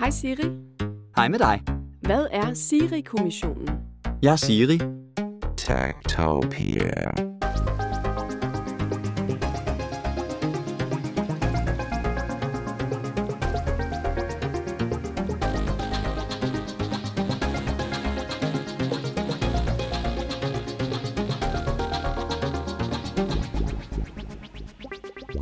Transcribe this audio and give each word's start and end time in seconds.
Hej 0.00 0.10
Siri. 0.10 0.50
Hej 1.16 1.28
med 1.28 1.38
dig. 1.38 1.62
Hvad 2.02 2.26
er 2.30 2.54
Siri-kommissionen? 2.54 3.68
Jeg 4.22 4.32
er 4.32 4.36
Siri. 4.36 4.78
Techtopia. 5.56 7.29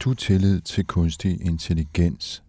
Du 0.00 0.14
tillid 0.14 0.60
til 0.60 0.86
kunstig 0.86 1.40
intelligens? 1.40 2.42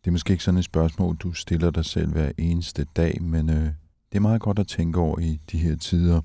Det 0.00 0.10
er 0.10 0.12
måske 0.12 0.30
ikke 0.30 0.44
sådan 0.44 0.58
et 0.58 0.64
spørgsmål, 0.64 1.16
du 1.16 1.32
stiller 1.32 1.70
dig 1.70 1.84
selv 1.84 2.12
hver 2.12 2.32
eneste 2.38 2.86
dag, 2.96 3.22
men 3.22 3.50
øh, 3.50 3.64
det 4.10 4.16
er 4.16 4.20
meget 4.20 4.40
godt 4.40 4.58
at 4.58 4.66
tænke 4.66 5.00
over 5.00 5.18
i 5.18 5.40
de 5.52 5.58
her 5.58 5.76
tider. 5.76 6.20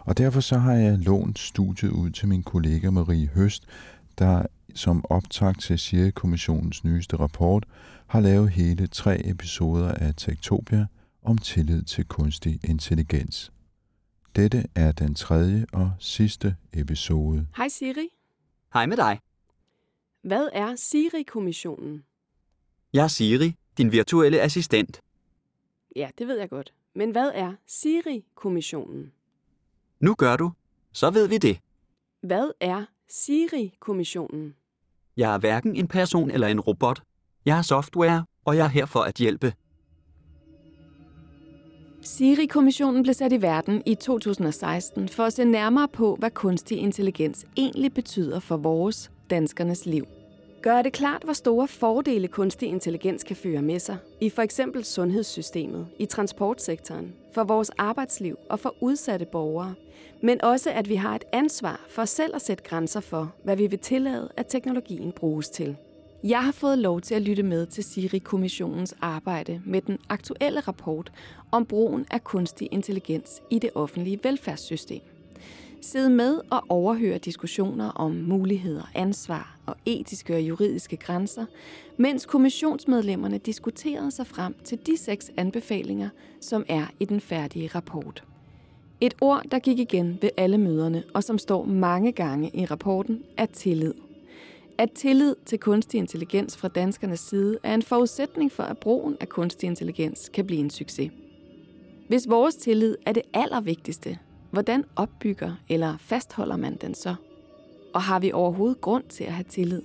Og 0.00 0.18
derfor 0.18 0.40
så 0.40 0.58
har 0.58 0.72
jeg 0.72 0.98
lånt 0.98 1.38
studiet 1.38 1.90
ud 1.90 2.10
til 2.10 2.28
min 2.28 2.42
kollega 2.42 2.90
Marie 2.90 3.26
Høst, 3.26 3.66
der 4.18 4.46
som 4.74 5.04
optakt 5.10 5.60
til 5.60 5.78
Siri-kommissionens 5.78 6.84
nyeste 6.84 7.16
rapport 7.16 7.64
har 8.06 8.20
lavet 8.20 8.50
hele 8.50 8.86
tre 8.86 9.26
episoder 9.26 9.92
af 9.92 10.14
Tektopia 10.16 10.86
om 11.22 11.38
tillid 11.38 11.82
til 11.82 12.04
kunstig 12.04 12.60
intelligens. 12.64 13.52
Dette 14.36 14.64
er 14.74 14.92
den 14.92 15.14
tredje 15.14 15.66
og 15.72 15.92
sidste 15.98 16.56
episode. 16.72 17.46
Hej 17.56 17.68
Siri. 17.68 18.08
Hej 18.72 18.86
med 18.86 18.96
dig. 18.96 19.18
Hvad 20.22 20.48
er 20.52 20.76
Siri-kommissionen? 20.76 22.04
Jeg 22.92 23.04
er 23.04 23.08
Siri, 23.08 23.54
din 23.78 23.92
virtuelle 23.92 24.40
assistent. 24.40 25.00
Ja, 25.96 26.08
det 26.18 26.28
ved 26.28 26.38
jeg 26.38 26.48
godt. 26.50 26.74
Men 26.94 27.10
hvad 27.10 27.30
er 27.34 27.52
Siri-kommissionen? 27.66 29.12
Nu 30.00 30.14
gør 30.14 30.36
du. 30.36 30.52
Så 30.92 31.10
ved 31.10 31.28
vi 31.28 31.38
det. 31.38 31.58
Hvad 32.20 32.50
er 32.60 32.84
Siri-kommissionen? 33.08 34.54
Jeg 35.16 35.34
er 35.34 35.38
hverken 35.38 35.76
en 35.76 35.88
person 35.88 36.30
eller 36.30 36.46
en 36.46 36.60
robot. 36.60 37.02
Jeg 37.44 37.58
er 37.58 37.62
software, 37.62 38.24
og 38.44 38.56
jeg 38.56 38.64
er 38.64 38.68
her 38.68 38.86
for 38.86 39.00
at 39.00 39.14
hjælpe. 39.16 39.52
Siri-kommissionen 42.02 43.02
blev 43.02 43.14
sat 43.14 43.32
i 43.32 43.42
verden 43.42 43.82
i 43.86 43.94
2016 43.94 45.08
for 45.08 45.24
at 45.24 45.32
se 45.32 45.44
nærmere 45.44 45.88
på, 45.88 46.16
hvad 46.16 46.30
kunstig 46.30 46.78
intelligens 46.78 47.46
egentlig 47.56 47.94
betyder 47.94 48.40
for 48.40 48.56
vores, 48.56 49.10
danskernes 49.30 49.86
liv. 49.86 50.06
Gør 50.62 50.82
det 50.82 50.92
klart, 50.92 51.22
hvor 51.22 51.32
store 51.32 51.68
fordele 51.68 52.28
kunstig 52.28 52.68
intelligens 52.68 53.24
kan 53.24 53.36
føre 53.36 53.62
med 53.62 53.78
sig 53.78 53.96
i 54.20 54.30
for 54.30 54.42
eksempel 54.42 54.84
sundhedssystemet, 54.84 55.86
i 55.98 56.06
transportsektoren, 56.06 57.14
for 57.32 57.44
vores 57.44 57.70
arbejdsliv 57.70 58.38
og 58.50 58.60
for 58.60 58.74
udsatte 58.80 59.26
borgere, 59.32 59.74
men 60.22 60.44
også 60.44 60.70
at 60.70 60.88
vi 60.88 60.94
har 60.94 61.14
et 61.14 61.24
ansvar 61.32 61.86
for 61.88 62.04
selv 62.04 62.34
at 62.34 62.42
sætte 62.42 62.64
grænser 62.64 63.00
for, 63.00 63.34
hvad 63.44 63.56
vi 63.56 63.66
vil 63.66 63.78
tillade, 63.78 64.28
at 64.36 64.46
teknologien 64.46 65.12
bruges 65.12 65.48
til. 65.48 65.76
Jeg 66.24 66.44
har 66.44 66.52
fået 66.52 66.78
lov 66.78 67.00
til 67.00 67.14
at 67.14 67.22
lytte 67.22 67.42
med 67.42 67.66
til 67.66 67.84
Siri-kommissionens 67.84 68.94
arbejde 69.00 69.62
med 69.64 69.80
den 69.80 69.98
aktuelle 70.08 70.60
rapport 70.60 71.12
om 71.52 71.66
brugen 71.66 72.06
af 72.10 72.24
kunstig 72.24 72.68
intelligens 72.70 73.42
i 73.50 73.58
det 73.58 73.70
offentlige 73.74 74.20
velfærdssystem. 74.22 75.00
Sidde 75.80 76.10
med 76.10 76.40
og 76.50 76.64
overhøre 76.68 77.18
diskussioner 77.18 77.90
om 77.90 78.10
muligheder, 78.12 78.90
ansvar 78.94 79.58
og 79.66 79.76
etiske 79.86 80.34
og 80.34 80.40
juridiske 80.40 80.96
grænser, 80.96 81.44
mens 81.96 82.26
kommissionsmedlemmerne 82.26 83.38
diskuterede 83.38 84.10
sig 84.10 84.26
frem 84.26 84.54
til 84.64 84.78
de 84.86 84.96
seks 84.96 85.30
anbefalinger, 85.36 86.08
som 86.40 86.64
er 86.68 86.86
i 87.00 87.04
den 87.04 87.20
færdige 87.20 87.70
rapport. 87.74 88.24
Et 89.00 89.14
ord, 89.20 89.42
der 89.50 89.58
gik 89.58 89.78
igen 89.78 90.18
ved 90.22 90.30
alle 90.36 90.58
møderne, 90.58 91.02
og 91.14 91.24
som 91.24 91.38
står 91.38 91.64
mange 91.64 92.12
gange 92.12 92.50
i 92.54 92.64
rapporten, 92.64 93.22
er 93.36 93.46
tillid. 93.46 93.94
At 94.78 94.90
tillid 94.92 95.34
til 95.46 95.58
kunstig 95.58 95.98
intelligens 95.98 96.56
fra 96.56 96.68
danskernes 96.68 97.20
side 97.20 97.58
er 97.62 97.74
en 97.74 97.82
forudsætning 97.82 98.52
for, 98.52 98.62
at 98.62 98.78
brugen 98.78 99.16
af 99.20 99.28
kunstig 99.28 99.66
intelligens 99.66 100.28
kan 100.34 100.46
blive 100.46 100.60
en 100.60 100.70
succes. 100.70 101.10
Hvis 102.08 102.28
vores 102.28 102.54
tillid 102.54 102.96
er 103.06 103.12
det 103.12 103.22
allervigtigste, 103.34 104.18
hvordan 104.50 104.84
opbygger 104.96 105.54
eller 105.68 105.96
fastholder 105.98 106.56
man 106.56 106.76
den 106.76 106.94
så? 106.94 107.14
Og 107.94 108.02
har 108.02 108.18
vi 108.18 108.32
overhovedet 108.32 108.80
grund 108.80 109.04
til 109.04 109.24
at 109.24 109.32
have 109.32 109.44
tillid? 109.48 109.82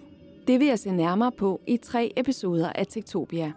Det 0.47 0.59
vil 0.59 0.67
jeg 0.67 0.79
se 0.79 0.91
nærmere 0.91 1.31
på 1.31 1.61
i 1.67 1.77
tre 1.77 2.13
episoder 2.17 2.69
af 2.69 2.87
Tektopia. 2.87 3.53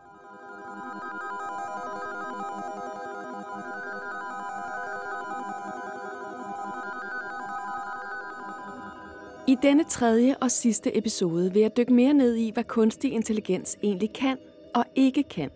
I 9.48 9.56
denne 9.62 9.84
tredje 9.84 10.36
og 10.40 10.50
sidste 10.50 10.98
episode 10.98 11.52
vil 11.52 11.62
jeg 11.62 11.76
dykke 11.76 11.92
mere 11.92 12.14
ned 12.14 12.34
i, 12.34 12.50
hvad 12.50 12.64
kunstig 12.64 13.12
intelligens 13.12 13.76
egentlig 13.82 14.12
kan 14.12 14.38
og 14.74 14.84
ikke 14.94 15.22
kan. 15.22 15.50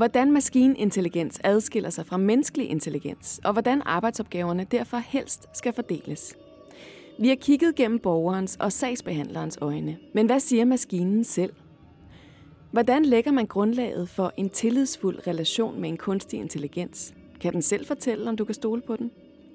Hvordan 0.00 0.32
maskinintelligens 0.32 1.40
adskiller 1.44 1.90
sig 1.90 2.06
fra 2.06 2.16
menneskelig 2.16 2.70
intelligens, 2.70 3.40
og 3.44 3.52
hvordan 3.52 3.82
arbejdsopgaverne 3.84 4.64
derfor 4.70 4.96
helst 4.96 5.48
skal 5.54 5.72
fordeles. 5.72 6.36
Vi 7.18 7.28
har 7.28 7.34
kigget 7.34 7.74
gennem 7.74 7.98
borgerens 7.98 8.56
og 8.60 8.72
sagsbehandlerens 8.72 9.58
øjne, 9.60 9.96
men 10.14 10.26
hvad 10.26 10.40
siger 10.40 10.64
maskinen 10.64 11.24
selv? 11.24 11.52
Hvordan 12.70 13.04
lægger 13.04 13.32
man 13.32 13.46
grundlaget 13.46 14.08
for 14.08 14.32
en 14.36 14.50
tillidsfuld 14.50 15.26
relation 15.26 15.80
med 15.80 15.88
en 15.88 15.96
kunstig 15.96 16.40
intelligens? 16.40 17.14
Kan 17.40 17.52
den 17.52 17.62
selv 17.62 17.86
fortælle, 17.86 18.28
om 18.28 18.36
du 18.36 18.44
kan 18.44 18.54
stole 18.54 18.82
på 18.82 18.96
den? 18.96 19.10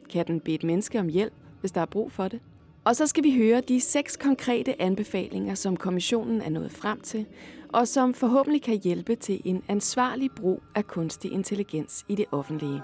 Kan 0.10 0.28
den 0.28 0.40
bede 0.40 0.56
et 0.56 0.64
menneske 0.64 1.00
om 1.00 1.08
hjælp, 1.08 1.34
hvis 1.60 1.72
der 1.72 1.82
er 1.82 1.86
brug 1.86 2.12
for 2.12 2.28
det? 2.28 2.40
Og 2.86 2.96
så 2.96 3.08
skal 3.08 3.24
vi 3.24 3.36
høre 3.36 3.62
de 3.62 3.82
seks 3.82 4.18
konkrete 4.18 4.82
anbefalinger, 4.82 5.56
som 5.56 5.78
kommissionen 5.78 6.42
er 6.42 6.50
nået 6.50 6.72
frem 6.72 7.02
til, 7.02 7.26
og 7.74 7.88
som 7.88 8.14
forhåbentlig 8.14 8.62
kan 8.62 8.80
hjælpe 8.84 9.16
til 9.16 9.42
en 9.46 9.64
ansvarlig 9.68 10.30
brug 10.36 10.64
af 10.76 10.88
kunstig 10.88 11.32
intelligens 11.32 12.06
i 12.10 12.16
det 12.16 12.26
offentlige. 12.32 12.82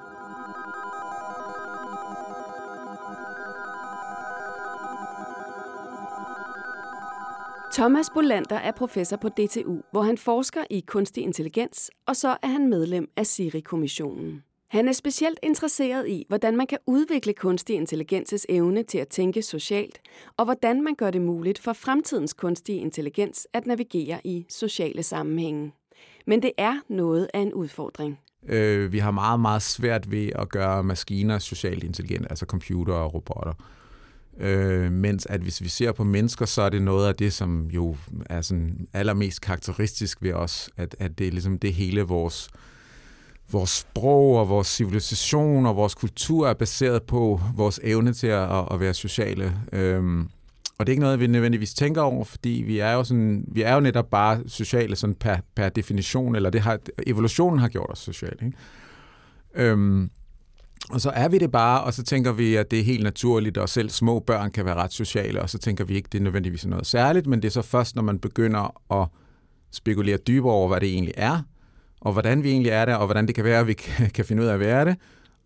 Thomas 7.73 8.09
Bolander 8.09 8.56
er 8.56 8.72
professor 8.72 9.18
på 9.18 9.29
DTU, 9.29 9.81
hvor 9.91 10.01
han 10.01 10.18
forsker 10.18 10.62
i 10.69 10.83
kunstig 10.88 11.23
intelligens, 11.23 11.91
og 12.06 12.16
så 12.16 12.38
er 12.41 12.47
han 12.47 12.69
medlem 12.69 13.12
af 13.18 13.25
Siri-kommissionen. 13.28 14.44
Han 14.71 14.87
er 14.87 14.91
specielt 14.91 15.39
interesseret 15.43 16.07
i, 16.07 16.25
hvordan 16.27 16.57
man 16.57 16.67
kan 16.67 16.77
udvikle 16.87 17.33
kunstig 17.33 17.75
intelligenses 17.75 18.45
evne 18.49 18.83
til 18.83 18.97
at 18.97 19.07
tænke 19.07 19.41
socialt, 19.41 20.01
og 20.38 20.45
hvordan 20.45 20.83
man 20.83 20.95
gør 20.95 21.12
det 21.12 21.21
muligt 21.21 21.59
for 21.59 21.73
fremtidens 21.73 22.33
kunstige 22.33 22.79
intelligens 22.79 23.47
at 23.53 23.65
navigere 23.65 24.19
i 24.23 24.45
sociale 24.50 25.03
sammenhænge. 25.03 25.71
Men 26.27 26.41
det 26.41 26.51
er 26.57 26.79
noget 26.89 27.27
af 27.33 27.39
en 27.39 27.53
udfordring. 27.53 28.19
Øh, 28.47 28.91
vi 28.91 29.00
har 29.00 29.12
meget, 29.12 29.39
meget 29.39 29.62
svært 29.62 30.12
ved 30.12 30.29
at 30.35 30.50
gøre 30.50 30.83
maskiner 30.83 31.39
socialt 31.39 31.83
intelligente, 31.83 32.29
altså 32.29 32.45
computer 32.45 32.94
og 32.94 33.13
robotter. 33.13 33.53
Øh, 34.39 34.91
mens 34.91 35.25
at 35.25 35.41
hvis 35.41 35.62
vi 35.62 35.69
ser 35.69 35.91
på 35.91 36.03
mennesker, 36.03 36.45
så 36.45 36.62
er 36.62 36.69
det 36.69 36.81
noget 36.81 37.07
af 37.07 37.15
det, 37.15 37.33
som 37.33 37.67
jo 37.67 37.95
er 38.25 38.41
sådan 38.41 38.88
allermest 38.94 39.41
karakteristisk 39.41 40.21
ved 40.21 40.33
os, 40.33 40.69
at, 40.77 40.95
at 41.00 41.19
det 41.19 41.27
er 41.27 41.31
ligesom 41.31 41.59
det 41.59 41.74
hele 41.74 42.01
vores 42.01 42.50
vores 43.51 43.69
sprog 43.69 44.38
og 44.38 44.50
vores 44.50 44.68
civilisation 44.68 45.65
og 45.65 45.75
vores 45.75 45.95
kultur 45.95 46.48
er 46.48 46.53
baseret 46.53 47.03
på 47.03 47.42
vores 47.56 47.80
evne 47.83 48.13
til 48.13 48.27
at, 48.27 48.68
at 48.71 48.80
være 48.80 48.94
sociale. 48.94 49.53
Øhm, 49.74 50.30
og 50.77 50.88
det 50.88 50.92
er 50.92 50.94
ikke 50.94 51.03
noget, 51.03 51.19
vi 51.19 51.27
nødvendigvis 51.27 51.74
tænker 51.74 52.01
over, 52.01 52.24
fordi 52.24 52.63
vi 52.68 52.80
er 52.80 52.92
jo, 52.92 53.03
sådan, 53.03 53.45
vi 53.48 53.62
er 53.62 53.74
jo 53.74 53.80
netop 53.80 54.09
bare 54.09 54.42
sociale 54.48 54.95
sådan 54.95 55.15
per, 55.15 55.38
per 55.56 55.69
definition, 55.69 56.36
eller 56.36 56.50
det 56.50 56.62
har, 56.62 56.80
evolutionen 57.07 57.59
har 57.59 57.68
gjort 57.68 57.89
os 57.92 58.00
sociale. 58.00 58.38
Ikke? 58.45 58.57
Øhm, 59.56 60.09
Og 60.89 61.01
så 61.01 61.09
er 61.09 61.27
vi 61.30 61.38
det 61.38 61.51
bare, 61.51 61.83
og 61.83 61.94
så 61.94 62.03
tænker 62.03 62.31
vi, 62.31 62.56
at 62.56 62.71
det 62.71 62.80
er 62.80 62.83
helt 62.83 63.03
naturligt, 63.03 63.57
og 63.57 63.69
selv 63.69 63.89
små 63.89 64.19
børn 64.19 64.51
kan 64.51 64.65
være 64.65 64.75
ret 64.75 64.94
sociale, 64.94 65.42
og 65.42 65.50
så 65.50 65.57
tænker 65.57 65.86
vi 65.86 65.95
ikke, 65.95 66.07
at 66.07 66.12
det 66.12 66.19
er 66.19 66.24
nødvendigvis 66.24 66.65
noget 66.65 66.86
særligt, 66.88 67.27
men 67.27 67.42
det 67.42 67.48
er 67.48 67.51
så 67.51 67.62
først, 67.62 67.95
når 67.95 68.03
man 68.03 68.19
begynder 68.19 68.94
at 69.01 69.07
spekulere 69.71 70.18
dybere 70.18 70.53
over, 70.53 70.68
hvad 70.68 70.80
det 70.80 70.89
egentlig 70.89 71.13
er, 71.18 71.42
og 72.01 72.12
hvordan 72.13 72.44
vi 72.44 72.51
egentlig 72.51 72.71
er 72.71 72.86
det, 72.86 72.95
og 72.95 73.06
hvordan 73.06 73.27
det 73.27 73.36
kan 73.36 73.44
være, 73.44 73.59
at 73.59 73.68
vi 73.68 73.74
kan 74.15 74.25
finde 74.25 74.44
ud 74.44 74.48
af 74.48 74.53
at 74.53 74.59
være 74.59 74.86
det, 74.86 74.95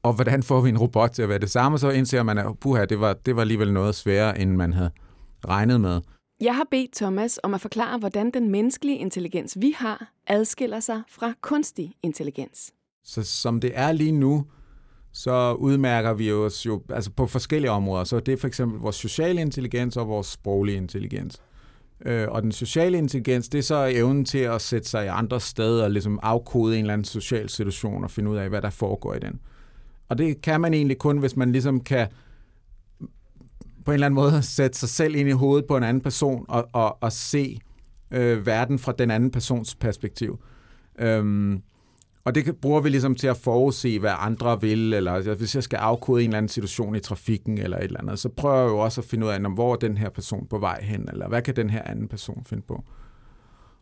og 0.04 0.14
hvordan 0.14 0.44
får 0.44 0.62
vi 0.62 0.70
en 0.70 0.78
robot 0.78 1.12
til 1.12 1.22
at 1.22 1.30
være 1.30 1.40
det 1.40 1.52
samme, 1.52 1.78
så 1.78 1.90
indser 1.90 2.24
man, 2.24 2.38
at 2.38 2.60
puha, 2.60 2.86
det 2.86 3.00
var, 3.00 3.14
det 3.14 3.36
var 3.36 3.42
alligevel 3.42 3.74
noget 3.74 3.96
sværere, 3.96 4.40
end 4.40 4.52
man 4.52 4.74
havde 4.74 4.92
regnet 5.48 5.82
med. 5.82 6.02
Jeg 6.42 6.56
har 6.56 6.68
bedt 6.72 6.96
Thomas 6.96 7.40
om 7.44 7.54
at 7.54 7.62
forklare, 7.62 7.98
hvordan 8.00 8.32
den 8.32 8.50
menneskelige 8.50 8.98
intelligens, 8.98 9.58
vi 9.60 9.76
har, 9.78 10.12
adskiller 10.28 10.80
sig 10.80 11.02
fra 11.10 11.34
kunstig 11.42 11.94
intelligens. 12.04 12.72
Så 13.04 13.24
som 13.24 13.60
det 13.60 13.72
er 13.74 13.92
lige 13.92 14.12
nu, 14.12 14.46
så 15.14 15.54
udmærker 15.54 16.14
vi 16.14 16.32
os 16.32 16.66
jo 16.66 16.82
altså 16.90 17.12
på 17.12 17.28
forskellige 17.28 17.72
områder. 17.72 18.04
Så 18.04 18.20
det 18.20 18.34
er 18.34 18.38
for 18.38 18.48
eksempel 18.48 18.80
vores 18.80 18.96
sociale 18.96 19.42
intelligens 19.42 19.98
og 19.98 20.08
vores 20.08 20.28
sproglige 20.28 20.78
intelligens. 20.78 21.42
Øh, 22.06 22.28
og 22.30 22.42
den 22.44 22.52
sociale 22.52 22.98
intelligens, 22.98 23.50
det 23.50 23.58
er 23.58 23.64
så 23.64 23.86
evnen 23.92 24.26
til 24.26 24.38
at 24.38 24.62
sætte 24.62 24.90
sig 24.90 25.06
i 25.06 25.08
andre 25.08 25.40
steder 25.40 25.84
og 25.84 25.92
ligesom 25.92 26.20
afkode 26.24 26.76
en 26.76 26.82
eller 26.82 26.94
anden 26.94 27.06
social 27.06 27.50
situation 27.50 28.04
og 28.04 28.12
finde 28.12 28.30
ud 28.30 28.38
af, 28.38 28.50
hvad 28.50 28.62
der 28.62 28.70
foregår 28.70 29.14
i 29.14 29.20
den. 29.20 29.40
Og 30.10 30.18
det 30.18 30.42
kan 30.42 30.62
man 30.62 30.74
egentlig 30.74 30.98
kun, 30.98 31.18
hvis 31.18 31.36
man 31.36 31.52
ligesom 31.52 31.80
kan 31.80 32.08
på 33.86 33.92
en 33.92 33.94
eller 33.94 34.06
anden 34.06 34.16
måde 34.16 34.42
sætte 34.42 34.78
sig 34.78 34.90
selv 34.90 35.16
ind 35.16 35.30
i 35.30 35.32
hovedet 35.32 35.66
på 35.68 35.78
en 35.78 35.84
anden 35.84 36.02
person 36.02 36.46
og, 36.50 36.70
og, 36.74 37.04
og 37.04 37.12
se 37.12 37.60
øh, 38.12 38.46
verden 38.46 38.80
fra 38.80 38.92
den 38.92 39.12
anden 39.12 39.32
persons 39.32 39.76
perspektiv. 39.76 40.40
Øhm, 41.00 41.62
og 42.26 42.36
det 42.36 42.58
bruger 42.62 42.82
vi 42.82 42.90
ligesom 42.90 43.16
til 43.16 43.28
at 43.28 43.38
forudse, 43.38 44.00
hvad 44.00 44.14
andre 44.20 44.62
vil, 44.62 44.94
eller 44.94 45.12
altså, 45.12 45.34
hvis 45.34 45.56
jeg 45.56 45.64
skal 45.64 45.78
afkode 45.78 46.24
en 46.24 46.30
eller 46.30 46.38
anden 46.38 46.50
situation 46.50 46.96
i 46.96 47.00
trafikken 47.00 47.58
eller 47.58 47.78
et 47.78 47.84
eller 47.84 48.02
andet, 48.02 48.20
så 48.20 48.30
prøver 48.30 48.60
jeg 48.60 48.70
jo 48.70 48.78
også 48.78 49.02
at 49.02 49.06
finde 49.06 49.26
ud 49.26 49.32
af, 49.32 49.40
hvor 49.40 49.74
er 49.74 49.76
den 49.76 49.98
her 49.98 50.10
person 50.10 50.48
på 50.48 50.58
vej 50.60 50.82
hen, 50.82 51.10
eller 51.12 51.28
hvad 51.28 51.42
kan 51.42 51.56
den 51.56 51.70
her 51.70 51.82
anden 51.86 52.08
person 52.08 52.44
finde 52.46 52.64
på. 52.68 52.84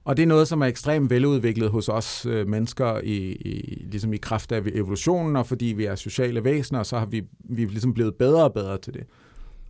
Og 0.06 0.18
det 0.18 0.24
er 0.24 0.28
noget, 0.28 0.48
som 0.48 0.62
er 0.62 0.66
ekstremt 0.66 1.10
veludviklet 1.10 1.69
hos 1.69 1.90
os 1.90 2.25
øh, 2.25 2.48
mennesker 2.48 3.00
i, 3.04 3.18
i, 3.31 3.86
ligesom 3.92 4.13
i 4.13 4.18
kraft 4.18 4.51
af 4.51 4.62
evolutionen, 4.74 5.36
og 5.36 5.48
fordi 5.48 5.66
vi 5.66 5.86
er 5.86 5.96
sociale 5.96 6.44
væsener, 6.44 6.84
så 6.84 7.00
har 7.00 7.06
vi, 7.06 7.24
vi 7.39 7.63
er 7.63 7.68
ligesom 7.68 7.94
blevet 7.94 8.16
bedre 8.16 8.44
og 8.44 8.54
bedre 8.54 8.78
til 8.78 8.94
det. 8.94 9.04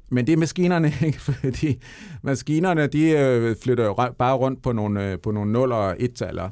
Men 0.10 0.28
det 0.28 0.34
er 0.34 0.38
maskinerne 0.38 0.94
ikke, 1.06 1.22
fordi 1.22 1.82
maskinerne 2.22 2.88
de 2.88 3.10
øh, 3.10 3.56
flytter 3.64 3.86
jo 3.86 4.12
bare 4.20 4.36
rundt 4.36 4.64
på 4.64 4.72
nogle, 4.72 5.12
øh, 5.12 5.20
på 5.20 5.32
nogle 5.32 5.52
0 5.52 5.72
og 5.72 5.96
1-taller. 5.96 6.46
Øh, 6.46 6.52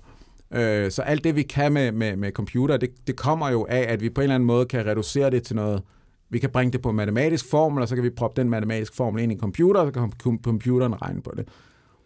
Øh, 0.53 0.92
så 0.92 1.01
alt 1.01 1.24
det, 1.24 1.36
vi 1.36 1.44
kan 1.44 1.74
med, 1.74 1.92
med, 1.92 2.15
med 2.15 2.31
computer, 2.31 2.77
det, 2.77 3.07
det 3.07 3.15
kommer 3.15 3.50
jo 3.50 3.65
af, 3.69 3.86
at 3.94 4.01
vi 4.01 4.09
på 4.09 4.21
en 4.21 4.24
eller 4.24 4.36
anden 4.36 4.48
måde 4.48 4.65
kan 4.65 4.86
reducere 4.86 5.30
det 5.30 5.44
til 5.44 5.56
noget, 5.56 5.81
vi 6.30 6.39
kan 6.39 6.50
bringe 6.50 6.71
det 6.71 6.81
på 6.81 6.92
matematisk 6.92 7.50
formel, 7.50 7.81
og 7.81 7.88
så 7.88 7.95
kan 7.95 8.03
vi 8.03 8.09
proppe 8.09 8.42
den 8.42 8.50
matematiske 8.50 8.95
formel 8.95 9.24
ind 9.24 9.31
i 9.31 9.36
en 9.36 9.42
computer, 9.42 9.81
og 9.81 9.88
så 9.88 9.92
kan 9.92 10.12
computeren 10.44 11.01
regne 11.01 11.21
på 11.21 11.31
det. 11.38 11.48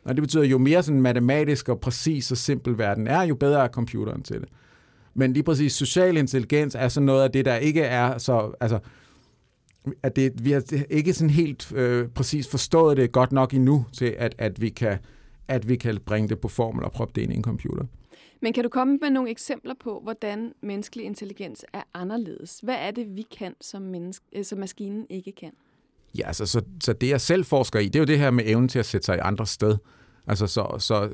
Og 0.05 0.15
det 0.15 0.21
betyder, 0.21 0.43
jo 0.43 0.57
mere 0.57 0.83
sådan 0.83 1.01
matematisk 1.01 1.69
og 1.69 1.79
præcis 1.79 2.31
og 2.31 2.37
simpel 2.37 2.77
verden 2.77 3.07
er, 3.07 3.21
jo 3.21 3.35
bedre 3.35 3.63
er 3.63 3.67
computeren 3.67 4.23
til 4.23 4.41
det. 4.41 4.49
Men 5.13 5.33
lige 5.33 5.43
præcis 5.43 5.73
social 5.73 6.17
intelligens 6.17 6.75
er 6.75 6.87
sådan 6.87 7.05
noget 7.05 7.23
af 7.23 7.31
det, 7.31 7.45
der 7.45 7.55
ikke 7.55 7.81
er 7.81 8.17
så... 8.17 8.51
Altså, 8.59 8.79
at 10.03 10.15
det, 10.15 10.45
vi 10.45 10.51
har 10.51 10.63
ikke 10.89 11.13
sådan 11.13 11.29
helt 11.29 11.73
øh, 11.75 12.07
præcis 12.07 12.47
forstået 12.47 12.97
det 12.97 13.11
godt 13.11 13.31
nok 13.31 13.53
endnu 13.53 13.85
til, 13.93 14.15
at, 14.17 14.35
at, 14.37 14.61
vi 14.61 14.69
kan, 14.69 14.97
at 15.47 15.69
vi 15.69 15.75
kan 15.75 15.99
bringe 16.05 16.29
det 16.29 16.39
på 16.39 16.47
formel 16.47 16.83
og 16.83 16.91
proppe 16.91 17.11
det 17.15 17.21
ind 17.21 17.33
i 17.33 17.35
en 17.35 17.43
computer. 17.43 17.85
Men 18.41 18.53
kan 18.53 18.63
du 18.63 18.69
komme 18.69 18.97
med 19.01 19.09
nogle 19.09 19.29
eksempler 19.29 19.73
på, 19.79 19.99
hvordan 20.03 20.53
menneskelig 20.61 21.05
intelligens 21.05 21.65
er 21.73 21.83
anderledes? 21.93 22.59
Hvad 22.63 22.75
er 22.79 22.91
det, 22.91 23.15
vi 23.15 23.25
kan, 23.39 23.55
som, 23.61 23.81
menneske, 23.81 24.25
øh, 24.35 24.45
som 24.45 24.59
maskinen 24.59 25.05
ikke 25.09 25.31
kan? 25.31 25.51
Ja, 26.17 26.27
altså, 26.27 26.45
så, 26.45 26.61
så 26.83 26.93
det 26.93 27.09
jeg 27.09 27.21
selv 27.21 27.45
forsker 27.45 27.79
i, 27.79 27.85
det 27.85 27.95
er 27.95 27.99
jo 27.99 28.05
det 28.05 28.19
her 28.19 28.31
med 28.31 28.43
evnen 28.47 28.69
til 28.69 28.79
at 28.79 28.85
sætte 28.85 29.05
sig 29.05 29.15
i 29.15 29.19
andre 29.19 29.45
sted. 29.45 29.77
Altså, 30.27 30.47
så, 30.47 30.75
så 30.79 31.09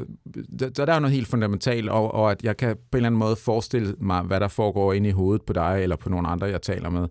der, 0.60 0.70
der 0.70 0.86
er 0.86 0.94
jo 0.94 1.00
noget 1.00 1.16
helt 1.16 1.28
fundamentalt, 1.28 1.90
og, 1.90 2.14
og 2.14 2.32
at 2.32 2.44
jeg 2.44 2.58
kan 2.58 2.76
på 2.76 2.98
en 2.98 2.98
eller 2.98 3.08
anden 3.08 3.20
måde 3.20 3.36
forestille 3.36 3.96
mig, 4.00 4.22
hvad 4.22 4.40
der 4.40 4.48
foregår 4.48 4.94
inde 4.94 5.10
i 5.10 5.12
hovedet 5.12 5.42
på 5.42 5.54
dig, 5.54 5.80
eller 5.82 5.96
på 5.96 6.10
nogle 6.10 6.28
andre, 6.28 6.48
jeg 6.48 6.62
taler 6.62 6.90
med. 6.90 7.08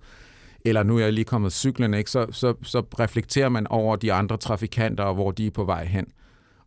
Eller 0.64 0.82
nu 0.82 0.96
er 0.96 1.00
jeg 1.00 1.12
lige 1.12 1.24
kommet 1.24 1.52
cyklen, 1.52 1.94
ikke? 1.94 2.10
Så, 2.10 2.26
så, 2.30 2.54
så 2.62 2.80
reflekterer 2.80 3.48
man 3.48 3.66
over 3.66 3.96
de 3.96 4.12
andre 4.12 4.36
trafikanter, 4.36 5.04
og 5.04 5.14
hvor 5.14 5.30
de 5.30 5.46
er 5.46 5.50
på 5.50 5.64
vej 5.64 5.84
hen. 5.84 6.06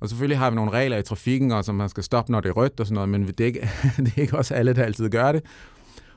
Og 0.03 0.09
selvfølgelig 0.09 0.37
har 0.37 0.49
vi 0.49 0.55
nogle 0.55 0.71
regler 0.71 0.97
i 0.97 1.03
trafikken, 1.03 1.51
og 1.51 1.65
som 1.65 1.75
man 1.75 1.89
skal 1.89 2.03
stoppe, 2.03 2.31
når 2.31 2.39
det 2.41 2.49
er 2.49 2.53
rødt 2.53 2.79
og 2.79 2.85
sådan 2.85 2.95
noget, 2.95 3.09
men 3.09 3.27
det 3.27 3.39
er 3.39 3.45
ikke, 3.45 3.59
det 3.97 4.13
er 4.17 4.21
ikke 4.21 4.37
også 4.37 4.53
alle, 4.53 4.73
der 4.73 4.83
altid 4.83 5.09
gør 5.09 5.31
det. 5.31 5.41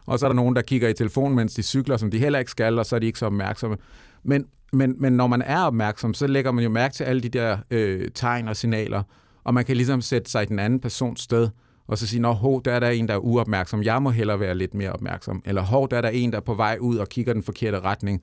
Og 0.06 0.18
så 0.18 0.26
er 0.26 0.28
der 0.28 0.34
nogen, 0.34 0.56
der 0.56 0.62
kigger 0.62 0.88
i 0.88 0.94
telefonen, 0.94 1.36
mens 1.36 1.54
de 1.54 1.62
cykler, 1.62 1.96
som 1.96 2.10
de 2.10 2.18
heller 2.18 2.38
ikke 2.38 2.50
skal, 2.50 2.78
og 2.78 2.86
så 2.86 2.96
er 2.96 3.00
de 3.00 3.06
ikke 3.06 3.18
så 3.18 3.26
opmærksomme. 3.26 3.76
Men, 4.22 4.46
men, 4.72 4.94
men 4.98 5.12
når 5.12 5.26
man 5.26 5.42
er 5.42 5.62
opmærksom, 5.62 6.14
så 6.14 6.26
lægger 6.26 6.52
man 6.52 6.64
jo 6.64 6.70
mærke 6.70 6.94
til 6.94 7.04
alle 7.04 7.22
de 7.22 7.28
der 7.28 7.58
øh, 7.70 8.08
tegn 8.14 8.48
og 8.48 8.56
signaler, 8.56 9.02
og 9.44 9.54
man 9.54 9.64
kan 9.64 9.76
ligesom 9.76 10.00
sætte 10.00 10.30
sig 10.30 10.42
i 10.42 10.46
den 10.46 10.58
anden 10.58 10.80
persons 10.80 11.20
sted, 11.20 11.48
og 11.86 11.98
så 11.98 12.06
sige, 12.06 12.20
nå, 12.20 12.32
hov, 12.32 12.62
der 12.64 12.72
er 12.72 12.80
der 12.80 12.90
en, 12.90 13.08
der 13.08 13.14
er 13.14 13.18
uopmærksom, 13.18 13.82
jeg 13.82 14.02
må 14.02 14.10
hellere 14.10 14.40
være 14.40 14.54
lidt 14.54 14.74
mere 14.74 14.92
opmærksom. 14.92 15.42
Eller 15.44 15.62
hov, 15.62 15.88
der 15.90 15.96
er 15.96 16.00
der 16.00 16.08
en, 16.08 16.30
der 16.32 16.36
er 16.36 16.42
på 16.42 16.54
vej 16.54 16.78
ud 16.80 16.96
og 16.96 17.08
kigger 17.08 17.32
den 17.32 17.42
forkerte 17.42 17.80
retning, 17.80 18.22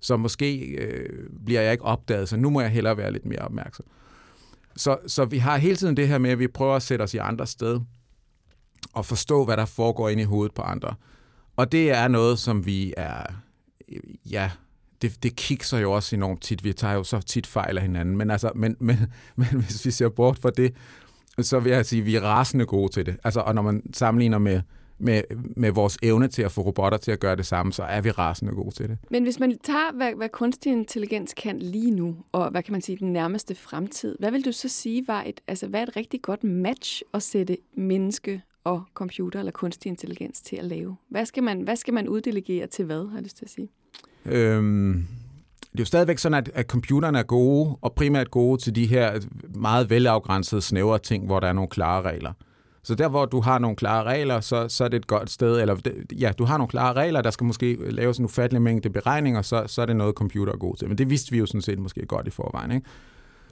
så 0.00 0.16
måske 0.16 0.58
øh, 0.58 1.08
bliver 1.44 1.60
jeg 1.60 1.72
ikke 1.72 1.84
opdaget, 1.84 2.28
så 2.28 2.36
nu 2.36 2.50
må 2.50 2.60
jeg 2.60 2.70
hellere 2.70 2.96
være 2.96 3.12
lidt 3.12 3.26
mere 3.26 3.40
opmærksom. 3.40 3.86
Så, 4.78 4.98
så 5.06 5.24
vi 5.24 5.38
har 5.38 5.56
hele 5.56 5.76
tiden 5.76 5.96
det 5.96 6.08
her 6.08 6.18
med, 6.18 6.30
at 6.30 6.38
vi 6.38 6.48
prøver 6.48 6.76
at 6.76 6.82
sætte 6.82 7.02
os 7.02 7.14
i 7.14 7.16
andre 7.16 7.46
sted 7.46 7.80
og 8.92 9.06
forstå, 9.06 9.44
hvad 9.44 9.56
der 9.56 9.64
foregår 9.64 10.08
inde 10.08 10.22
i 10.22 10.26
hovedet 10.26 10.54
på 10.54 10.62
andre. 10.62 10.94
Og 11.56 11.72
det 11.72 11.90
er 11.90 12.08
noget, 12.08 12.38
som 12.38 12.66
vi 12.66 12.94
er, 12.96 13.22
ja, 14.30 14.50
det, 15.02 15.22
det 15.22 15.36
kikser 15.36 15.78
jo 15.78 15.92
også 15.92 16.16
enormt 16.16 16.42
tit. 16.42 16.64
Vi 16.64 16.72
tager 16.72 16.94
jo 16.94 17.04
så 17.04 17.20
tit 17.20 17.46
fejl 17.46 17.76
af 17.78 17.82
hinanden. 17.82 18.16
Men, 18.16 18.30
altså, 18.30 18.52
men, 18.54 18.76
men, 18.80 18.96
men 19.36 19.48
hvis 19.48 19.86
vi 19.86 19.90
ser 19.90 20.08
bort 20.08 20.38
fra 20.38 20.50
det, 20.50 20.74
så 21.40 21.60
vil 21.60 21.72
jeg 21.72 21.86
sige, 21.86 22.00
at 22.00 22.06
vi 22.06 22.16
er 22.16 22.20
rasende 22.20 22.66
gode 22.66 22.92
til 22.92 23.06
det. 23.06 23.16
Altså, 23.24 23.40
og 23.40 23.54
når 23.54 23.62
man 23.62 23.82
sammenligner 23.94 24.38
med, 24.38 24.62
med, 24.98 25.22
med 25.56 25.70
vores 25.70 25.98
evne 26.02 26.28
til 26.28 26.42
at 26.42 26.52
få 26.52 26.60
robotter 26.60 26.98
til 26.98 27.10
at 27.10 27.20
gøre 27.20 27.36
det 27.36 27.46
samme, 27.46 27.72
så 27.72 27.82
er 27.82 28.00
vi 28.00 28.10
rasende 28.10 28.52
gode 28.52 28.74
til 28.74 28.88
det. 28.88 28.98
Men 29.10 29.22
hvis 29.22 29.40
man 29.40 29.58
tager, 29.64 29.92
hvad, 29.96 30.12
hvad 30.16 30.28
kunstig 30.28 30.72
intelligens 30.72 31.34
kan 31.34 31.58
lige 31.58 31.90
nu, 31.90 32.16
og 32.32 32.50
hvad 32.50 32.62
kan 32.62 32.72
man 32.72 32.80
sige, 32.80 32.98
den 32.98 33.12
nærmeste 33.12 33.54
fremtid, 33.54 34.16
hvad 34.18 34.30
vil 34.30 34.44
du 34.44 34.52
så 34.52 34.68
sige 34.68 35.04
var 35.08 35.22
et, 35.22 35.40
altså, 35.46 35.66
hvad 35.66 35.80
er 35.80 35.86
et 35.86 35.96
rigtig 35.96 36.22
godt 36.22 36.44
match 36.44 37.02
at 37.14 37.22
sætte 37.22 37.56
menneske 37.76 38.42
og 38.64 38.82
computer 38.94 39.38
eller 39.38 39.52
kunstig 39.52 39.90
intelligens 39.90 40.40
til 40.40 40.56
at 40.56 40.64
lave? 40.64 40.96
Hvad 41.08 41.26
skal 41.26 41.42
man, 41.42 41.60
hvad 41.60 41.76
skal 41.76 41.94
man 41.94 42.08
uddelegere 42.08 42.66
til 42.66 42.84
hvad, 42.84 43.08
har 43.08 43.14
jeg 43.14 43.22
lyst 43.22 43.36
til 43.36 43.44
at 43.44 43.50
sige? 43.50 43.68
Øhm, 44.24 45.06
det 45.72 45.78
er 45.78 45.82
jo 45.82 45.84
stadigvæk 45.84 46.18
sådan, 46.18 46.38
at, 46.38 46.50
at 46.54 46.66
computerne 46.66 47.18
er 47.18 47.22
gode, 47.22 47.76
og 47.80 47.92
primært 47.92 48.30
gode 48.30 48.62
til 48.62 48.74
de 48.74 48.86
her 48.86 49.20
meget 49.54 49.90
velafgrænsede, 49.90 50.60
snævre 50.60 50.98
ting, 50.98 51.26
hvor 51.26 51.40
der 51.40 51.48
er 51.48 51.52
nogle 51.52 51.68
klare 51.68 52.02
regler. 52.02 52.32
Så 52.88 52.94
der, 52.94 53.08
hvor 53.08 53.24
du 53.24 53.40
har 53.40 53.58
nogle 53.58 53.76
klare 53.76 54.04
regler, 54.04 54.40
så, 54.40 54.68
så 54.68 54.84
er 54.84 54.88
det 54.88 54.96
et 54.96 55.06
godt 55.06 55.30
sted, 55.30 55.60
eller 55.60 55.76
ja, 56.20 56.32
du 56.38 56.44
har 56.44 56.58
nogle 56.58 56.68
klare 56.68 56.92
regler, 56.92 57.22
der 57.22 57.30
skal 57.30 57.44
måske 57.44 57.76
laves 57.90 58.18
en 58.18 58.24
ufattelig 58.24 58.62
mængde 58.62 58.90
beregninger, 58.90 59.42
så, 59.42 59.64
så 59.66 59.82
er 59.82 59.86
det 59.86 59.96
noget, 59.96 60.14
computer 60.14 60.52
er 60.52 60.56
god 60.56 60.76
til. 60.76 60.88
Men 60.88 60.98
det 60.98 61.10
vidste 61.10 61.30
vi 61.30 61.38
jo 61.38 61.46
sådan 61.46 61.62
set 61.62 61.78
måske 61.78 62.06
godt 62.06 62.26
i 62.26 62.30
forvejen. 62.30 62.70
Ikke? 62.70 62.86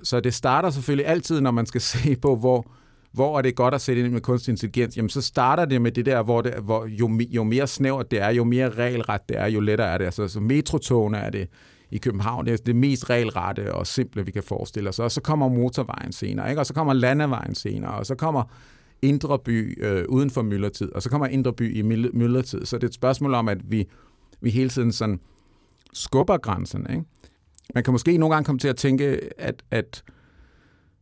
Så 0.03 0.21
det 0.21 0.35
starter 0.35 0.71
selvfølgelig 0.71 1.07
altid, 1.07 1.41
når 1.41 1.51
man 1.51 1.67
skal 1.67 1.81
se 1.93 2.17
på, 2.17 2.37
hvor, 2.37 2.67
hvor 3.13 3.39
er 3.39 3.43
det 3.43 3.55
godt 3.55 3.75
at 3.75 3.81
sætte 3.81 4.03
ind 4.03 4.13
med 4.13 4.21
kunstig 4.21 4.53
intelligens, 4.53 4.97
jamen 4.97 5.09
så 5.09 5.23
starter 5.23 5.65
det 5.65 5.83
med 5.83 5.93
det 5.93 6.07
der, 6.07 6.23
hvor, 6.23 6.43
det, 6.43 6.53
hvor 6.53 6.87
jo, 6.87 7.21
jo 7.31 7.45
mere 7.45 7.67
snævert 7.67 8.11
det 8.11 8.21
er, 8.21 8.31
jo 8.31 8.45
mere 8.45 8.69
regelret 8.69 9.29
det 9.29 9.39
er, 9.39 9.47
jo 9.47 9.61
lettere 9.61 9.89
er 9.89 9.99
det. 9.99 10.05
Altså 10.05 10.29
så 10.29 10.41
metrotogene 10.41 11.19
er 11.19 11.31
det 11.31 11.49
i 11.91 11.99
København, 11.99 12.47
det 12.47 12.53
er 12.53 12.65
det 12.67 12.77
mest 12.77 13.11
regelrette 13.11 13.75
og 13.75 13.87
simple, 13.87 14.27
vi 14.27 14.31
kan 14.31 14.43
forestille 14.43 14.89
os. 14.89 14.99
Og 14.99 15.11
så 15.11 15.21
kommer 15.21 15.49
motorvejen 15.49 16.13
senere, 16.13 16.49
ikke? 16.49 16.61
og 16.61 16.67
så 16.67 16.75
kommer 16.75 16.93
landevejen 16.93 17.55
senere, 17.55 17.95
og 17.95 18.07
så 18.07 18.15
kommer 18.15 18.43
Indre 19.03 19.39
By 19.39 19.85
øh, 19.85 20.05
uden 20.09 20.31
for 20.31 20.43
myldretid, 20.43 20.93
og 20.93 21.03
så 21.03 21.11
kommer 21.11 21.27
Indre 21.27 21.53
By 21.53 21.77
i 21.77 21.83
myldretid. 22.13 22.65
Så 22.65 22.77
det 22.77 22.85
er 22.85 22.89
et 22.89 22.95
spørgsmål 22.95 23.35
om, 23.35 23.49
at 23.49 23.71
vi, 23.71 23.89
vi 24.41 24.51
hele 24.51 24.69
tiden 24.71 24.93
sådan 24.93 25.21
skubber 25.93 26.37
grænsen. 26.39 26.87
Ikke? 26.91 27.05
Man 27.75 27.85
kan 27.85 27.93
måske 27.93 28.19
nogle 28.19 28.35
gange 28.35 28.47
komme 28.47 28.59
til 28.59 28.69
at 28.69 28.77
tænke, 28.77 29.21
at, 29.39 29.63
at 29.71 30.05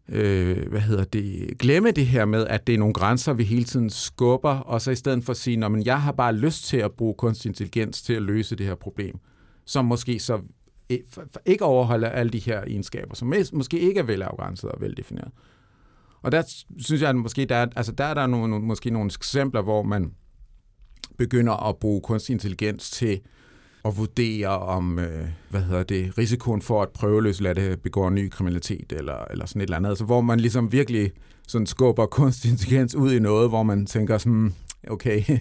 øh, 0.08 0.68
hvad 0.68 0.80
hedder 0.80 1.04
det, 1.04 1.58
glemme 1.58 1.90
det 1.90 2.06
her 2.06 2.24
med, 2.24 2.46
at 2.46 2.66
det 2.66 2.74
er 2.74 2.78
nogle 2.78 2.94
grænser, 2.94 3.32
vi 3.32 3.44
hele 3.44 3.64
tiden 3.64 3.90
skubber, 3.90 4.50
og 4.50 4.80
så 4.80 4.90
i 4.90 4.94
stedet 4.94 5.24
for 5.24 5.30
at 5.30 5.36
sige, 5.36 5.56
men 5.56 5.86
jeg 5.86 6.02
har 6.02 6.12
bare 6.12 6.32
lyst 6.32 6.64
til 6.64 6.76
at 6.76 6.92
bruge 6.92 7.14
kunstig 7.14 7.48
intelligens 7.48 8.02
til 8.02 8.12
at 8.12 8.22
løse 8.22 8.56
det 8.56 8.66
her 8.66 8.74
problem, 8.74 9.18
som 9.64 9.84
måske 9.84 10.18
så 10.18 10.40
eh, 10.90 10.98
ikke 11.46 11.64
overholder 11.64 12.08
alle 12.08 12.30
de 12.32 12.38
her 12.38 12.62
egenskaber, 12.66 13.14
som 13.14 13.34
måske 13.52 13.78
ikke 13.78 14.00
er 14.00 14.04
velafgrænset 14.04 14.70
og 14.70 14.80
veldefineret. 14.80 15.30
Og 16.24 16.32
der 16.32 16.42
synes 16.78 17.02
jeg, 17.02 17.10
at 17.10 17.16
måske 17.16 17.44
der 17.44 17.56
er, 17.56 17.66
altså 17.76 17.92
der 17.92 18.04
er 18.04 18.14
der 18.14 18.26
nogle, 18.26 18.60
måske 18.60 18.90
nogle 18.90 19.06
eksempler, 19.06 19.62
hvor 19.62 19.82
man 19.82 20.12
begynder 21.18 21.68
at 21.68 21.76
bruge 21.76 22.00
kunstig 22.00 22.32
intelligens 22.32 22.90
til 22.90 23.20
at 23.84 23.96
vurdere 23.96 24.48
om, 24.48 24.98
øh, 24.98 25.28
hvad 25.50 25.60
hedder 25.60 25.82
det, 25.82 26.18
risikoen 26.18 26.62
for 26.62 26.82
at 26.82 26.88
prøveløslade 26.88 27.76
begår 27.76 28.10
ny 28.10 28.30
kriminalitet 28.30 28.92
eller, 28.92 29.24
eller 29.30 29.46
sådan 29.46 29.60
et 29.60 29.66
eller 29.66 29.76
andet. 29.76 29.88
Altså, 29.88 30.04
hvor 30.04 30.20
man 30.20 30.40
ligesom 30.40 30.72
virkelig 30.72 31.12
sådan 31.48 31.66
skubber 31.66 32.06
kunstig 32.06 32.50
intelligens 32.50 32.94
ud 32.94 33.12
i 33.12 33.18
noget, 33.18 33.48
hvor 33.48 33.62
man 33.62 33.86
tænker 33.86 34.18
sådan, 34.18 34.32
hmm, 34.32 34.52
okay, 34.90 35.22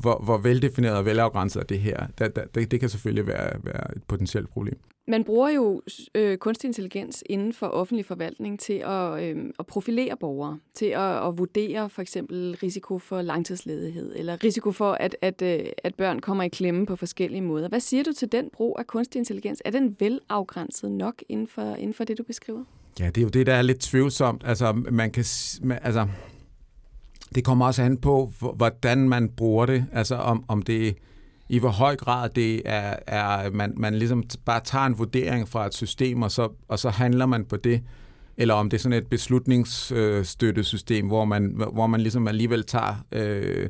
hvor, 0.00 0.22
hvor 0.24 0.38
veldefineret 0.38 0.96
og 0.96 1.04
velafgrænset 1.04 1.60
er 1.60 1.66
det 1.66 1.80
her. 1.80 2.06
Det, 2.18 2.54
det, 2.54 2.70
det 2.70 2.80
kan 2.80 2.88
selvfølgelig 2.88 3.26
være, 3.26 3.50
være 3.64 3.96
et 3.96 4.02
potentielt 4.02 4.48
problem. 4.48 4.78
Man 5.06 5.24
bruger 5.24 5.48
jo 5.48 5.82
øh, 6.14 6.38
kunstig 6.38 6.68
intelligens 6.68 7.24
inden 7.26 7.52
for 7.52 7.66
offentlig 7.66 8.06
forvaltning 8.06 8.60
til 8.60 8.72
at, 8.72 9.22
øh, 9.22 9.50
at 9.58 9.66
profilere 9.66 10.16
borgere, 10.16 10.58
til 10.74 10.86
at, 10.86 11.28
at 11.28 11.38
vurdere 11.38 11.90
for 11.90 12.02
eksempel 12.02 12.56
risiko 12.62 12.98
for 12.98 13.22
langtidsledighed, 13.22 14.12
eller 14.16 14.44
risiko 14.44 14.72
for, 14.72 14.92
at, 14.92 15.16
at, 15.22 15.42
øh, 15.42 15.66
at 15.84 15.94
børn 15.94 16.20
kommer 16.20 16.44
i 16.44 16.48
klemme 16.48 16.86
på 16.86 16.96
forskellige 16.96 17.42
måder. 17.42 17.68
Hvad 17.68 17.80
siger 17.80 18.02
du 18.02 18.12
til 18.12 18.32
den 18.32 18.50
brug 18.52 18.76
af 18.78 18.86
kunstig 18.86 19.18
intelligens? 19.18 19.62
Er 19.64 19.70
den 19.70 19.96
velafgrænset 20.00 20.92
nok 20.92 21.14
inden 21.28 21.48
for, 21.48 21.74
inden 21.74 21.94
for 21.94 22.04
det, 22.04 22.18
du 22.18 22.22
beskriver? 22.22 22.64
Ja, 23.00 23.06
det 23.06 23.18
er 23.18 23.22
jo 23.22 23.28
det, 23.28 23.46
der 23.46 23.54
er 23.54 23.62
lidt 23.62 23.80
tvivlsomt. 23.80 24.42
Altså, 24.46 24.72
man 24.72 25.10
kan, 25.10 25.24
altså, 25.82 26.08
det 27.34 27.44
kommer 27.44 27.66
også 27.66 27.82
an 27.82 27.96
på, 27.96 28.32
hvordan 28.56 29.08
man 29.08 29.28
bruger 29.28 29.66
det. 29.66 29.86
Altså, 29.92 30.14
om, 30.14 30.44
om 30.48 30.62
det 30.62 30.96
i 31.54 31.58
hvor 31.58 31.68
høj 31.68 31.96
grad 31.96 32.28
det 32.28 32.62
er, 32.64 32.96
er 33.06 33.50
man, 33.50 33.72
man 33.76 33.94
ligesom 33.94 34.22
bare 34.44 34.60
tager 34.64 34.86
en 34.86 34.98
vurdering 34.98 35.48
fra 35.48 35.66
et 35.66 35.74
system, 35.74 36.22
og 36.22 36.30
så, 36.30 36.48
og 36.68 36.78
så 36.78 36.90
handler 36.90 37.26
man 37.26 37.44
på 37.44 37.56
det, 37.56 37.82
eller 38.36 38.54
om 38.54 38.70
det 38.70 38.76
er 38.76 38.80
sådan 38.80 38.98
et 38.98 39.06
beslutningsstøttesystem, 39.06 41.06
hvor 41.06 41.24
man, 41.24 41.62
hvor 41.72 41.86
man 41.86 42.00
ligesom 42.00 42.28
alligevel 42.28 42.64
tager 42.64 43.04
øh, 43.12 43.68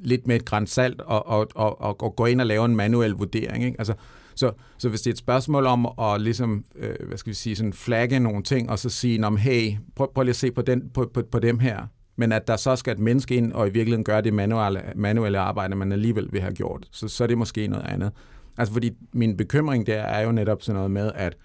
lidt 0.00 0.26
med 0.26 0.36
et 0.36 0.44
grænsalt 0.44 0.92
salt 0.92 1.00
og, 1.00 1.26
og, 1.26 1.48
og, 1.54 2.02
og 2.02 2.16
går 2.16 2.26
ind 2.26 2.40
og 2.40 2.46
laver 2.46 2.64
en 2.64 2.76
manuel 2.76 3.10
vurdering. 3.10 3.64
Ikke? 3.64 3.76
Altså, 3.78 3.94
så, 4.34 4.52
så 4.78 4.88
hvis 4.88 5.00
det 5.00 5.10
er 5.10 5.14
et 5.14 5.18
spørgsmål 5.18 5.66
om 5.66 5.86
at 6.00 6.20
ligesom, 6.20 6.64
øh, 6.76 7.08
hvad 7.08 7.18
skal 7.18 7.30
vi 7.30 7.34
sige, 7.34 7.56
sådan 7.56 7.72
flagge 7.72 8.20
nogle 8.20 8.42
ting, 8.42 8.70
og 8.70 8.78
så 8.78 8.88
sige, 8.88 9.38
hey, 9.38 9.72
prøv, 9.96 10.12
prøv 10.14 10.22
lige 10.22 10.30
at 10.30 10.36
se 10.36 10.50
på, 10.50 10.62
den, 10.62 10.90
på, 10.94 11.10
på, 11.14 11.22
på 11.32 11.38
dem 11.38 11.58
her, 11.58 11.86
men 12.16 12.32
at 12.32 12.46
der 12.46 12.56
så 12.56 12.76
skal 12.76 12.92
et 12.92 12.98
menneske 12.98 13.34
ind 13.34 13.52
og 13.52 13.68
i 13.68 13.70
virkeligheden 13.70 14.04
gøre 14.04 14.20
det 14.20 14.34
manuelle, 14.34 14.82
manuelle 14.96 15.38
arbejde, 15.38 15.76
man 15.76 15.92
alligevel 15.92 16.28
vil 16.32 16.40
have 16.40 16.54
gjort, 16.54 16.88
så, 16.90 17.08
så 17.08 17.24
er 17.24 17.28
det 17.28 17.38
måske 17.38 17.68
noget 17.68 17.86
andet. 17.86 18.12
Altså 18.58 18.72
fordi 18.72 18.90
min 19.12 19.36
bekymring 19.36 19.86
der 19.86 20.02
er 20.02 20.24
jo 20.24 20.32
netop 20.32 20.62
sådan 20.62 20.76
noget 20.76 20.90
med, 20.90 21.12
at 21.14 21.36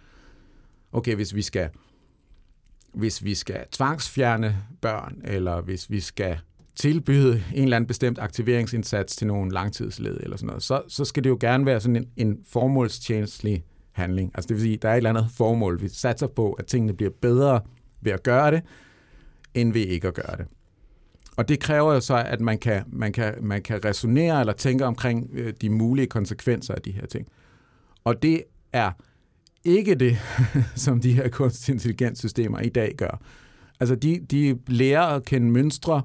okay, 0.91 1.15
hvis 1.15 1.35
vi 1.35 1.41
skal 1.41 1.69
hvis 2.93 3.23
vi 3.23 3.35
skal 3.35 3.65
tvangsfjerne 3.71 4.57
børn, 4.81 5.21
eller 5.23 5.61
hvis 5.61 5.89
vi 5.89 5.99
skal 5.99 6.37
tilbyde 6.75 7.43
en 7.53 7.63
eller 7.63 7.75
anden 7.75 7.87
bestemt 7.87 8.19
aktiveringsindsats 8.19 9.15
til 9.15 9.27
nogle 9.27 9.51
langtidsled 9.51 10.19
eller 10.23 10.37
sådan 10.37 10.47
noget, 10.47 10.63
så, 10.63 10.81
så 10.87 11.05
skal 11.05 11.23
det 11.23 11.29
jo 11.29 11.37
gerne 11.39 11.65
være 11.65 11.79
sådan 11.79 11.95
en, 11.95 12.07
en 12.17 12.37
formålstjenestlig 12.49 13.63
handling. 13.91 14.31
Altså 14.33 14.47
det 14.47 14.55
vil 14.55 14.61
sige, 14.61 14.77
der 14.77 14.89
er 14.89 14.93
et 14.93 14.97
eller 14.97 15.09
andet 15.09 15.27
formål. 15.37 15.81
Vi 15.81 15.87
satser 15.87 16.27
på, 16.27 16.53
at 16.53 16.65
tingene 16.65 16.93
bliver 16.93 17.11
bedre 17.21 17.61
ved 18.01 18.11
at 18.11 18.23
gøre 18.23 18.51
det, 18.51 18.61
end 19.53 19.73
ved 19.73 19.81
ikke 19.81 20.07
at 20.07 20.13
gøre 20.13 20.37
det. 20.37 20.45
Og 21.41 21.49
det 21.49 21.59
kræver 21.59 21.93
jo 21.93 21.99
så, 21.99 22.23
at 22.27 22.41
man 22.41 22.57
kan, 22.57 22.83
man 22.87 23.13
kan, 23.13 23.33
man 23.41 23.61
kan 23.61 23.85
resonere 23.85 24.39
eller 24.39 24.53
tænke 24.53 24.85
omkring 24.85 25.29
øh, 25.33 25.53
de 25.61 25.69
mulige 25.69 26.07
konsekvenser 26.07 26.73
af 26.73 26.81
de 26.81 26.91
her 26.91 27.05
ting. 27.05 27.27
Og 28.03 28.23
det 28.23 28.43
er 28.73 28.91
ikke 29.63 29.95
det, 29.95 30.17
som 30.75 31.01
de 31.01 31.13
her 31.13 31.29
kunstig 31.29 31.73
intelligenssystemer 31.73 32.59
i 32.59 32.69
dag 32.69 32.95
gør. 32.97 33.21
Altså, 33.79 33.95
de, 33.95 34.19
de 34.31 34.59
lærer 34.67 35.01
at 35.01 35.25
kende 35.25 35.51
mønstre 35.51 36.01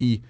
i 0.00 0.22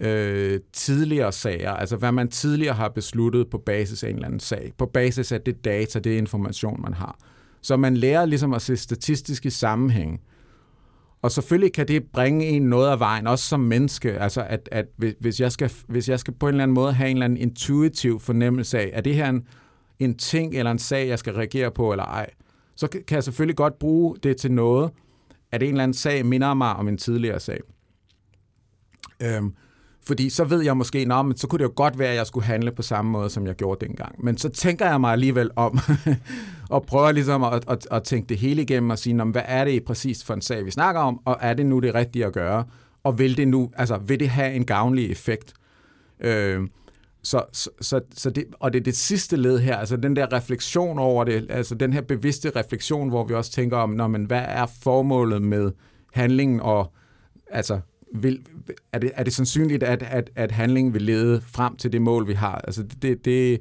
øh, 0.00 0.60
tidligere 0.72 1.32
sager, 1.32 1.70
altså 1.70 1.96
hvad 1.96 2.12
man 2.12 2.28
tidligere 2.28 2.74
har 2.74 2.88
besluttet 2.88 3.50
på 3.50 3.58
basis 3.58 4.04
af 4.04 4.08
en 4.08 4.14
eller 4.14 4.26
anden 4.26 4.40
sag, 4.40 4.72
på 4.78 4.86
basis 4.86 5.32
af 5.32 5.40
det 5.40 5.64
data, 5.64 5.98
det 5.98 6.18
information, 6.18 6.82
man 6.82 6.94
har. 6.94 7.18
Så 7.62 7.76
man 7.76 7.96
lærer 7.96 8.26
ligesom 8.26 8.54
at 8.54 8.62
se 8.62 8.76
statistiske 8.76 9.50
sammenhæng. 9.50 10.20
Og 11.22 11.32
selvfølgelig 11.32 11.72
kan 11.72 11.88
det 11.88 12.04
bringe 12.12 12.46
en 12.46 12.62
noget 12.62 12.90
af 12.90 13.00
vejen, 13.00 13.26
også 13.26 13.44
som 13.44 13.60
menneske. 13.60 14.18
Altså, 14.18 14.46
at, 14.48 14.68
at 14.72 14.86
hvis, 15.20 15.40
jeg 15.40 15.52
skal, 15.52 15.72
hvis 15.88 16.08
jeg 16.08 16.20
skal 16.20 16.34
på 16.34 16.48
en 16.48 16.54
eller 16.54 16.62
anden 16.62 16.74
måde 16.74 16.92
have 16.92 17.10
en 17.10 17.16
eller 17.16 17.24
anden 17.24 17.38
intuitiv 17.38 18.20
fornemmelse 18.20 18.78
af, 18.78 18.90
er 18.92 19.00
det 19.00 19.14
her 19.14 19.28
en, 19.28 19.46
en 19.98 20.16
ting 20.16 20.54
eller 20.54 20.70
en 20.70 20.78
sag, 20.78 21.08
jeg 21.08 21.18
skal 21.18 21.32
reagere 21.34 21.70
på 21.70 21.90
eller 21.90 22.04
ej, 22.04 22.30
så 22.76 22.88
kan 22.88 23.02
jeg 23.10 23.24
selvfølgelig 23.24 23.56
godt 23.56 23.78
bruge 23.78 24.16
det 24.22 24.36
til 24.36 24.52
noget, 24.52 24.90
at 25.52 25.62
en 25.62 25.68
eller 25.68 25.82
anden 25.82 25.94
sag 25.94 26.26
minder 26.26 26.54
mig 26.54 26.76
om 26.76 26.88
en 26.88 26.98
tidligere 26.98 27.40
sag. 27.40 27.60
Øhm, 29.22 29.54
fordi 30.10 30.28
så 30.28 30.44
ved 30.44 30.62
jeg 30.62 30.76
måske, 30.76 31.04
nå, 31.04 31.22
men 31.22 31.36
så 31.36 31.46
kunne 31.46 31.58
det 31.58 31.64
jo 31.64 31.72
godt 31.76 31.98
være, 31.98 32.08
at 32.08 32.16
jeg 32.16 32.26
skulle 32.26 32.46
handle 32.46 32.72
på 32.72 32.82
samme 32.82 33.10
måde, 33.10 33.30
som 33.30 33.46
jeg 33.46 33.54
gjorde 33.54 33.86
dengang. 33.86 34.24
Men 34.24 34.38
så 34.38 34.48
tænker 34.48 34.86
jeg 34.86 35.00
mig 35.00 35.12
alligevel 35.12 35.50
om, 35.56 35.78
og 36.70 36.86
prøver 36.86 37.12
ligesom 37.12 37.42
at, 37.42 37.64
at, 37.68 37.88
at 37.90 38.02
tænke 38.02 38.28
det 38.28 38.38
hele 38.38 38.62
igennem 38.62 38.90
og 38.90 38.98
sige, 38.98 39.24
hvad 39.24 39.42
er 39.44 39.64
det 39.64 39.84
præcis 39.84 40.24
for 40.24 40.34
en 40.34 40.40
sag, 40.40 40.64
vi 40.64 40.70
snakker 40.70 41.00
om, 41.00 41.20
og 41.24 41.36
er 41.40 41.54
det 41.54 41.66
nu 41.66 41.78
det 41.78 41.94
rigtige 41.94 42.26
at 42.26 42.32
gøre? 42.32 42.64
Og 43.04 43.18
vil 43.18 43.36
det 43.36 43.48
nu, 43.48 43.70
altså 43.76 43.98
vil 43.98 44.20
det 44.20 44.28
have 44.28 44.52
en 44.52 44.64
gavnlig 44.64 45.10
effekt? 45.10 45.54
Øh, 46.20 46.68
så, 47.22 47.42
så, 47.52 47.70
så, 47.80 48.00
så 48.14 48.30
det, 48.30 48.44
og 48.60 48.72
det 48.72 48.78
er 48.80 48.84
det 48.84 48.96
sidste 48.96 49.36
led 49.36 49.58
her, 49.58 49.76
altså 49.76 49.96
den 49.96 50.16
der 50.16 50.32
refleksion 50.32 50.98
over 50.98 51.24
det, 51.24 51.46
altså 51.50 51.74
den 51.74 51.92
her 51.92 52.00
bevidste 52.00 52.52
refleksion, 52.56 53.08
hvor 53.08 53.24
vi 53.24 53.34
også 53.34 53.52
tænker 53.52 53.76
om, 53.76 53.90
når, 53.90 54.08
men 54.08 54.24
hvad 54.24 54.44
er 54.46 54.66
formålet 54.82 55.42
med 55.42 55.72
handlingen, 56.12 56.60
og 56.60 56.92
altså 57.50 57.80
vil, 58.14 58.46
er, 58.92 58.98
det, 58.98 59.10
er 59.14 59.24
det 59.24 59.32
sandsynligt, 59.32 59.82
at, 59.82 60.02
at, 60.02 60.30
at 60.36 60.52
handlingen 60.52 60.94
vil 60.94 61.02
lede 61.02 61.40
frem 61.40 61.76
til 61.76 61.92
det 61.92 62.02
mål, 62.02 62.28
vi 62.28 62.32
har? 62.32 62.54
Altså 62.54 62.82
det, 62.82 63.24
det, 63.24 63.60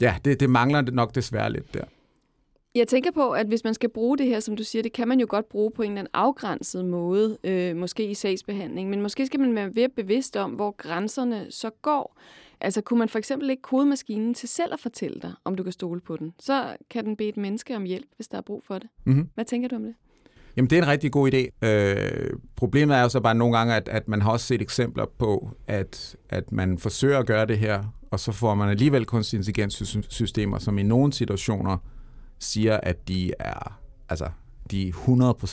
ja, 0.00 0.16
det, 0.24 0.40
det 0.40 0.50
mangler 0.50 0.82
nok 0.82 1.14
desværre 1.14 1.52
lidt 1.52 1.74
der. 1.74 1.84
Jeg 2.74 2.88
tænker 2.88 3.10
på, 3.10 3.30
at 3.30 3.46
hvis 3.46 3.64
man 3.64 3.74
skal 3.74 3.88
bruge 3.88 4.18
det 4.18 4.26
her, 4.26 4.40
som 4.40 4.56
du 4.56 4.64
siger, 4.64 4.82
det 4.82 4.92
kan 4.92 5.08
man 5.08 5.20
jo 5.20 5.26
godt 5.28 5.48
bruge 5.48 5.70
på 5.70 5.82
en 5.82 5.90
eller 5.90 6.00
anden 6.00 6.10
afgrænset 6.14 6.84
måde, 6.84 7.38
øh, 7.44 7.76
måske 7.76 8.10
i 8.10 8.14
sagsbehandling, 8.14 8.90
men 8.90 9.02
måske 9.02 9.26
skal 9.26 9.40
man 9.40 9.54
være 9.54 9.74
ved 9.74 9.88
bevidst 9.88 10.36
om, 10.36 10.50
hvor 10.50 10.70
grænserne 10.70 11.46
så 11.50 11.70
går. 11.70 12.18
Altså 12.60 12.80
kunne 12.80 12.98
man 12.98 13.08
for 13.08 13.18
eksempel 13.18 13.50
ikke 13.50 13.62
kode 13.62 13.86
maskinen 13.86 14.34
til 14.34 14.48
selv 14.48 14.72
at 14.72 14.80
fortælle 14.80 15.20
dig, 15.22 15.32
om 15.44 15.54
du 15.54 15.62
kan 15.62 15.72
stole 15.72 16.00
på 16.00 16.16
den? 16.16 16.34
Så 16.38 16.76
kan 16.90 17.04
den 17.04 17.16
bede 17.16 17.28
et 17.28 17.36
menneske 17.36 17.76
om 17.76 17.84
hjælp, 17.84 18.06
hvis 18.16 18.28
der 18.28 18.38
er 18.38 18.42
brug 18.42 18.62
for 18.64 18.78
det. 18.78 18.88
Mm-hmm. 19.04 19.28
Hvad 19.34 19.44
tænker 19.44 19.68
du 19.68 19.76
om 19.76 19.82
det? 19.82 19.94
Jamen, 20.58 20.70
det 20.70 20.78
er 20.78 20.82
en 20.82 20.88
rigtig 20.88 21.12
god 21.12 21.32
idé. 21.34 21.66
Øh, 21.66 22.30
problemet 22.56 22.96
er 22.96 23.02
jo 23.02 23.08
så 23.08 23.20
bare 23.20 23.34
nogle 23.34 23.58
gange, 23.58 23.74
at, 23.74 23.88
at 23.88 24.08
man 24.08 24.22
har 24.22 24.30
også 24.30 24.46
set 24.46 24.62
eksempler 24.62 25.06
på, 25.18 25.50
at, 25.66 26.16
at 26.28 26.52
man 26.52 26.78
forsøger 26.78 27.18
at 27.18 27.26
gøre 27.26 27.46
det 27.46 27.58
her, 27.58 27.84
og 28.10 28.20
så 28.20 28.32
får 28.32 28.54
man 28.54 28.68
alligevel 28.68 29.06
kunstig 29.06 29.36
intelligenssystemer, 29.36 30.58
som 30.58 30.78
i 30.78 30.82
nogle 30.82 31.12
situationer 31.12 31.76
siger, 32.38 32.80
at 32.82 33.08
de 33.08 33.32
er, 33.38 33.80
altså, 34.08 34.28
de 34.70 34.88
er 34.88 34.92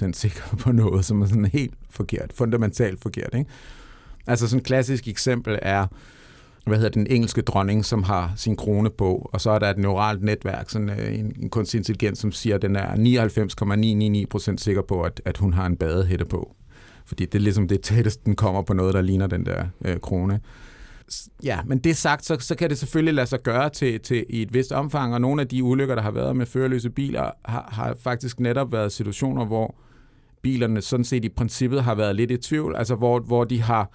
100% 0.09 0.13
sikre 0.13 0.57
på 0.57 0.71
noget, 0.71 1.05
som 1.05 1.21
er 1.21 1.25
sådan 1.25 1.45
helt 1.45 1.73
forkert, 1.89 2.33
fundamentalt 2.33 3.01
forkert. 3.01 3.33
Ikke? 3.33 3.49
Altså 4.27 4.47
sådan 4.47 4.59
et 4.59 4.65
klassisk 4.65 5.07
eksempel 5.07 5.59
er, 5.61 5.87
hvad 6.65 6.77
hedder 6.77 6.89
den 6.89 7.07
engelske 7.09 7.41
dronning, 7.41 7.85
som 7.85 8.03
har 8.03 8.33
sin 8.35 8.55
krone 8.55 8.89
på, 8.89 9.29
og 9.33 9.41
så 9.41 9.51
er 9.51 9.59
der 9.59 9.69
et 9.69 9.77
neuralt 9.77 10.23
netværk, 10.23 10.69
sådan 10.69 10.89
øh, 10.89 11.19
en, 11.19 11.35
en 11.41 11.49
kunstig 11.49 11.77
intelligens, 11.77 12.19
som 12.19 12.31
siger, 12.31 12.55
at 12.55 12.61
den 12.61 12.75
er 12.75 12.95
99,999% 14.51 14.57
sikker 14.57 14.81
på, 14.81 15.01
at, 15.01 15.21
at 15.25 15.37
hun 15.37 15.53
har 15.53 15.65
en 15.65 15.77
badehætte 15.77 16.25
på. 16.25 16.55
Fordi 17.05 17.25
det 17.25 17.35
er 17.35 17.43
ligesom 17.43 17.67
det 17.67 17.81
tætteste, 17.81 18.21
den 18.25 18.35
kommer 18.35 18.61
på 18.61 18.73
noget, 18.73 18.93
der 18.93 19.01
ligner 19.01 19.27
den 19.27 19.45
der 19.45 19.65
øh, 19.85 19.99
krone. 19.99 20.39
Ja, 21.43 21.59
men 21.65 21.77
det 21.77 21.97
sagt, 21.97 22.25
så, 22.25 22.37
så 22.39 22.55
kan 22.55 22.69
det 22.69 22.77
selvfølgelig 22.77 23.13
lade 23.13 23.27
sig 23.27 23.43
gøre 23.43 23.69
til, 23.69 23.99
til 23.99 24.25
i 24.29 24.41
et 24.41 24.53
vist 24.53 24.71
omfang, 24.71 25.13
og 25.13 25.21
nogle 25.21 25.41
af 25.41 25.47
de 25.47 25.63
ulykker, 25.63 25.95
der 25.95 26.01
har 26.01 26.11
været 26.11 26.35
med 26.35 26.45
førerløse 26.45 26.89
biler, 26.89 27.31
har, 27.45 27.69
har 27.71 27.95
faktisk 27.99 28.39
netop 28.39 28.71
været 28.71 28.91
situationer, 28.91 29.45
hvor 29.45 29.75
bilerne 30.41 30.81
sådan 30.81 31.03
set 31.03 31.25
i 31.25 31.29
princippet 31.29 31.83
har 31.83 31.95
været 31.95 32.15
lidt 32.15 32.31
i 32.31 32.37
tvivl, 32.37 32.75
altså 32.75 32.95
hvor, 32.95 33.19
hvor 33.19 33.43
de 33.43 33.61
har 33.61 33.91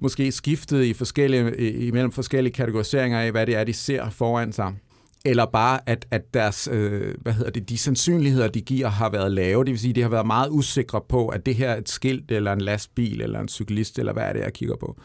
måske 0.00 0.32
skiftet 0.32 0.84
i 0.84 0.92
forskellige, 0.92 1.70
imellem 1.72 2.12
forskellige 2.12 2.52
kategoriseringer 2.52 3.20
af, 3.20 3.30
hvad 3.30 3.46
det 3.46 3.56
er, 3.56 3.64
de 3.64 3.72
ser 3.72 4.10
foran 4.10 4.52
sig. 4.52 4.74
Eller 5.24 5.46
bare, 5.46 5.80
at, 5.86 6.06
at 6.10 6.34
deres, 6.34 6.68
øh, 6.72 7.14
hvad 7.20 7.32
hedder 7.32 7.50
det, 7.50 7.68
de 7.68 7.78
sandsynligheder, 7.78 8.48
de 8.48 8.60
giver, 8.60 8.88
har 8.88 9.10
været 9.10 9.32
lave. 9.32 9.64
Det 9.64 9.70
vil 9.70 9.78
sige, 9.78 9.92
de 9.92 10.02
har 10.02 10.08
været 10.08 10.26
meget 10.26 10.48
usikre 10.50 11.00
på, 11.08 11.28
at 11.28 11.46
det 11.46 11.54
her 11.54 11.70
er 11.70 11.76
et 11.76 11.88
skilt, 11.88 12.30
eller 12.30 12.52
en 12.52 12.60
lastbil, 12.60 13.20
eller 13.20 13.40
en 13.40 13.48
cyklist, 13.48 13.98
eller 13.98 14.12
hvad 14.12 14.22
er 14.22 14.32
det, 14.32 14.40
jeg 14.40 14.52
kigger 14.52 14.76
på. 14.76 14.96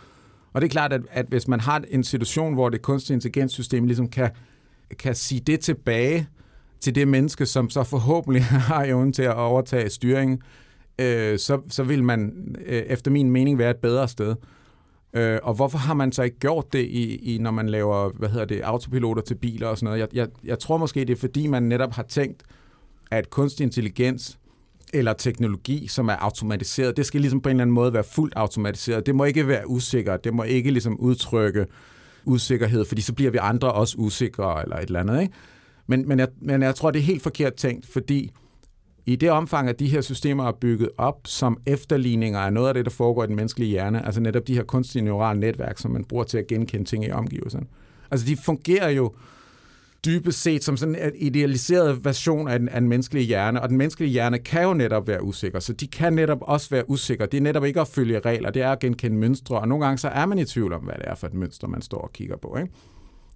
Og 0.54 0.62
det 0.62 0.68
er 0.68 0.72
klart, 0.72 0.94
at, 0.94 1.02
at 1.12 1.26
hvis 1.30 1.48
man 1.48 1.60
har 1.60 1.84
en 1.90 2.04
situation, 2.04 2.54
hvor 2.54 2.70
det 2.70 2.82
kunstige 2.82 3.16
intelligenssystem 3.16 3.86
ligesom 3.86 4.08
kan, 4.08 4.32
kan 5.00 5.16
sige 5.16 5.42
det 5.48 5.60
tilbage 5.60 6.28
til 6.80 6.96
det 6.96 7.08
menneske, 7.08 7.46
som 7.46 7.70
så 7.70 7.84
forhåbentlig 7.84 8.44
har 8.70 8.84
evnen 8.84 9.14
til 9.14 9.24
at 9.24 9.36
overtage 9.36 9.90
styringen, 9.90 10.42
øh, 11.00 11.40
så, 11.40 11.62
så 11.70 11.84
vil 11.84 12.04
man 12.04 12.34
øh, 12.66 12.82
efter 12.82 13.12
min 13.12 13.32
mening 13.32 13.58
være 13.58 13.70
et 13.70 13.78
bedre 13.78 14.08
sted. 14.08 14.36
Øh, 15.14 15.40
og 15.44 15.54
hvorfor 15.54 15.78
har 15.78 15.94
man 15.94 16.12
så 16.12 16.24
ikke 16.24 16.40
gjort 16.40 16.74
det, 16.74 16.80
i, 16.80 17.16
i, 17.16 17.38
når 17.38 17.52
man 17.52 17.70
laver 17.70 18.10
hvad 18.10 18.30
hedder 18.30 18.46
det, 18.46 18.62
autopiloter 18.62 19.22
til 19.22 19.36
biler 19.36 19.68
og 19.68 19.78
sådan 19.78 19.86
noget? 19.86 20.00
Jeg, 20.00 20.08
jeg, 20.14 20.28
jeg 20.44 20.60
tror 20.60 20.78
måske, 20.78 21.00
det 21.00 21.10
er 21.10 21.20
fordi, 21.20 21.48
man 21.48 21.64
netop 21.64 21.94
har 21.94 22.04
tænkt, 22.04 22.44
at 23.12 23.30
kunstig 23.30 23.64
intelligens 23.64 24.38
eller 24.94 25.14
teknologi, 25.14 25.88
som 25.88 26.10
er 26.10 26.16
automatiseret, 26.16 26.98
det 26.98 27.06
skal 27.06 27.22
ligesom 27.22 27.42
på 27.42 27.50
en 27.50 27.56
eller 27.56 27.62
anden 27.62 27.74
måde 27.74 27.94
være 27.94 28.04
fuldt 28.04 28.34
automatiseret. 28.36 29.06
Det 29.06 29.16
må 29.16 29.24
ikke 29.24 29.48
være 29.48 29.70
usikkert. 29.70 30.24
Det 30.24 30.34
må 30.34 30.44
ikke 30.44 30.72
ligesom 30.72 31.00
udtrykke 31.00 31.66
usikkerhed, 32.26 32.86
fordi 32.86 33.02
så 33.02 33.14
bliver 33.14 33.32
vi 33.32 33.38
andre 33.42 33.72
også 33.72 33.96
usikre 33.98 34.64
eller 34.64 34.76
et 34.76 34.86
eller 34.86 35.00
andet. 35.00 35.22
Ikke? 35.22 35.34
Men, 35.88 36.08
men, 36.08 36.20
jeg, 36.20 36.28
men 36.42 36.62
jeg 36.62 36.76
tror, 36.76 36.92
det 36.92 37.00
er 37.00 37.04
helt 37.04 37.24
forkert 37.24 37.54
tænkt, 37.54 37.88
fordi 37.88 38.32
i 39.06 39.16
det 39.16 39.32
omfang, 39.32 39.70
at 39.70 39.80
de 39.80 39.88
her 39.88 40.02
systemer 40.02 40.48
er 40.48 40.52
bygget 40.52 40.90
op 40.98 41.20
som 41.26 41.58
efterligninger 41.66 42.40
af 42.40 42.54
noget 42.54 42.68
af 42.68 42.74
det, 42.74 42.86
der 42.86 42.92
foregår 42.92 43.24
i 43.24 43.28
den 43.28 43.36
menneskelige 43.36 43.70
hjerne, 43.70 44.06
altså 44.06 44.22
netop 44.22 44.48
de 44.48 44.56
her 44.56 44.64
kunstige 44.64 45.02
neurale 45.02 45.40
netværk, 45.40 45.78
som 45.78 45.92
man 45.92 46.04
bruger 46.04 46.24
til 46.24 46.38
at 46.38 46.48
genkende 46.48 46.86
ting 46.86 47.06
i 47.06 47.12
omgivelserne. 47.12 47.66
Altså 48.12 48.28
de 48.28 48.38
fungerer 48.38 48.90
jo 48.90 49.14
dybest 50.06 50.42
set 50.42 50.64
som 50.64 50.78
sådan 50.78 50.96
en 50.96 51.12
idealiseret 51.16 52.06
version 52.06 52.48
af 52.48 52.60
den, 52.60 52.70
af 52.70 52.82
den 52.82 52.90
menneskelige 52.90 53.26
hjerne, 53.26 53.62
og 53.62 53.70
den 53.70 53.78
menneskelige 53.78 54.12
hjerne 54.12 54.40
kan 54.40 54.64
jo 54.64 54.74
netop 54.74 55.08
være 55.08 55.24
usikker, 55.24 55.60
så 55.60 55.74
de 55.74 55.88
kan 55.88 56.14
netop 56.14 56.42
også 56.42 56.70
være 56.70 56.90
usikre. 56.90 57.26
Det 57.26 57.38
er 57.38 57.42
netop 57.42 57.66
ikke 57.66 57.82
at 57.82 57.88
følge 57.88 58.20
regler, 58.20 58.50
det 58.50 58.62
er 58.62 58.72
at 58.72 58.80
genkende 58.80 59.18
mønstre, 59.18 59.60
og 59.60 59.68
nogle 59.68 59.86
gange 59.86 59.98
så 59.98 60.08
er 60.08 60.26
man 60.26 60.40
i 60.40 60.46
tvivl 60.46 60.74
om, 60.74 60.82
hvad 60.82 60.94
det 60.94 61.04
er 61.08 61.16
for 61.16 61.28
et 61.28 61.34
mønster, 61.34 61.68
man 61.68 61.82
står 61.82 61.98
og 61.98 62.14
kigger 62.14 62.38
på. 62.38 62.58
Ikke? 62.58 62.72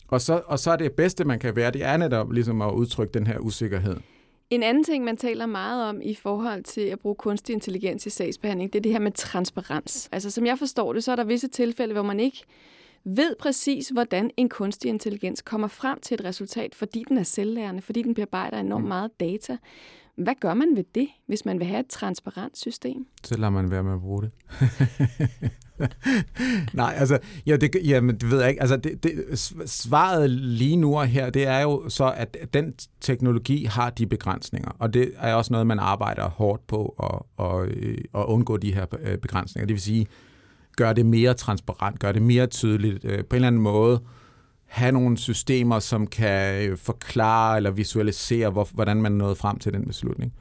Og, 0.08 0.22
så, 0.22 0.42
og 0.46 0.60
så 0.60 0.72
er 0.72 0.76
det 0.76 0.92
bedste, 0.92 1.26
man 1.26 1.40
kan 1.40 1.56
være, 1.56 1.72
det 1.72 1.84
er 1.84 1.98
netop 1.98 2.32
ligesom 2.32 2.62
at 2.62 2.72
udtrykke 2.72 3.14
den 3.14 3.28
her 3.28 3.40
usikkerhed. 3.40 3.96
En 4.50 4.64
anden 4.64 4.84
ting, 4.84 5.04
man 5.04 5.18
taler 5.18 5.46
meget 5.46 5.90
om 5.90 6.02
i 6.02 6.16
forhold 6.16 6.64
til 6.64 6.82
at 6.82 7.00
bruge 7.00 7.16
kunstig 7.16 7.54
intelligens 7.54 8.06
i 8.06 8.10
sagsbehandling, 8.10 8.74
det 8.74 8.80
er 8.80 8.84
det 8.84 8.92
her 8.92 9.00
med 9.00 9.12
transparens. 9.12 10.10
Altså 10.12 10.32
som 10.32 10.46
jeg 10.46 10.60
forstår 10.60 10.94
det, 10.94 11.04
så 11.04 11.12
er 11.12 11.16
der 11.16 11.24
visse 11.24 11.48
tilfælde, 11.48 11.94
hvor 11.94 12.04
man 12.04 12.20
ikke 12.20 12.44
ved 13.04 13.36
præcis, 13.40 13.90
hvordan 13.90 14.32
en 14.38 14.50
kunstig 14.50 14.90
intelligens 14.90 15.42
kommer 15.42 15.68
frem 15.68 16.00
til 16.00 16.16
et 16.16 16.25
resultat, 16.25 16.75
fordi 16.75 17.04
den 17.08 17.18
er 17.18 17.24
selvlærende, 17.24 17.82
fordi 17.82 18.02
den 18.02 18.14
bearbejder 18.14 18.60
enormt 18.60 18.84
mm. 18.84 18.88
meget 18.88 19.20
data. 19.20 19.58
Hvad 20.16 20.36
gør 20.40 20.54
man 20.54 20.75
ved 20.75 20.84
det, 20.96 21.08
hvis 21.28 21.46
man 21.46 21.60
vil 21.60 21.68
have 21.68 21.80
et 21.80 21.88
transparent 21.88 22.58
system? 22.58 23.08
Så 23.24 23.38
lader 23.38 23.50
man 23.50 23.72
være 23.72 23.84
med 23.84 23.94
at 23.94 24.00
bruge 24.00 24.22
det. 24.22 24.32
Nej, 26.74 26.96
altså, 26.98 27.20
ja, 27.46 27.55
det, 27.55 27.75
jamen, 27.86 28.15
det 28.15 28.32
ved 28.32 28.39
jeg 28.39 28.50
ikke. 28.50 28.62
Altså, 28.62 28.77
det, 28.77 29.03
det, 29.03 29.39
svaret 29.65 30.29
lige 30.29 30.75
nu 30.75 30.98
og 30.98 31.08
her, 31.08 31.29
det 31.29 31.48
er 31.48 31.60
jo 31.60 31.89
så, 31.89 32.13
at 32.17 32.38
den 32.53 32.74
teknologi 33.01 33.65
har 33.65 33.89
de 33.89 34.08
begrænsninger, 34.08 34.72
og 34.79 34.94
det 34.94 35.12
er 35.17 35.34
også 35.34 35.53
noget, 35.53 35.67
man 35.67 35.79
arbejder 35.79 36.29
hårdt 36.29 36.67
på 36.67 36.96
at, 37.03 37.46
at, 37.46 37.67
øh, 37.67 37.98
at 38.15 38.25
undgå 38.25 38.58
de 38.58 38.74
her 38.74 38.86
øh, 39.01 39.17
begrænsninger. 39.17 39.65
Det 39.65 39.74
vil 39.74 39.82
sige, 39.82 40.08
gøre 40.77 40.94
det 40.94 41.05
mere 41.05 41.34
transparent, 41.34 42.00
gøre 42.00 42.13
det 42.13 42.22
mere 42.22 42.48
tydeligt, 42.48 43.05
øh, 43.05 43.25
på 43.25 43.36
en 43.36 43.36
eller 43.36 43.48
anden 43.48 43.62
måde 43.62 44.01
have 44.65 44.91
nogle 44.91 45.17
systemer, 45.17 45.79
som 45.79 46.08
kan 46.08 46.77
forklare 46.77 47.58
eller 47.58 47.72
visualisere, 47.72 48.50
hvor, 48.50 48.67
hvordan 48.74 49.01
man 49.01 49.12
nåede 49.12 49.36
frem 49.36 49.60
til 49.60 49.74
den 49.74 49.86
beslutning. 49.86 50.34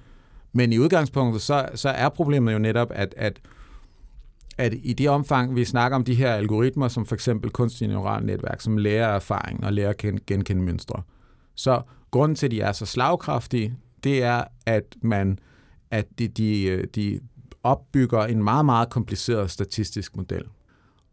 Men 0.53 0.73
i 0.73 0.79
udgangspunktet, 0.79 1.43
så, 1.43 1.69
så 1.75 1.89
er 1.89 2.09
problemet 2.09 2.53
jo 2.53 2.59
netop, 2.59 2.91
at, 2.95 3.15
at, 3.17 3.41
at 4.59 4.75
i 4.83 4.93
det 4.93 5.09
omfang, 5.09 5.57
vi 5.57 5.65
snakker 5.65 5.97
om 5.97 6.05
de 6.05 6.15
her 6.15 6.33
algoritmer, 6.33 6.89
som 6.89 7.07
for 7.07 7.15
eksempel 7.15 7.51
kunstige 7.51 7.89
neurale 7.89 8.27
netværk, 8.27 8.61
som 8.61 8.77
lærer 8.77 9.09
erfaring 9.09 9.65
og 9.65 9.73
lærer 9.73 9.89
at 9.89 9.97
genkende 10.27 10.63
mønstre, 10.63 11.03
så 11.55 11.83
grunden 12.11 12.37
til, 12.37 12.47
at 12.47 12.51
de 12.51 12.61
er 12.61 12.73
så 12.73 12.87
slagkraftige, 12.87 13.75
det 14.05 14.23
er, 14.23 14.45
at 14.67 14.85
man 15.03 15.39
at 15.91 16.07
de, 16.19 16.29
de, 16.29 16.83
de 16.95 17.21
opbygger 17.63 18.25
en 18.25 18.45
meget, 18.45 18.65
meget 18.65 18.91
kompliceret 18.91 19.51
statistisk 19.51 20.17
model. 20.17 20.45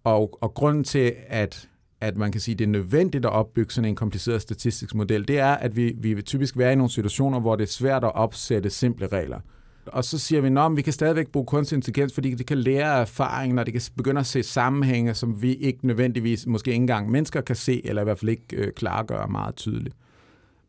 Og, 0.03 0.37
og 0.41 0.53
grunden 0.53 0.83
til, 0.83 1.13
at, 1.27 1.69
at 2.01 2.17
man 2.17 2.31
kan 2.31 2.41
sige, 2.41 2.53
at 2.53 2.59
det 2.59 2.65
er 2.65 2.69
nødvendigt 2.69 3.25
at 3.25 3.31
opbygge 3.31 3.73
sådan 3.73 3.89
en 3.89 3.95
kompliceret 3.95 4.41
statistisk 4.41 4.95
model, 4.95 5.27
det 5.27 5.39
er, 5.39 5.53
at 5.53 5.75
vi, 5.75 5.93
vi 5.97 6.13
vil 6.13 6.23
typisk 6.23 6.57
være 6.57 6.73
i 6.73 6.75
nogle 6.75 6.91
situationer, 6.91 7.39
hvor 7.39 7.55
det 7.55 7.63
er 7.63 7.71
svært 7.71 8.03
at 8.03 8.15
opsætte 8.15 8.69
simple 8.69 9.07
regler. 9.07 9.39
Og 9.85 10.03
så 10.03 10.19
siger 10.19 10.41
vi, 10.41 10.47
at 10.47 10.77
vi 10.77 10.81
kan 10.81 10.93
stadigvæk 10.93 11.27
bruge 11.27 11.45
kunstig 11.45 11.75
intelligens, 11.75 12.13
fordi 12.13 12.33
det 12.33 12.45
kan 12.45 12.57
lære 12.57 12.95
af 12.95 13.01
erfaringen, 13.01 13.59
og 13.59 13.65
det 13.65 13.73
kan 13.73 13.81
begynde 13.97 14.19
at 14.19 14.25
se 14.25 14.43
sammenhænge, 14.43 15.13
som 15.13 15.41
vi 15.41 15.53
ikke 15.53 15.87
nødvendigvis, 15.87 16.47
måske 16.47 16.71
ikke 16.71 16.81
engang 16.81 17.09
mennesker 17.09 17.41
kan 17.41 17.55
se, 17.55 17.81
eller 17.85 18.01
i 18.01 18.05
hvert 18.05 18.19
fald 18.19 18.29
ikke 18.29 18.55
øh, 18.55 18.71
klargøre 18.73 19.27
meget 19.27 19.55
tydeligt. 19.55 19.95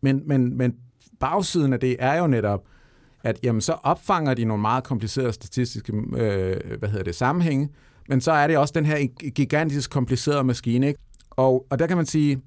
Men, 0.00 0.22
men, 0.26 0.56
men 0.56 0.74
bagsiden 1.20 1.72
af 1.72 1.80
det 1.80 1.96
er 1.98 2.18
jo 2.18 2.26
netop, 2.26 2.64
at 3.22 3.38
jamen, 3.42 3.60
så 3.60 3.72
opfanger 3.72 4.34
de 4.34 4.44
nogle 4.44 4.60
meget 4.60 4.84
komplicerede 4.84 5.32
statistiske 5.32 5.92
øh, 5.96 6.78
hvad 6.78 6.88
hedder 6.88 7.04
det, 7.04 7.14
sammenhænge, 7.14 7.68
men 8.08 8.20
så 8.20 8.32
er 8.32 8.46
det 8.46 8.58
også 8.58 8.72
den 8.76 8.86
her 8.86 9.06
gigantisk 9.30 9.90
komplicerede 9.90 10.44
maskine. 10.44 10.86
Ikke? 10.86 11.00
Og, 11.30 11.66
og 11.70 11.78
der 11.78 11.86
kan 11.86 11.96
man 11.96 12.06
sige, 12.06 12.42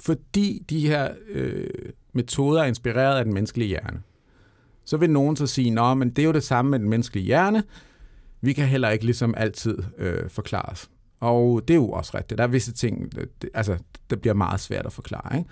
fordi 0.00 0.62
de 0.70 0.86
her 0.86 1.08
øh, 1.28 1.66
metoder 2.12 2.62
er 2.62 2.66
inspireret 2.66 3.18
af 3.18 3.24
den 3.24 3.34
menneskelige 3.34 3.68
hjerne, 3.68 4.02
så 4.84 4.96
vil 4.96 5.10
nogen 5.10 5.36
så 5.36 5.46
sige, 5.46 5.70
nå, 5.70 5.94
men 5.94 6.10
det 6.10 6.18
er 6.18 6.26
jo 6.26 6.32
det 6.32 6.42
samme 6.42 6.70
med 6.70 6.78
den 6.78 6.88
menneskelige 6.88 7.26
hjerne, 7.26 7.62
vi 8.40 8.52
kan 8.52 8.66
heller 8.66 8.90
ikke 8.90 9.04
ligesom 9.04 9.34
altid 9.36 9.78
øh, 9.98 10.30
forklares. 10.30 10.90
Og 11.20 11.62
det 11.68 11.74
er 11.74 11.78
jo 11.78 11.88
også 11.88 12.12
rigtigt. 12.14 12.38
Der 12.38 12.44
er 12.44 12.48
visse 12.48 12.72
ting, 12.72 13.12
det, 13.16 13.50
altså, 13.54 13.76
det 14.10 14.20
bliver 14.20 14.34
meget 14.34 14.60
svært 14.60 14.86
at 14.86 14.92
forklare. 14.92 15.38
Ikke? 15.38 15.50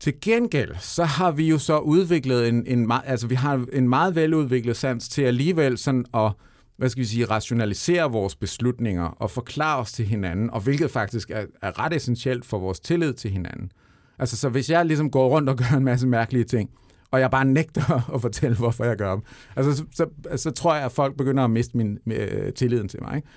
Til 0.00 0.20
gengæld, 0.20 0.74
så 0.80 1.04
har 1.04 1.30
vi 1.30 1.48
jo 1.48 1.58
så 1.58 1.78
udviklet 1.78 2.48
en, 2.48 2.66
en, 2.66 2.92
altså 3.04 3.26
vi 3.26 3.34
har 3.34 3.66
en 3.72 3.88
meget 3.88 4.14
veludviklet 4.14 4.76
sans 4.76 5.08
til 5.08 5.22
alligevel 5.22 5.78
sådan 5.78 6.04
at, 6.14 6.32
hvad 6.76 6.88
skal 6.88 7.00
vi 7.00 7.06
sige, 7.06 7.24
rationalisere 7.24 8.12
vores 8.12 8.36
beslutninger 8.36 9.04
og 9.04 9.30
forklare 9.30 9.78
os 9.78 9.92
til 9.92 10.06
hinanden, 10.06 10.50
og 10.50 10.60
hvilket 10.60 10.90
faktisk 10.90 11.30
er, 11.30 11.44
er 11.62 11.78
ret 11.78 11.92
essentielt 11.92 12.44
for 12.46 12.58
vores 12.58 12.80
tillid 12.80 13.14
til 13.14 13.30
hinanden. 13.30 13.70
Altså, 14.18 14.36
så 14.36 14.48
hvis 14.48 14.70
jeg 14.70 14.86
ligesom 14.86 15.10
går 15.10 15.28
rundt 15.28 15.48
og 15.48 15.56
gør 15.56 15.76
en 15.76 15.84
masse 15.84 16.06
mærkelige 16.06 16.44
ting, 16.44 16.70
og 17.10 17.20
jeg 17.20 17.30
bare 17.30 17.44
nægter 17.44 18.00
at 18.14 18.20
fortælle, 18.20 18.56
hvorfor 18.56 18.84
jeg 18.84 18.96
gør 18.96 19.12
dem, 19.12 19.22
altså, 19.56 19.76
så, 19.76 19.84
så, 19.92 20.36
så 20.36 20.50
tror 20.50 20.74
jeg, 20.74 20.84
at 20.84 20.92
folk 20.92 21.16
begynder 21.16 21.44
at 21.44 21.50
miste 21.50 21.76
min 21.76 21.98
øh, 22.06 22.52
tilliden 22.52 22.88
til 22.88 23.02
mig. 23.02 23.16
Ikke? 23.16 23.28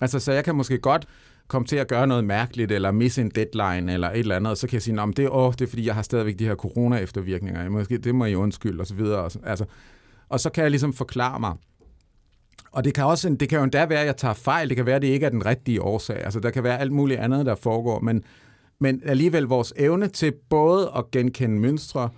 Altså, 0.00 0.18
så 0.18 0.32
jeg 0.32 0.44
kan 0.44 0.54
måske 0.54 0.78
godt 0.78 1.06
komme 1.48 1.66
til 1.66 1.76
at 1.76 1.88
gøre 1.88 2.06
noget 2.06 2.24
mærkeligt, 2.24 2.72
eller 2.72 2.90
misse 2.90 3.20
en 3.20 3.30
deadline, 3.30 3.92
eller 3.92 4.10
et 4.10 4.18
eller 4.18 4.36
andet, 4.36 4.50
og 4.50 4.56
så 4.56 4.66
kan 4.66 4.74
jeg 4.74 4.82
sige, 4.82 5.00
at 5.00 5.16
det, 5.16 5.28
åh, 5.30 5.52
det 5.52 5.60
er 5.60 5.66
fordi, 5.66 5.86
jeg 5.86 5.94
har 5.94 6.02
stadigvæk 6.02 6.38
de 6.38 6.46
her 6.46 6.54
corona-eftervirkninger, 6.54 7.68
måske, 7.68 7.98
det 7.98 8.14
må 8.14 8.24
I 8.24 8.34
undskylde, 8.34 8.80
og 8.80 8.86
så 8.86 8.94
videre. 8.94 9.18
Og 9.18 9.32
så, 9.32 9.38
altså, 9.44 9.64
og 10.28 10.40
så 10.40 10.50
kan 10.50 10.62
jeg 10.62 10.70
ligesom 10.70 10.92
forklare 10.92 11.40
mig. 11.40 11.52
Og 12.72 12.84
det 12.84 12.94
kan, 12.94 13.04
også, 13.04 13.36
det 13.40 13.48
kan 13.48 13.58
jo 13.58 13.64
endda 13.64 13.86
være, 13.86 14.00
at 14.00 14.06
jeg 14.06 14.16
tager 14.16 14.34
fejl, 14.34 14.68
det 14.68 14.76
kan 14.76 14.86
være, 14.86 14.96
at 14.96 15.02
det 15.02 15.08
ikke 15.08 15.26
er 15.26 15.30
den 15.30 15.46
rigtige 15.46 15.82
årsag, 15.82 16.24
altså 16.24 16.40
der 16.40 16.50
kan 16.50 16.64
være 16.64 16.78
alt 16.78 16.92
muligt 16.92 17.20
andet, 17.20 17.46
der 17.46 17.54
foregår, 17.54 18.00
men, 18.00 18.24
men 18.78 19.02
alligevel 19.04 19.42
vores 19.42 19.72
evne 19.76 20.08
til 20.08 20.32
både 20.50 20.92
at 20.96 21.10
genkende 21.10 21.60
mønstre, 21.60 22.08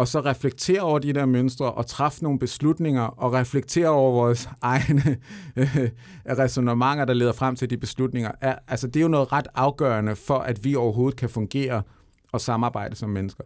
og 0.00 0.08
så 0.08 0.20
reflektere 0.20 0.80
over 0.80 0.98
de 0.98 1.12
der 1.12 1.26
mønstre 1.26 1.72
og 1.72 1.86
træffe 1.86 2.22
nogle 2.22 2.38
beslutninger 2.38 3.02
og 3.02 3.32
reflektere 3.32 3.88
over 3.88 4.12
vores 4.12 4.48
egne 4.62 5.16
øh, 5.56 5.90
resonemanger, 6.38 7.04
der 7.04 7.14
leder 7.14 7.32
frem 7.32 7.56
til 7.56 7.70
de 7.70 7.76
beslutninger. 7.76 8.30
Er, 8.40 8.54
altså, 8.68 8.86
det 8.86 8.96
er 8.96 9.00
jo 9.00 9.08
noget 9.08 9.32
ret 9.32 9.46
afgørende 9.54 10.16
for, 10.16 10.38
at 10.38 10.64
vi 10.64 10.74
overhovedet 10.74 11.18
kan 11.18 11.28
fungere 11.28 11.82
og 12.32 12.40
samarbejde 12.40 12.96
som 12.96 13.10
mennesker. 13.10 13.44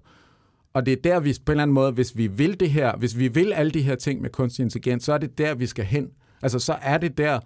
Og 0.74 0.86
det 0.86 0.92
er 0.92 1.02
der, 1.04 1.20
vi 1.20 1.36
på 1.46 1.52
en 1.52 1.54
eller 1.54 1.62
anden 1.62 1.74
måde, 1.74 1.92
hvis 1.92 2.16
vi 2.16 2.26
vil 2.26 2.60
det 2.60 2.70
her, 2.70 2.96
hvis 2.96 3.18
vi 3.18 3.28
vil 3.28 3.52
alle 3.52 3.72
de 3.72 3.82
her 3.82 3.94
ting 3.94 4.20
med 4.20 4.30
kunstig 4.30 4.62
intelligens, 4.62 5.04
så 5.04 5.12
er 5.12 5.18
det 5.18 5.38
der, 5.38 5.54
vi 5.54 5.66
skal 5.66 5.84
hen. 5.84 6.08
Altså, 6.42 6.58
så 6.58 6.76
er 6.82 6.98
det 6.98 7.18
der, 7.18 7.40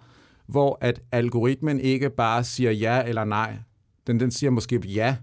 hvor 0.47 0.77
at 0.81 1.01
algoritmen 1.11 1.79
ikke 1.79 2.09
bare 2.09 2.43
siger 2.43 2.71
ja 2.71 3.03
eller 3.03 3.23
nej. 3.23 3.57
Den, 4.07 4.19
den 4.19 4.31
siger 4.31 4.49
måske 4.49 4.81
ja, 4.87 5.15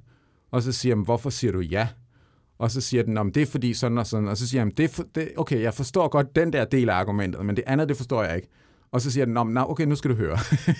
og 0.50 0.62
så 0.62 0.72
siger 0.72 0.94
hvorfor 0.94 1.30
siger 1.30 1.52
du 1.52 1.60
ja? 1.60 1.88
Og 2.58 2.70
så 2.70 2.80
siger 2.80 3.02
den, 3.02 3.18
om 3.18 3.32
det 3.32 3.42
er 3.42 3.46
fordi 3.46 3.74
sådan 3.74 3.98
og 3.98 4.06
sådan, 4.06 4.28
og 4.28 4.36
så 4.36 4.48
siger 4.48 4.60
han, 4.60 4.72
det 4.76 4.84
er 4.84 4.88
for, 4.88 5.04
det, 5.14 5.28
okay, 5.36 5.62
jeg 5.62 5.74
forstår 5.74 6.08
godt 6.08 6.36
den 6.36 6.52
der 6.52 6.64
del 6.64 6.88
af 6.88 6.94
argumentet, 6.94 7.46
men 7.46 7.56
det 7.56 7.64
andet, 7.66 7.88
det 7.88 7.96
forstår 7.96 8.22
jeg 8.22 8.36
ikke. 8.36 8.48
Og 8.92 9.00
så 9.00 9.10
siger 9.10 9.24
den, 9.24 9.36
om, 9.36 9.56
okay, 9.56 9.84
nu 9.84 9.94
skal 9.94 10.10
du 10.10 10.16
høre. 10.16 10.38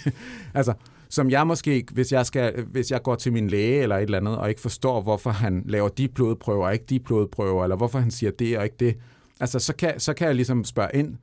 altså, 0.55 0.75
som 1.09 1.31
jeg 1.31 1.47
måske, 1.47 1.85
hvis 1.93 2.13
jeg, 2.13 2.27
skal, 2.27 2.65
hvis 2.65 2.91
jeg 2.91 3.03
går 3.03 3.15
til 3.15 3.33
min 3.33 3.49
læge 3.49 3.83
eller 3.83 3.97
et 3.97 4.03
eller 4.03 4.19
andet, 4.19 4.39
og 4.39 4.49
ikke 4.49 4.61
forstår, 4.61 5.03
hvorfor 5.03 5.31
han 5.31 5.63
laver 5.67 5.89
de 5.89 6.09
blodprøver 6.09 6.67
og 6.67 6.73
ikke 6.73 6.85
de 6.89 7.01
blodprøver, 7.01 7.63
eller 7.63 7.77
hvorfor 7.77 7.99
han 7.99 8.11
siger 8.11 8.31
det 8.31 8.59
og 8.59 8.65
ikke 8.65 8.77
det, 8.81 8.97
altså, 9.41 9.59
så 9.59 9.77
kan, 9.77 10.01
så 10.01 10.15
kan 10.15 10.27
jeg 10.27 10.35
ligesom 10.35 10.65
spørge 10.65 10.91
ind. 10.95 11.17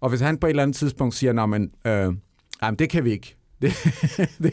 Og 0.00 0.08
hvis 0.08 0.20
han 0.20 0.38
på 0.38 0.46
et 0.46 0.50
eller 0.50 0.62
andet 0.62 0.76
tidspunkt 0.76 1.14
siger, 1.14 1.32
nå, 1.32 1.46
men, 1.46 1.70
øh, 1.86 2.12
jamen, 2.62 2.78
det 2.78 2.90
kan 2.90 3.04
vi 3.04 3.10
ikke. 3.10 3.36
Det, 3.62 3.72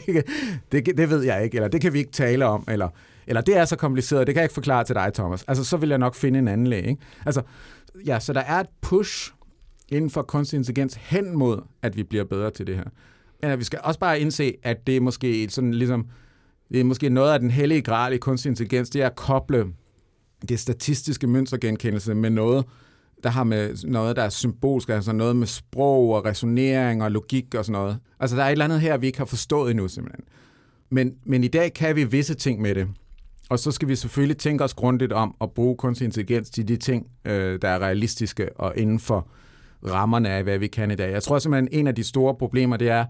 det, 0.06 0.24
det, 0.72 0.96
det 0.96 1.10
ved 1.10 1.22
jeg 1.22 1.44
ikke, 1.44 1.56
eller 1.56 1.68
det 1.68 1.80
kan 1.80 1.92
vi 1.92 1.98
ikke 1.98 2.10
tale 2.10 2.46
om, 2.46 2.64
eller 2.68 2.88
eller 3.26 3.40
det 3.40 3.56
er 3.56 3.64
så 3.64 3.76
kompliceret, 3.76 4.26
det 4.26 4.34
kan 4.34 4.40
jeg 4.40 4.44
ikke 4.44 4.54
forklare 4.54 4.84
til 4.84 4.94
dig, 4.94 5.10
Thomas. 5.14 5.44
Altså, 5.48 5.64
så 5.64 5.76
vil 5.76 5.88
jeg 5.88 5.98
nok 5.98 6.14
finde 6.14 6.38
en 6.38 6.48
anden 6.48 6.66
læge. 6.66 6.88
Ikke? 6.88 7.02
Altså, 7.26 7.42
ja, 8.06 8.20
så 8.20 8.32
der 8.32 8.40
er 8.40 8.60
et 8.60 8.66
push 8.80 9.32
inden 9.88 10.10
for 10.10 10.22
kunstig 10.22 10.56
intelligens 10.56 10.94
hen 10.94 11.38
mod, 11.38 11.60
at 11.82 11.96
vi 11.96 12.02
bliver 12.02 12.24
bedre 12.24 12.50
til 12.50 12.66
det 12.66 12.76
her. 12.76 12.84
Men 13.42 13.58
vi 13.58 13.64
skal 13.64 13.80
også 13.82 14.00
bare 14.00 14.20
indse, 14.20 14.54
at 14.62 14.86
det 14.86 14.96
er 14.96 15.00
måske 15.00 15.50
sådan 15.50 15.74
ligesom, 15.74 16.06
det 16.72 16.80
er 16.80 16.84
måske 16.84 17.08
noget 17.08 17.32
af 17.32 17.40
den 17.40 17.50
hellige 17.50 17.82
gral 17.82 18.12
i 18.12 18.16
kunstig 18.16 18.50
intelligens, 18.50 18.90
det 18.90 19.02
er 19.02 19.06
at 19.06 19.16
koble 19.16 19.66
det 20.48 20.60
statistiske 20.60 21.26
mønstergenkendelse 21.26 22.14
med 22.14 22.30
noget, 22.30 22.64
der 23.24 23.30
har 23.30 23.44
med 23.44 23.86
noget, 23.86 24.16
der 24.16 24.22
er 24.22 24.28
symbolsk, 24.28 24.88
altså 24.88 25.12
noget 25.12 25.36
med 25.36 25.46
sprog 25.46 26.10
og 26.10 26.24
resonering 26.24 27.02
og 27.02 27.10
logik 27.10 27.54
og 27.54 27.64
sådan 27.64 27.80
noget. 27.80 27.98
Altså, 28.20 28.36
der 28.36 28.42
er 28.42 28.46
et 28.46 28.52
eller 28.52 28.64
andet 28.64 28.80
her, 28.80 28.96
vi 28.96 29.06
ikke 29.06 29.18
har 29.18 29.24
forstået 29.24 29.70
endnu, 29.70 29.88
simpelthen. 29.88 30.24
Men, 30.90 31.14
men 31.26 31.44
i 31.44 31.48
dag 31.48 31.72
kan 31.72 31.96
vi 31.96 32.04
visse 32.04 32.34
ting 32.34 32.60
med 32.60 32.74
det. 32.74 32.88
Og 33.50 33.58
så 33.58 33.70
skal 33.70 33.88
vi 33.88 33.96
selvfølgelig 33.96 34.36
tænke 34.36 34.64
os 34.64 34.74
grundigt 34.74 35.12
om 35.12 35.34
at 35.40 35.50
bruge 35.50 35.76
kunstig 35.76 36.04
intelligens 36.04 36.50
til 36.50 36.68
de 36.68 36.76
ting, 36.76 37.06
øh, 37.24 37.58
der 37.62 37.68
er 37.68 37.78
realistiske 37.78 38.48
og 38.56 38.72
inden 38.76 38.98
for 38.98 39.28
rammerne 39.88 40.28
af, 40.28 40.42
hvad 40.42 40.58
vi 40.58 40.66
kan 40.66 40.90
i 40.90 40.94
dag. 40.94 41.12
Jeg 41.12 41.22
tror 41.22 41.38
simpelthen, 41.38 41.68
en 41.72 41.86
af 41.86 41.94
de 41.94 42.04
store 42.04 42.34
problemer, 42.34 42.76
det 42.76 42.88
er 42.88 43.04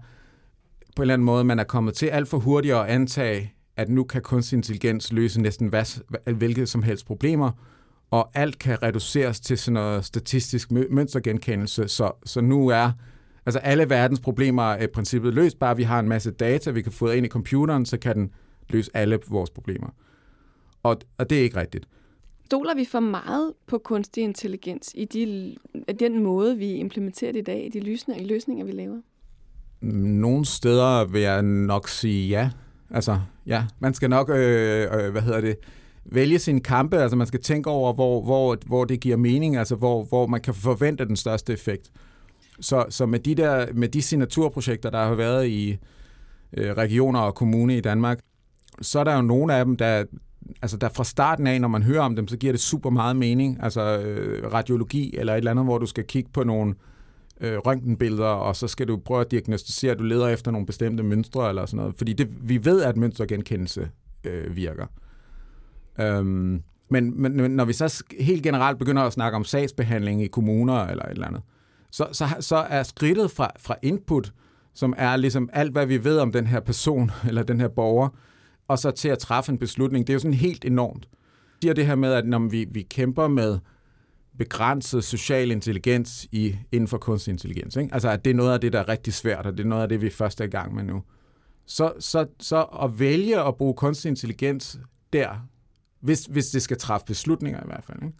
på 0.95 1.01
en 1.01 1.03
eller 1.03 1.13
anden 1.13 1.25
måde, 1.25 1.43
man 1.43 1.59
er 1.59 1.63
kommet 1.63 1.93
til 1.93 2.05
alt 2.05 2.27
for 2.27 2.37
hurtigt 2.37 2.73
at 2.73 2.85
antage, 2.85 3.53
at 3.77 3.89
nu 3.89 4.03
kan 4.03 4.21
kunstig 4.21 4.57
intelligens 4.57 5.13
løse 5.13 5.41
næsten 5.41 5.67
hvad, 5.67 6.01
hvilket 6.33 6.69
som 6.69 6.83
helst 6.83 7.05
problemer, 7.05 7.51
og 8.11 8.29
alt 8.33 8.59
kan 8.59 8.83
reduceres 8.83 9.39
til 9.39 9.57
sådan 9.57 9.73
noget 9.73 10.05
statistisk 10.05 10.71
mønstergenkendelse, 10.71 11.87
så, 11.87 12.11
så 12.25 12.41
nu 12.41 12.67
er 12.67 12.91
altså 13.45 13.59
alle 13.59 13.89
verdens 13.89 14.19
problemer 14.19 14.63
er 14.63 14.83
i 14.83 14.87
princippet 14.87 15.33
løst, 15.33 15.59
bare 15.59 15.75
vi 15.75 15.83
har 15.83 15.99
en 15.99 16.09
masse 16.09 16.31
data, 16.31 16.71
vi 16.71 16.81
kan 16.81 16.91
få 16.91 17.09
ind 17.09 17.25
i 17.25 17.29
computeren, 17.29 17.85
så 17.85 17.97
kan 17.97 18.15
den 18.15 18.31
løse 18.69 18.91
alle 18.93 19.19
vores 19.27 19.49
problemer. 19.49 19.89
Og, 20.83 20.97
og 21.17 21.29
det 21.29 21.39
er 21.39 21.43
ikke 21.43 21.59
rigtigt. 21.59 21.87
Stoler 22.45 22.75
vi 22.75 22.85
for 22.85 22.99
meget 22.99 23.53
på 23.67 23.77
kunstig 23.77 24.23
intelligens 24.23 24.91
i 24.95 25.05
de, 25.05 25.55
den 25.99 26.23
måde, 26.23 26.57
vi 26.57 26.73
implementerer 26.73 27.31
det 27.31 27.39
i 27.39 27.43
dag, 27.43 27.65
i 27.65 27.69
de 27.69 27.79
løsninger, 27.79 28.27
løsninger, 28.27 28.65
vi 28.65 28.71
laver? 28.71 29.01
Nogle 29.81 30.45
steder 30.45 31.05
vil 31.05 31.21
jeg 31.21 31.41
nok 31.41 31.87
sige 31.87 32.29
ja. 32.29 32.49
Altså, 32.89 33.19
ja, 33.45 33.65
man 33.79 33.93
skal 33.93 34.09
nok, 34.09 34.29
øh, 34.29 34.87
øh, 34.93 35.11
hvad 35.11 35.21
hedder 35.21 35.41
det, 35.41 35.57
vælge 36.05 36.39
sine 36.39 36.59
kampe, 36.59 36.97
altså 36.97 37.15
man 37.17 37.27
skal 37.27 37.41
tænke 37.41 37.69
over, 37.69 37.93
hvor, 37.93 38.21
hvor, 38.21 38.57
hvor 38.65 38.85
det 38.85 38.99
giver 38.99 39.17
mening, 39.17 39.57
altså 39.57 39.75
hvor, 39.75 40.03
hvor 40.03 40.27
man 40.27 40.41
kan 40.41 40.53
forvente 40.53 41.05
den 41.05 41.15
største 41.15 41.53
effekt. 41.53 41.91
Så, 42.59 42.85
så 42.89 43.05
med, 43.05 43.19
de 43.19 43.35
der, 43.35 43.65
med 43.73 43.87
de 43.87 44.01
signaturprojekter, 44.01 44.89
der 44.89 45.05
har 45.05 45.15
været 45.15 45.47
i 45.47 45.77
øh, 46.57 46.71
regioner 46.71 47.19
og 47.19 47.35
kommune 47.35 47.77
i 47.77 47.81
Danmark, 47.81 48.19
så 48.81 48.99
er 48.99 49.03
der 49.03 49.15
jo 49.15 49.21
nogle 49.21 49.53
af 49.53 49.65
dem, 49.65 49.77
der, 49.77 50.03
altså 50.61 50.77
der 50.77 50.89
fra 50.89 51.03
starten 51.03 51.47
af, 51.47 51.61
når 51.61 51.67
man 51.67 51.83
hører 51.83 52.01
om 52.01 52.15
dem, 52.15 52.27
så 52.27 52.37
giver 52.37 52.53
det 52.53 52.59
super 52.59 52.89
meget 52.89 53.15
mening. 53.15 53.57
Altså 53.63 53.99
øh, 53.99 54.53
radiologi 54.53 55.17
eller 55.17 55.33
et 55.33 55.37
eller 55.37 55.51
andet, 55.51 55.65
hvor 55.65 55.77
du 55.77 55.85
skal 55.85 56.03
kigge 56.03 56.29
på 56.33 56.43
nogle 56.43 56.75
øh, 57.41 57.57
røntgenbilleder, 57.57 58.27
og 58.27 58.55
så 58.55 58.67
skal 58.67 58.87
du 58.87 58.97
prøve 58.97 59.21
at 59.21 59.31
diagnostisere, 59.31 59.91
at 59.91 59.99
du 59.99 60.03
leder 60.03 60.27
efter 60.27 60.51
nogle 60.51 60.67
bestemte 60.67 61.03
mønstre 61.03 61.49
eller 61.49 61.65
sådan 61.65 61.77
noget. 61.77 61.95
Fordi 61.97 62.13
det, 62.13 62.27
vi 62.49 62.65
ved, 62.65 62.81
at 62.81 62.97
mønstergenkendelse 62.97 63.89
øh, 64.23 64.55
virker. 64.55 64.85
Øhm, 65.99 66.61
men, 66.89 67.21
men 67.21 67.31
når 67.31 67.65
vi 67.65 67.73
så 67.73 68.03
helt 68.19 68.43
generelt 68.43 68.79
begynder 68.79 69.03
at 69.03 69.13
snakke 69.13 69.35
om 69.35 69.43
sagsbehandling 69.43 70.23
i 70.23 70.27
kommuner 70.27 70.85
eller 70.85 71.03
et 71.03 71.11
eller 71.11 71.27
andet, 71.27 71.41
så, 71.91 72.07
så, 72.11 72.27
så 72.39 72.55
er 72.55 72.83
skridtet 72.83 73.31
fra, 73.31 73.51
fra 73.59 73.75
input, 73.81 74.33
som 74.73 74.93
er 74.97 75.15
ligesom 75.17 75.49
alt, 75.53 75.71
hvad 75.71 75.85
vi 75.85 76.03
ved 76.03 76.19
om 76.19 76.31
den 76.31 76.47
her 76.47 76.59
person 76.59 77.11
eller 77.27 77.43
den 77.43 77.59
her 77.59 77.67
borger, 77.67 78.09
og 78.67 78.79
så 78.79 78.91
til 78.91 79.09
at 79.09 79.19
træffe 79.19 79.51
en 79.51 79.57
beslutning, 79.57 80.07
det 80.07 80.13
er 80.13 80.15
jo 80.15 80.19
sådan 80.19 80.33
helt 80.33 80.65
enormt. 80.65 81.01
Det 81.01 81.61
siger 81.61 81.73
det 81.73 81.85
her 81.85 81.95
med, 81.95 82.13
at 82.13 82.27
når 82.27 82.39
vi, 82.39 82.65
vi 82.71 82.81
kæmper 82.81 83.27
med 83.27 83.59
begrænset 84.37 85.03
social 85.03 85.51
intelligens 85.51 86.27
i, 86.31 86.55
inden 86.71 86.87
for 86.87 86.97
kunstig 86.97 87.31
intelligens, 87.31 87.75
ikke? 87.75 87.93
altså 87.93 88.09
at 88.09 88.25
det 88.25 88.31
er 88.31 88.35
noget 88.35 88.53
af 88.53 88.61
det, 88.61 88.73
der 88.73 88.79
er 88.79 88.89
rigtig 88.89 89.13
svært, 89.13 89.45
og 89.45 89.57
det 89.57 89.63
er 89.63 89.67
noget 89.67 89.83
af 89.83 89.89
det, 89.89 90.01
vi 90.01 90.09
først 90.09 90.41
er 90.41 90.45
i 90.45 90.47
gang 90.47 90.75
med 90.75 90.83
nu, 90.83 91.03
så, 91.65 91.93
så, 91.99 92.25
så 92.39 92.63
at 92.63 92.99
vælge 92.99 93.41
at 93.41 93.55
bruge 93.55 93.73
kunstig 93.73 94.09
intelligens 94.09 94.79
der, 95.13 95.47
hvis, 96.05 96.25
hvis 96.25 96.47
det 96.47 96.61
skal 96.61 96.77
træffe 96.77 97.05
beslutninger 97.05 97.59
i 97.59 97.65
hvert 97.65 97.83
fald, 97.83 98.03
ikke? 98.03 98.15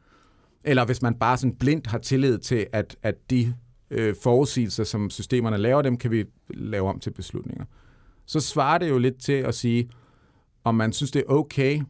eller 0.63 0.85
hvis 0.85 1.01
man 1.01 1.15
bare 1.15 1.37
sådan 1.37 1.55
blindt 1.55 1.87
har 1.87 1.97
tillid 1.97 2.37
til, 2.37 2.67
at, 2.71 2.95
at 3.03 3.15
de 3.29 3.53
øh, 3.91 4.15
forudsigelser, 4.23 4.83
som 4.83 5.09
systemerne 5.09 5.57
laver, 5.57 5.81
dem 5.81 5.97
kan 5.97 6.11
vi 6.11 6.25
lave 6.49 6.89
om 6.89 6.99
til 6.99 7.11
beslutninger. 7.11 7.65
Så 8.25 8.39
svarer 8.39 8.77
det 8.77 8.89
jo 8.89 8.97
lidt 8.97 9.21
til 9.21 9.33
at 9.33 9.55
sige, 9.55 9.89
om 10.63 10.75
man 10.75 10.93
synes, 10.93 11.11
det 11.11 11.19
er 11.19 11.33
okay 11.33 11.81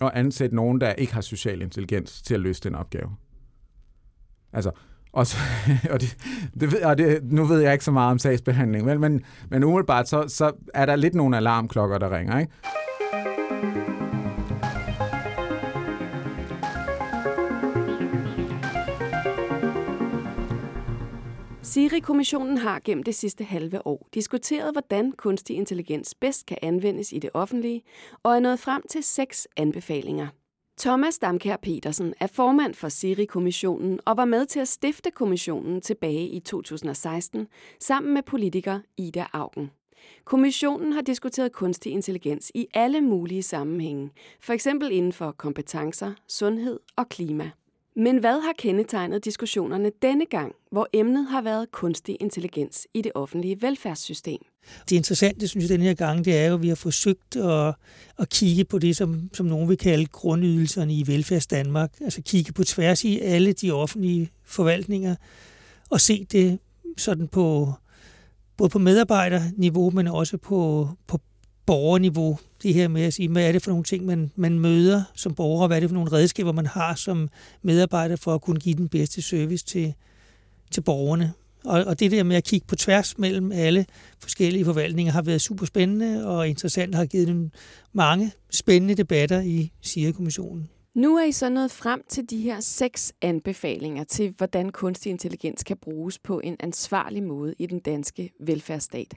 at 0.00 0.10
ansætte 0.14 0.56
nogen, 0.56 0.80
der 0.80 0.92
ikke 0.92 1.14
har 1.14 1.20
social 1.20 1.62
intelligens 1.62 2.22
til 2.22 2.34
at 2.34 2.40
løse 2.40 2.60
den 2.60 2.74
opgave. 2.74 3.16
Altså, 4.52 4.70
og, 5.12 5.26
så, 5.26 5.36
og, 5.92 6.00
det, 6.00 6.16
det, 6.60 6.84
og 6.84 6.98
det, 6.98 7.24
nu 7.24 7.44
ved 7.44 7.60
jeg 7.60 7.72
ikke 7.72 7.84
så 7.84 7.92
meget 7.92 8.10
om 8.10 8.18
sagsbehandling, 8.18 8.84
men, 8.84 9.00
men, 9.00 9.24
men 9.50 9.64
umiddelbart 9.64 10.08
så, 10.08 10.24
så 10.28 10.52
er 10.74 10.86
der 10.86 10.96
lidt 10.96 11.14
nogle 11.14 11.36
alarmklokker, 11.36 11.98
der 11.98 12.18
ringer. 12.18 12.38
Ikke? 12.38 12.52
Siri-kommissionen 21.70 22.58
har 22.58 22.80
gennem 22.84 23.02
det 23.02 23.14
sidste 23.14 23.44
halve 23.44 23.86
år 23.86 24.08
diskuteret, 24.14 24.74
hvordan 24.74 25.12
kunstig 25.12 25.56
intelligens 25.56 26.14
bedst 26.14 26.46
kan 26.46 26.58
anvendes 26.62 27.12
i 27.12 27.18
det 27.18 27.30
offentlige, 27.34 27.82
og 28.22 28.36
er 28.36 28.40
nået 28.40 28.58
frem 28.58 28.82
til 28.90 29.02
seks 29.02 29.48
anbefalinger. 29.56 30.26
Thomas 30.78 31.18
Damkær 31.18 31.56
Petersen 31.56 32.14
er 32.20 32.26
formand 32.26 32.74
for 32.74 32.88
Siri-kommissionen 32.88 34.00
og 34.06 34.16
var 34.16 34.24
med 34.24 34.46
til 34.46 34.60
at 34.60 34.68
stifte 34.68 35.10
kommissionen 35.10 35.80
tilbage 35.80 36.28
i 36.28 36.40
2016 36.40 37.46
sammen 37.80 38.14
med 38.14 38.22
politiker 38.22 38.80
Ida 38.96 39.26
Augen. 39.32 39.70
Kommissionen 40.24 40.92
har 40.92 41.02
diskuteret 41.02 41.52
kunstig 41.52 41.92
intelligens 41.92 42.52
i 42.54 42.66
alle 42.74 43.00
mulige 43.00 43.42
sammenhænge, 43.42 44.10
f.eks. 44.40 44.66
inden 44.66 45.12
for 45.12 45.32
kompetencer, 45.32 46.12
sundhed 46.28 46.80
og 46.96 47.08
klima. 47.08 47.50
Men 48.00 48.18
hvad 48.18 48.40
har 48.40 48.52
kendetegnet 48.58 49.24
diskussionerne 49.24 49.90
denne 50.02 50.26
gang, 50.26 50.52
hvor 50.72 50.88
emnet 50.92 51.26
har 51.26 51.42
været 51.42 51.70
kunstig 51.72 52.16
intelligens 52.20 52.86
i 52.94 53.02
det 53.02 53.12
offentlige 53.14 53.62
velfærdssystem? 53.62 54.38
Det 54.88 54.96
interessante, 54.96 55.48
synes 55.48 55.62
jeg, 55.62 55.68
denne 55.68 55.84
her 55.84 55.94
gang, 55.94 56.24
det 56.24 56.38
er 56.38 56.46
jo, 56.46 56.54
at 56.54 56.62
vi 56.62 56.68
har 56.68 56.74
forsøgt 56.74 57.36
at, 57.36 57.74
at 58.18 58.28
kigge 58.28 58.64
på 58.64 58.78
det, 58.78 58.96
som, 58.96 59.30
som 59.32 59.46
nogen 59.46 59.68
vil 59.68 59.78
kalde 59.78 60.06
grundydelserne 60.06 60.94
i 60.94 61.06
velfærds 61.06 61.46
Danmark. 61.46 61.90
Altså 62.00 62.22
kigge 62.22 62.52
på 62.52 62.64
tværs 62.64 63.04
i 63.04 63.18
alle 63.18 63.52
de 63.52 63.70
offentlige 63.70 64.30
forvaltninger 64.44 65.14
og 65.90 66.00
se 66.00 66.26
det 66.32 66.58
sådan 66.96 67.28
på 67.28 67.72
både 68.56 68.70
på 68.70 68.78
medarbejderniveau, 68.78 69.90
men 69.90 70.06
også 70.06 70.36
på, 70.36 70.88
på 71.06 71.18
borgerniveau. 71.70 72.38
Det 72.62 72.74
her 72.74 72.88
med 72.88 73.02
at 73.02 73.14
sige, 73.14 73.28
hvad 73.28 73.48
er 73.48 73.52
det 73.52 73.62
for 73.62 73.70
nogle 73.70 73.84
ting, 73.84 74.06
man, 74.06 74.30
man 74.36 74.58
møder 74.58 75.02
som 75.14 75.34
borger, 75.34 75.66
hvad 75.66 75.76
er 75.76 75.80
det 75.80 75.88
for 75.88 75.94
nogle 75.94 76.12
redskaber, 76.12 76.52
man 76.52 76.66
har 76.66 76.94
som 76.94 77.28
medarbejder 77.62 78.16
for 78.16 78.34
at 78.34 78.40
kunne 78.40 78.60
give 78.60 78.74
den 78.74 78.88
bedste 78.88 79.22
service 79.22 79.64
til, 79.64 79.94
til 80.70 80.80
borgerne. 80.80 81.32
Og, 81.64 81.84
og 81.84 82.00
det 82.00 82.10
der 82.10 82.22
med 82.22 82.36
at 82.36 82.44
kigge 82.44 82.66
på 82.66 82.76
tværs 82.76 83.18
mellem 83.18 83.52
alle 83.52 83.86
forskellige 84.18 84.64
forvaltninger 84.64 85.12
har 85.12 85.22
været 85.22 85.40
super 85.40 85.66
spændende 85.66 86.26
og 86.26 86.48
interessant 86.48 86.94
har 86.94 87.06
givet 87.06 87.28
dem 87.28 87.50
mange 87.92 88.32
spændende 88.50 88.94
debatter 88.94 89.40
i 89.40 89.72
SIRE-kommissionen. 89.80 90.68
Nu 90.94 91.16
er 91.16 91.24
I 91.24 91.32
så 91.32 91.48
nået 91.48 91.70
frem 91.70 92.02
til 92.08 92.30
de 92.30 92.38
her 92.40 92.60
seks 92.60 93.12
anbefalinger 93.22 94.04
til, 94.04 94.34
hvordan 94.36 94.72
kunstig 94.72 95.10
intelligens 95.10 95.64
kan 95.64 95.76
bruges 95.76 96.18
på 96.18 96.40
en 96.44 96.56
ansvarlig 96.60 97.22
måde 97.22 97.54
i 97.58 97.66
den 97.66 97.80
danske 97.80 98.30
velfærdsstat. 98.40 99.14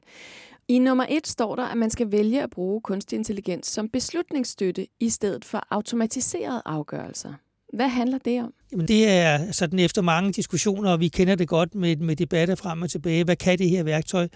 I 0.67 0.79
nummer 0.79 1.05
et 1.09 1.27
står 1.27 1.55
der, 1.55 1.63
at 1.63 1.77
man 1.77 1.89
skal 1.89 2.11
vælge 2.11 2.43
at 2.43 2.49
bruge 2.49 2.81
kunstig 2.81 3.17
intelligens 3.17 3.67
som 3.67 3.89
beslutningsstøtte 3.89 4.87
i 4.99 5.09
stedet 5.09 5.45
for 5.45 5.67
automatiserede 5.69 6.61
afgørelser. 6.65 7.33
Hvad 7.73 7.87
handler 7.87 8.17
det 8.17 8.43
om? 8.43 8.53
Jamen 8.71 8.87
det 8.87 9.09
er 9.09 9.51
sådan 9.51 9.79
efter 9.79 10.01
mange 10.01 10.31
diskussioner, 10.31 10.91
og 10.91 10.99
vi 10.99 11.07
kender 11.07 11.35
det 11.35 11.47
godt 11.47 11.75
med, 11.75 11.95
med 11.95 12.15
debatter 12.15 12.55
frem 12.55 12.81
og 12.81 12.89
tilbage. 12.89 13.23
Hvad 13.23 13.35
kan 13.35 13.57
det 13.57 13.69
her 13.69 13.83
værktøj? 13.83 14.27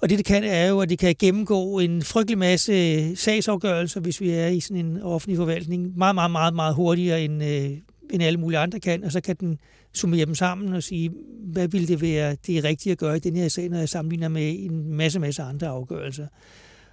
Og 0.00 0.08
det, 0.08 0.18
det 0.18 0.26
kan, 0.26 0.44
er 0.44 0.68
jo, 0.68 0.80
at 0.80 0.88
det 0.88 0.98
kan 0.98 1.14
gennemgå 1.18 1.78
en 1.78 2.02
frygtelig 2.02 2.38
masse 2.38 3.16
sagsafgørelser, 3.16 4.00
hvis 4.00 4.20
vi 4.20 4.30
er 4.30 4.46
i 4.46 4.60
sådan 4.60 4.86
en 4.86 5.02
offentlig 5.02 5.36
forvaltning, 5.36 5.98
meget, 5.98 6.14
meget, 6.14 6.30
meget, 6.30 6.54
meget 6.54 6.74
hurtigere 6.74 7.22
end, 7.22 7.44
øh, 7.44 7.70
end 8.10 8.22
alle 8.22 8.40
mulige 8.40 8.58
andre 8.58 8.80
kan, 8.80 9.04
og 9.04 9.12
så 9.12 9.20
kan 9.20 9.36
den 9.36 9.58
summere 9.92 10.24
dem 10.24 10.34
sammen 10.34 10.74
og 10.74 10.82
sige, 10.82 11.10
hvad 11.44 11.68
vil 11.68 11.88
det 11.88 12.00
være 12.00 12.36
det 12.46 12.64
rigtige 12.64 12.92
at 12.92 12.98
gøre 12.98 13.16
i 13.16 13.20
den 13.20 13.36
her 13.36 13.48
sag, 13.48 13.68
når 13.68 13.78
jeg 13.78 13.88
sammenligner 13.88 14.28
med 14.28 14.56
en 14.58 14.94
masse, 14.94 15.20
masse 15.20 15.42
andre 15.42 15.66
afgørelser. 15.66 16.26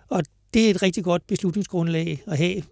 Og 0.09 0.23
det 0.53 0.65
er 0.65 0.69
et 0.69 0.81
rigtig 0.81 1.03
godt 1.03 1.27
beslutningsgrundlag 1.27 2.23
at 2.27 2.37
have, 2.37 2.63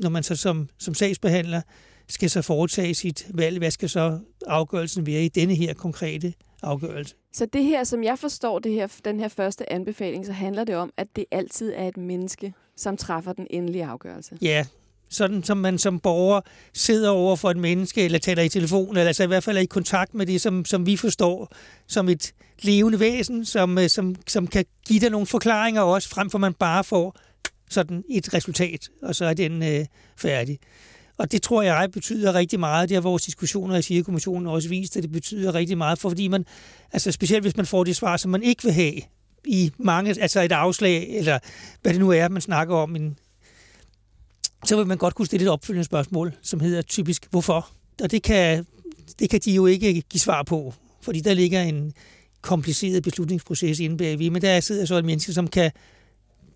når 0.00 0.08
man 0.08 0.22
så 0.22 0.36
som, 0.36 0.68
som 0.78 0.94
sagsbehandler 0.94 1.60
skal 2.08 2.30
så 2.30 2.42
foretage 2.42 2.94
sit 2.94 3.26
valg. 3.34 3.58
Hvad 3.58 3.70
skal 3.70 3.88
så 3.88 4.18
afgørelsen 4.46 5.06
være 5.06 5.24
i 5.24 5.28
denne 5.28 5.54
her 5.54 5.74
konkrete 5.74 6.34
afgørelse? 6.62 7.14
Så 7.32 7.46
det 7.46 7.64
her, 7.64 7.84
som 7.84 8.04
jeg 8.04 8.18
forstår 8.18 8.58
det 8.58 8.72
her, 8.72 8.88
den 9.04 9.20
her 9.20 9.28
første 9.28 9.72
anbefaling, 9.72 10.26
så 10.26 10.32
handler 10.32 10.64
det 10.64 10.76
om, 10.76 10.92
at 10.96 11.06
det 11.16 11.24
altid 11.30 11.72
er 11.76 11.88
et 11.88 11.96
menneske, 11.96 12.54
som 12.76 12.96
træffer 12.96 13.32
den 13.32 13.46
endelige 13.50 13.84
afgørelse. 13.84 14.38
Ja, 14.42 14.66
sådan 15.12 15.44
som 15.44 15.56
man 15.56 15.78
som 15.78 16.00
borger 16.00 16.40
sidder 16.74 17.10
over 17.10 17.36
for 17.36 17.50
et 17.50 17.56
menneske, 17.56 18.04
eller 18.04 18.18
taler 18.18 18.42
i 18.42 18.48
telefon, 18.48 18.96
eller 18.96 19.06
altså 19.06 19.24
i 19.24 19.26
hvert 19.26 19.44
fald 19.44 19.56
er 19.56 19.60
i 19.60 19.64
kontakt 19.64 20.14
med 20.14 20.26
det, 20.26 20.40
som, 20.40 20.64
som 20.64 20.86
vi 20.86 20.96
forstår 20.96 21.52
som 21.86 22.08
et 22.08 22.32
levende 22.62 23.00
væsen, 23.00 23.44
som, 23.44 23.78
øh, 23.78 23.88
som, 23.88 24.16
som 24.26 24.46
kan 24.46 24.64
give 24.86 25.00
dig 25.00 25.10
nogle 25.10 25.26
forklaringer 25.26 25.82
også, 25.82 26.08
frem 26.08 26.30
for 26.30 26.38
man 26.38 26.54
bare 26.54 26.84
får 26.84 27.16
sådan 27.70 28.04
et 28.10 28.34
resultat, 28.34 28.88
og 29.02 29.14
så 29.14 29.24
er 29.24 29.34
den 29.34 29.62
øh, 29.62 29.86
færdig. 30.16 30.58
Og 31.18 31.32
det 31.32 31.42
tror 31.42 31.62
jeg 31.62 31.90
betyder 31.92 32.34
rigtig 32.34 32.60
meget. 32.60 32.88
Det 32.88 32.94
har 32.94 33.02
vores 33.02 33.22
diskussioner 33.22 33.76
i 33.76 33.82
Sigekommissionen 33.82 34.46
også 34.46 34.68
vist, 34.68 34.96
at 34.96 35.02
det 35.02 35.12
betyder 35.12 35.54
rigtig 35.54 35.78
meget, 35.78 35.98
for 35.98 36.08
fordi 36.08 36.28
man, 36.28 36.44
altså 36.92 37.12
specielt 37.12 37.44
hvis 37.44 37.56
man 37.56 37.66
får 37.66 37.84
det 37.84 37.96
svar, 37.96 38.16
som 38.16 38.30
man 38.30 38.42
ikke 38.42 38.62
vil 38.62 38.72
have 38.72 38.94
i 39.44 39.72
mange, 39.78 40.20
altså 40.20 40.40
et 40.40 40.52
afslag, 40.52 41.08
eller 41.08 41.38
hvad 41.82 41.92
det 41.92 42.00
nu 42.00 42.10
er, 42.10 42.28
man 42.28 42.42
snakker 42.42 42.76
om, 42.76 42.96
en, 42.96 43.16
så 44.64 44.76
vil 44.76 44.86
man 44.86 44.98
godt 44.98 45.14
kunne 45.14 45.26
stille 45.26 45.44
et 45.44 45.50
opfølgende 45.50 45.84
spørgsmål, 45.84 46.34
som 46.42 46.60
hedder 46.60 46.82
typisk, 46.82 47.26
hvorfor? 47.30 47.70
Og 48.02 48.10
det 48.10 48.22
kan, 48.22 48.66
det 49.18 49.30
kan 49.30 49.40
de 49.44 49.54
jo 49.54 49.66
ikke 49.66 50.00
give 50.00 50.20
svar 50.20 50.42
på, 50.42 50.74
fordi 51.02 51.20
der 51.20 51.34
ligger 51.34 51.62
en 51.62 51.92
kompliceret 52.40 53.02
beslutningsproces 53.02 53.80
inde 53.80 53.96
bagved, 53.96 54.30
men 54.30 54.42
der 54.42 54.60
sidder 54.60 54.84
så 54.84 54.94
et 54.94 55.04
menneske, 55.04 55.32
som 55.32 55.48
kan, 55.48 55.70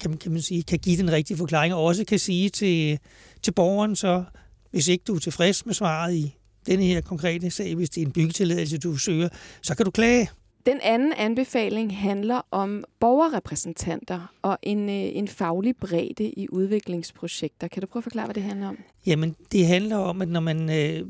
kan, 0.01 0.17
kan, 0.17 0.33
man 0.33 0.43
sige, 0.43 0.63
kan 0.63 0.79
give 0.79 0.97
den 0.97 1.13
rigtige 1.13 1.37
forklaring, 1.37 1.75
og 1.75 1.85
også 1.85 2.05
kan 2.05 2.19
sige 2.19 2.49
til, 2.49 2.99
til 3.43 3.53
borgeren 3.53 3.97
så, 3.97 4.25
Hvis 4.71 4.89
ikke 4.89 5.05
du 5.07 5.15
er 5.15 5.19
tilfreds 5.19 5.67
med 5.67 5.75
svaret 5.75 6.15
i 6.15 6.35
denne 6.67 6.85
her 6.85 7.01
konkrete 7.01 7.51
sag, 7.51 7.75
hvis 7.75 7.91
det 7.91 8.03
er 8.03 8.07
en 8.07 8.13
byggetilladelse, 8.13 8.79
du 8.79 8.97
søger, 8.97 9.29
så 9.63 9.75
kan 9.75 9.85
du 9.85 9.91
klage. 9.91 10.31
Den 10.67 10.81
anden 10.83 11.13
anbefaling 11.13 11.99
handler 11.99 12.41
om 12.51 12.85
borgerrepræsentanter 13.01 14.33
og 14.43 14.59
en, 14.63 14.89
øh, 14.89 14.95
en 14.95 15.29
faglig 15.29 15.77
bredde 15.77 16.31
i 16.31 16.49
udviklingsprojekter. 16.51 17.69
Kan 17.69 17.81
du 17.81 17.87
prøve 17.87 18.01
at 18.01 18.05
forklare, 18.05 18.27
hvad 18.27 18.35
det 18.35 18.43
handler 18.43 18.69
om? 18.69 18.79
Jamen, 19.07 19.37
det 19.53 19.67
handler 19.67 19.97
om, 19.97 20.23
at 20.23 20.29
når 20.29 20.41
man 20.41 20.71
øh, 20.71 21.07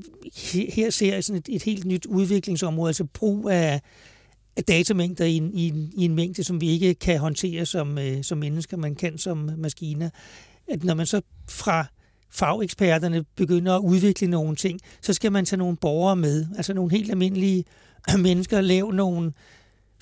her 0.74 0.90
ser 0.90 1.20
sådan 1.20 1.38
et, 1.38 1.48
et 1.48 1.62
helt 1.62 1.84
nyt 1.84 2.06
udviklingsområde, 2.06 2.88
altså 2.88 3.04
brug 3.04 3.50
af, 3.50 3.80
af 4.56 4.64
datamængder 4.64 5.24
i 5.24 5.36
en, 5.36 5.50
i, 5.54 5.68
en, 5.68 5.92
i 5.96 6.04
en 6.04 6.14
mængde, 6.14 6.44
som 6.44 6.60
vi 6.60 6.68
ikke 6.68 6.94
kan 6.94 7.18
håndtere 7.18 7.66
som, 7.66 7.98
øh, 7.98 8.22
som 8.22 8.38
mennesker, 8.38 8.76
man 8.76 8.94
kan 8.94 9.18
som 9.18 9.50
maskiner, 9.56 10.10
at 10.68 10.84
når 10.84 10.94
man 10.94 11.06
så 11.06 11.20
fra 11.48 11.86
fageksperterne 12.30 13.24
begynder 13.36 13.74
at 13.74 13.80
udvikle 13.80 14.26
nogle 14.28 14.56
ting, 14.56 14.80
så 15.02 15.12
skal 15.12 15.32
man 15.32 15.44
tage 15.44 15.58
nogle 15.58 15.76
borgere 15.76 16.16
med, 16.16 16.46
altså 16.56 16.74
nogle 16.74 16.90
helt 16.90 17.10
almindelige 17.10 17.64
mennesker, 18.18 18.60
lave 18.60 18.92
nogle 18.92 19.32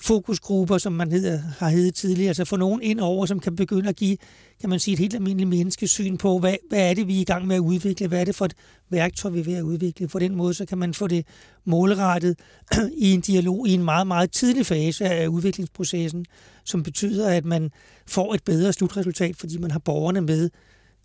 fokusgrupper, 0.01 0.77
som 0.77 0.93
man 0.93 1.11
hedder, 1.11 1.39
har 1.57 1.69
heddet 1.69 1.95
tidligere, 1.95 2.27
altså 2.27 2.45
få 2.45 2.55
nogen 2.55 2.81
ind 2.81 2.99
over, 2.99 3.25
som 3.25 3.39
kan 3.39 3.55
begynde 3.55 3.89
at 3.89 3.95
give, 3.95 4.17
kan 4.61 4.69
man 4.69 4.79
sige, 4.79 4.93
et 4.93 4.99
helt 4.99 5.15
almindeligt 5.15 5.49
menneskesyn 5.49 6.17
på, 6.17 6.39
hvad, 6.39 6.55
hvad 6.69 6.89
er 6.89 6.93
det, 6.93 7.07
vi 7.07 7.17
er 7.17 7.21
i 7.21 7.23
gang 7.23 7.47
med 7.47 7.55
at 7.55 7.59
udvikle, 7.59 8.07
hvad 8.07 8.21
er 8.21 8.25
det 8.25 8.35
for 8.35 8.45
et 8.45 8.53
værktøj, 8.89 9.31
vi 9.31 9.39
er 9.39 9.43
ved 9.43 9.55
at 9.55 9.61
udvikle. 9.61 10.07
På 10.07 10.19
den 10.19 10.35
måde, 10.35 10.53
så 10.53 10.65
kan 10.65 10.77
man 10.77 10.93
få 10.93 11.07
det 11.07 11.25
målrettet 11.65 12.39
i 12.97 13.11
en 13.13 13.21
dialog 13.21 13.67
i 13.67 13.73
en 13.73 13.83
meget, 13.83 14.07
meget 14.07 14.31
tidlig 14.31 14.65
fase 14.65 15.05
af 15.05 15.27
udviklingsprocessen, 15.27 16.25
som 16.65 16.83
betyder, 16.83 17.29
at 17.29 17.45
man 17.45 17.71
får 18.07 18.33
et 18.33 18.43
bedre 18.43 18.73
slutresultat, 18.73 19.35
fordi 19.35 19.57
man 19.57 19.71
har 19.71 19.79
borgerne 19.79 20.21
med, 20.21 20.49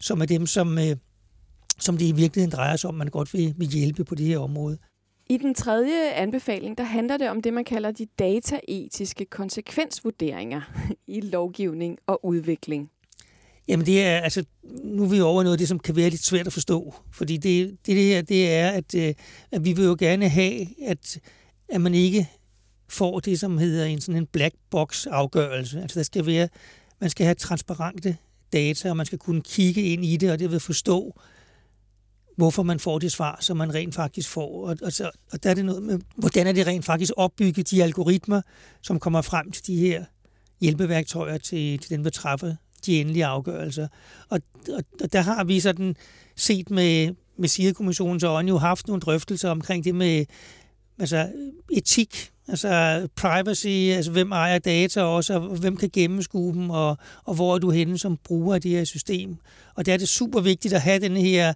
som 0.01 0.21
er 0.21 0.27
dem, 0.27 0.47
som, 0.47 0.79
øh, 0.79 0.97
som 1.81 1.97
det 1.97 2.05
i 2.05 2.13
virkeligheden 2.13 2.53
drejer 2.53 2.77
sig 2.77 2.89
om, 2.89 2.95
man 2.95 3.07
godt 3.07 3.35
vil, 3.35 3.55
vil 3.57 3.69
hjælpe 3.69 4.05
på 4.05 4.15
det 4.15 4.27
her 4.27 4.39
område. 4.39 4.79
I 5.29 5.37
den 5.37 5.55
tredje 5.55 6.11
anbefaling, 6.11 6.79
der 6.79 6.85
handler 6.85 7.17
det 7.17 7.31
om 7.31 7.43
det, 7.43 7.55
man 7.55 7.65
kalder 7.65 7.91
de 7.91 8.07
dataetiske 8.19 9.25
konsekvensvurderinger 9.25 10.61
i 11.07 11.21
lovgivning 11.21 11.99
og 12.07 12.25
udvikling. 12.25 12.91
Jamen 13.69 13.87
det 13.87 14.03
er, 14.03 14.19
altså, 14.19 14.45
nu 14.85 15.05
er 15.05 15.09
vi 15.09 15.21
over 15.21 15.43
noget 15.43 15.55
af 15.55 15.59
det, 15.59 15.69
som 15.69 15.79
kan 15.79 15.97
være 15.97 16.11
lidt 16.11 16.25
svært 16.25 16.47
at 16.47 16.53
forstå. 16.53 16.95
Fordi 17.13 17.37
det, 17.37 17.71
det, 17.71 17.87
det 17.87 17.95
her, 17.95 18.23
det 18.23 18.53
er, 18.53 18.71
at, 18.71 18.95
øh, 18.95 19.15
at 19.53 19.65
vi 19.65 19.73
vil 19.73 19.85
jo 19.85 19.97
gerne 19.99 20.29
have, 20.29 20.67
at, 20.87 21.21
at 21.69 21.81
man 21.81 21.95
ikke 21.95 22.29
får 22.89 23.21
det, 23.21 23.41
som 23.41 23.59
hedder 23.59 23.85
en 23.85 24.01
sådan 24.01 24.17
en 24.17 24.27
black 24.27 24.55
box 24.71 25.07
afgørelse. 25.07 25.83
Altså 25.83 25.99
der 25.99 26.05
skal 26.05 26.27
være, 26.27 26.49
man 27.01 27.11
skal 27.11 27.27
have 27.27 27.35
transparente 27.35 28.17
data, 28.53 28.91
og 28.91 28.97
man 28.97 29.07
skal 29.07 29.19
kunne 29.19 29.43
kigge 29.43 29.83
ind 29.83 30.05
i 30.05 30.17
det, 30.17 30.33
og 30.33 30.39
det 30.39 30.51
vil 30.51 30.61
forstå, 30.61 31.21
hvorfor 32.41 32.63
man 32.63 32.81
får 32.81 32.99
det 32.99 33.13
svar, 33.13 33.39
som 33.41 33.57
man 33.57 33.75
rent 33.75 33.95
faktisk 33.95 34.29
får. 34.29 34.69
Og, 34.69 34.77
og, 34.83 34.93
så, 34.93 35.11
og 35.33 35.43
der 35.43 35.51
er 35.51 35.55
det 35.55 35.65
noget 35.65 35.83
med, 35.83 35.99
hvordan 36.17 36.47
er 36.47 36.53
det 36.53 36.67
rent 36.67 36.85
faktisk 36.85 37.13
opbygget, 37.17 37.71
de 37.71 37.83
algoritmer, 37.83 38.43
som 38.83 38.99
kommer 38.99 39.23
frem 39.23 39.51
til 39.51 39.67
de 39.67 39.77
her 39.77 40.05
hjælpeværktøjer 40.61 41.39
til, 41.39 41.79
til 41.79 41.91
den, 41.91 42.05
der 42.05 42.11
træffer 42.11 42.55
de 42.87 43.01
endelige 43.01 43.27
afgørelser. 43.27 43.89
Og, 44.29 44.41
og, 44.69 44.85
og 45.03 45.13
der 45.13 45.21
har 45.21 45.45
vi 45.45 45.61
sådan 45.61 45.97
set 46.37 46.71
med, 46.71 47.15
med 47.39 47.49
SIRE-kommissionens 47.49 48.23
øjne 48.23 48.49
jo 48.49 48.59
haft 48.59 48.87
nogle 48.87 49.01
drøftelser 49.01 49.51
omkring 49.51 49.85
det 49.85 49.95
med 49.95 50.25
altså, 50.99 51.29
etik, 51.73 52.31
altså 52.49 53.09
privacy, 53.17 53.67
altså 53.67 54.11
hvem 54.11 54.33
ejer 54.33 54.59
data 54.59 55.03
også, 55.03 55.35
og 55.35 55.57
hvem 55.57 55.77
kan 55.77 55.91
gennemskue 55.93 56.55
dem, 56.55 56.71
og, 56.71 56.99
og 57.25 57.35
hvor 57.35 57.55
er 57.55 57.59
du 57.59 57.71
henne 57.71 57.99
som 57.99 58.17
bruger 58.25 58.55
af 58.55 58.61
det 58.61 58.71
her 58.71 58.85
system. 58.85 59.37
Og 59.75 59.87
der 59.87 59.93
er 59.93 59.97
det 59.97 60.09
super 60.09 60.41
vigtigt 60.41 60.75
at 60.75 60.81
have 60.81 61.01
den 61.01 61.17
her 61.17 61.53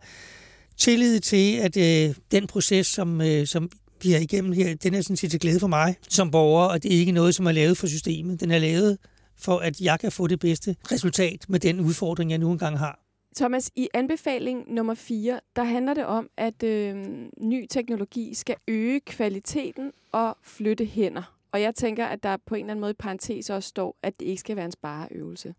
tillid 0.76 1.20
til, 1.20 1.56
at 1.56 1.76
øh, 1.76 2.14
den 2.30 2.46
proces, 2.46 2.86
som, 2.86 3.20
øh, 3.20 3.46
som 3.46 3.70
vi 4.02 4.12
er 4.12 4.18
igennem 4.18 4.52
her, 4.52 4.74
den 4.74 4.94
er 4.94 5.00
sådan 5.00 5.16
set 5.16 5.30
til 5.30 5.40
glæde 5.40 5.60
for 5.60 5.66
mig 5.66 5.96
som 6.08 6.30
borger, 6.30 6.66
og 6.66 6.82
det 6.82 6.94
er 6.94 6.98
ikke 6.98 7.12
noget, 7.12 7.34
som 7.34 7.46
er 7.46 7.52
lavet 7.52 7.78
for 7.78 7.86
systemet. 7.86 8.40
Den 8.40 8.50
er 8.50 8.58
lavet 8.58 8.98
for, 9.36 9.58
at 9.58 9.80
jeg 9.80 10.00
kan 10.00 10.12
få 10.12 10.26
det 10.26 10.40
bedste 10.40 10.76
resultat 10.92 11.44
med 11.48 11.60
den 11.60 11.80
udfordring, 11.80 12.30
jeg 12.30 12.38
nu 12.38 12.52
engang 12.52 12.78
har. 12.78 13.00
Thomas, 13.36 13.70
i 13.76 13.88
anbefaling 13.94 14.74
nummer 14.74 14.94
4, 14.94 15.40
der 15.56 15.64
handler 15.64 15.94
det 15.94 16.04
om, 16.04 16.28
at 16.36 16.62
øh, 16.62 16.96
ny 17.40 17.66
teknologi 17.70 18.34
skal 18.34 18.56
øge 18.68 19.00
kvaliteten 19.00 19.92
og 20.12 20.36
flytte 20.42 20.84
hænder. 20.84 21.34
Og 21.52 21.60
jeg 21.60 21.74
tænker, 21.74 22.06
at 22.06 22.22
der 22.22 22.36
på 22.46 22.54
en 22.54 22.60
eller 22.60 22.70
anden 22.70 22.80
måde 22.80 22.90
i 22.90 22.94
parentes 22.98 23.50
også 23.50 23.68
står, 23.68 23.98
at 24.02 24.20
det 24.20 24.26
ikke 24.26 24.40
skal 24.40 24.56
være 24.56 24.64
en 24.64 24.72
spareøvelse. 24.72 25.54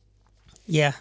Ja, 0.67 0.93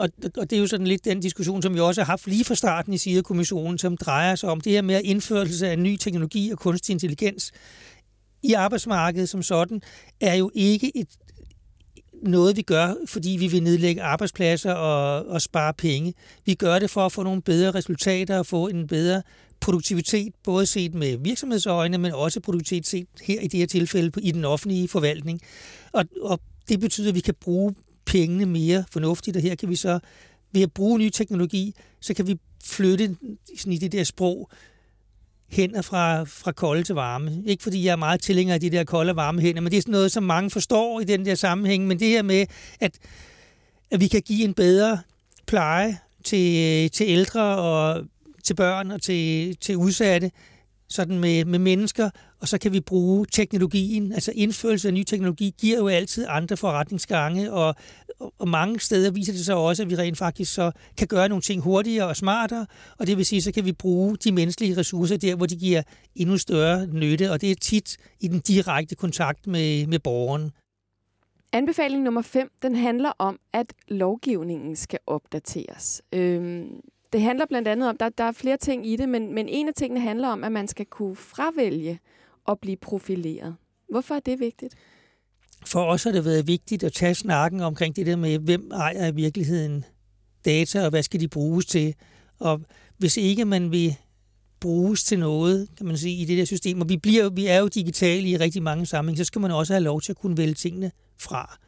og, 0.00 0.08
og 0.36 0.50
det 0.50 0.56
er 0.56 0.60
jo 0.60 0.66
sådan 0.66 0.86
lidt 0.86 1.04
den 1.04 1.20
diskussion, 1.20 1.62
som 1.62 1.74
vi 1.74 1.80
også 1.80 2.00
har 2.00 2.06
haft 2.06 2.26
lige 2.26 2.44
fra 2.44 2.54
starten 2.54 2.92
i 2.92 2.98
SIDA-kommissionen, 2.98 3.78
som 3.78 3.96
drejer 3.96 4.34
sig 4.34 4.50
om 4.50 4.60
det 4.60 4.72
her 4.72 4.82
med 4.82 5.00
indførelse 5.04 5.68
af 5.68 5.78
ny 5.78 5.96
teknologi 5.96 6.50
og 6.50 6.58
kunstig 6.58 6.92
intelligens 6.92 7.52
i 8.42 8.52
arbejdsmarkedet 8.52 9.28
som 9.28 9.42
sådan, 9.42 9.82
er 10.20 10.34
jo 10.34 10.50
ikke 10.54 10.96
et, 10.96 11.08
noget, 12.22 12.56
vi 12.56 12.62
gør, 12.62 12.94
fordi 13.06 13.30
vi 13.30 13.46
vil 13.46 13.62
nedlægge 13.62 14.02
arbejdspladser 14.02 14.72
og, 14.72 15.26
og 15.26 15.42
spare 15.42 15.74
penge. 15.74 16.14
Vi 16.44 16.54
gør 16.54 16.78
det 16.78 16.90
for 16.90 17.06
at 17.06 17.12
få 17.12 17.22
nogle 17.22 17.42
bedre 17.42 17.70
resultater 17.70 18.38
og 18.38 18.46
få 18.46 18.68
en 18.68 18.86
bedre 18.86 19.22
produktivitet, 19.60 20.34
både 20.44 20.66
set 20.66 20.94
med 20.94 21.16
virksomhedsøjne, 21.16 21.98
men 21.98 22.12
også 22.12 22.40
produktivitet 22.40 22.86
set 22.86 23.06
her 23.22 23.40
i 23.40 23.46
det 23.46 23.60
her 23.60 23.66
tilfælde 23.66 24.20
i 24.22 24.32
den 24.32 24.44
offentlige 24.44 24.88
forvaltning. 24.88 25.40
Og, 25.92 26.04
og 26.22 26.40
det 26.68 26.80
betyder, 26.80 27.08
at 27.08 27.14
vi 27.14 27.20
kan 27.20 27.34
bruge 27.40 27.74
pengene 28.10 28.46
mere 28.46 28.84
fornuftigt, 28.90 29.36
og 29.36 29.42
her 29.42 29.54
kan 29.54 29.68
vi 29.68 29.76
så 29.76 29.98
ved 30.52 30.62
at 30.62 30.72
bruge 30.72 30.98
ny 30.98 31.10
teknologi, 31.10 31.74
så 32.00 32.14
kan 32.14 32.26
vi 32.26 32.38
flytte 32.64 33.16
sådan 33.58 33.72
i 33.72 33.78
det 33.78 33.92
der 33.92 34.04
sprog 34.04 34.50
hænder 35.48 35.82
fra, 35.82 36.24
fra 36.24 36.52
kolde 36.52 36.82
til 36.82 36.94
varme. 36.94 37.42
Ikke 37.46 37.62
fordi 37.62 37.84
jeg 37.84 37.92
er 37.92 37.96
meget 37.96 38.20
tilhænger 38.20 38.54
af 38.54 38.60
de 38.60 38.70
der 38.70 38.84
kolde 38.84 39.10
og 39.10 39.16
varme 39.16 39.40
hænder, 39.40 39.60
men 39.60 39.72
det 39.72 39.76
er 39.76 39.82
sådan 39.82 39.92
noget, 39.92 40.12
som 40.12 40.22
mange 40.22 40.50
forstår 40.50 41.00
i 41.00 41.04
den 41.04 41.24
der 41.24 41.34
sammenhæng. 41.34 41.86
Men 41.86 42.00
det 42.00 42.08
her 42.08 42.22
med, 42.22 42.46
at, 42.80 42.98
at 43.90 44.00
vi 44.00 44.08
kan 44.08 44.22
give 44.22 44.44
en 44.44 44.54
bedre 44.54 44.98
pleje 45.46 45.98
til, 46.24 46.90
til 46.90 47.06
ældre 47.08 47.42
og 47.42 48.04
til 48.44 48.54
børn 48.54 48.90
og 48.90 49.02
til, 49.02 49.56
til 49.56 49.76
udsatte, 49.76 50.30
sådan 50.88 51.18
med, 51.18 51.44
med 51.44 51.58
mennesker, 51.58 52.10
og 52.40 52.48
så 52.48 52.58
kan 52.58 52.72
vi 52.72 52.80
bruge 52.80 53.26
teknologien. 53.32 54.12
Altså 54.12 54.32
indførelse 54.34 54.88
af 54.88 54.94
ny 54.94 55.02
teknologi 55.02 55.54
giver 55.58 55.78
jo 55.78 55.88
altid 55.88 56.26
andre 56.28 56.56
forretningsgange, 56.56 57.52
og, 57.52 57.74
og 58.38 58.48
mange 58.48 58.80
steder 58.80 59.10
viser 59.10 59.32
det 59.32 59.44
sig 59.44 59.54
også, 59.54 59.82
at 59.82 59.90
vi 59.90 59.96
rent 59.96 60.18
faktisk 60.18 60.54
så 60.54 60.72
kan 60.98 61.06
gøre 61.06 61.28
nogle 61.28 61.42
ting 61.42 61.62
hurtigere 61.62 62.06
og 62.06 62.16
smartere, 62.16 62.66
og 62.98 63.06
det 63.06 63.16
vil 63.16 63.26
sige, 63.26 63.42
så 63.42 63.52
kan 63.52 63.64
vi 63.64 63.72
bruge 63.72 64.16
de 64.16 64.32
menneskelige 64.32 64.76
ressourcer 64.76 65.16
der, 65.16 65.34
hvor 65.34 65.46
de 65.46 65.56
giver 65.56 65.82
endnu 66.14 66.38
større 66.38 66.86
nytte, 66.86 67.32
og 67.32 67.40
det 67.40 67.50
er 67.50 67.54
tit 67.54 67.96
i 68.20 68.28
den 68.28 68.40
direkte 68.40 68.94
kontakt 68.94 69.46
med, 69.46 69.86
med 69.86 69.98
borgeren. 69.98 70.50
Anbefaling 71.52 72.02
nummer 72.02 72.22
5, 72.22 72.50
den 72.62 72.74
handler 72.74 73.12
om, 73.18 73.38
at 73.52 73.72
lovgivningen 73.88 74.76
skal 74.76 74.98
opdateres. 75.06 76.02
Øhm, 76.12 76.80
det 77.12 77.22
handler 77.22 77.46
blandt 77.46 77.68
andet 77.68 77.88
om, 77.88 77.96
der, 77.96 78.08
der 78.08 78.24
er 78.24 78.32
flere 78.32 78.56
ting 78.56 78.86
i 78.86 78.96
det, 78.96 79.08
men, 79.08 79.34
men 79.34 79.48
en 79.48 79.68
af 79.68 79.74
tingene 79.74 80.00
handler 80.00 80.28
om, 80.28 80.44
at 80.44 80.52
man 80.52 80.68
skal 80.68 80.86
kunne 80.86 81.16
fravælge 81.16 81.98
at 82.50 82.58
blive 82.62 82.76
profileret. 82.76 83.56
Hvorfor 83.90 84.14
er 84.14 84.20
det 84.20 84.40
vigtigt? 84.40 84.74
For 85.66 85.84
os 85.84 86.04
har 86.04 86.12
det 86.12 86.24
været 86.24 86.46
vigtigt 86.46 86.84
at 86.84 86.92
tage 86.92 87.14
snakken 87.14 87.60
omkring 87.60 87.96
det 87.96 88.06
der 88.06 88.16
med, 88.16 88.38
hvem 88.38 88.70
ejer 88.74 89.06
i 89.06 89.14
virkeligheden 89.14 89.84
data, 90.44 90.84
og 90.84 90.90
hvad 90.90 91.02
skal 91.02 91.20
de 91.20 91.28
bruges 91.28 91.66
til. 91.66 91.94
Og 92.38 92.60
hvis 92.98 93.16
ikke 93.16 93.44
man 93.44 93.72
vil 93.72 93.96
bruges 94.60 95.04
til 95.04 95.18
noget, 95.18 95.68
kan 95.76 95.86
man 95.86 95.98
sige, 95.98 96.16
i 96.16 96.24
det 96.24 96.38
der 96.38 96.44
system, 96.44 96.80
og 96.80 96.88
vi, 96.88 96.96
bliver, 96.96 97.30
vi 97.30 97.46
er 97.46 97.58
jo 97.58 97.68
digitale 97.68 98.28
i 98.28 98.36
rigtig 98.36 98.62
mange 98.62 98.86
sammenhænge, 98.86 99.18
så 99.18 99.24
skal 99.24 99.40
man 99.40 99.50
også 99.50 99.72
have 99.72 99.84
lov 99.84 100.00
til 100.00 100.12
at 100.12 100.16
kunne 100.16 100.36
vælge 100.36 100.54
tingene 100.54 100.90
fra. 101.18 101.58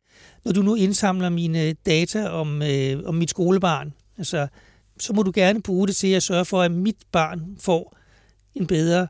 Når 0.45 0.53
du 0.53 0.62
nu 0.62 0.75
indsamler 0.75 1.29
mine 1.29 1.73
data 1.73 2.29
om, 2.29 2.62
øh, 2.62 3.03
om 3.05 3.14
mit 3.14 3.31
skolebarn, 3.31 3.92
altså 4.18 4.49
så 4.99 5.12
må 5.12 5.23
du 5.23 5.33
gerne 5.35 5.62
bruge 5.62 5.87
det 5.87 5.97
til 5.97 6.12
at 6.12 6.23
sørge 6.23 6.45
for, 6.45 6.62
at 6.62 6.73
mit 6.73 6.97
barn 7.12 7.57
får 7.61 7.97
en 8.55 8.66
bedre 8.66 9.09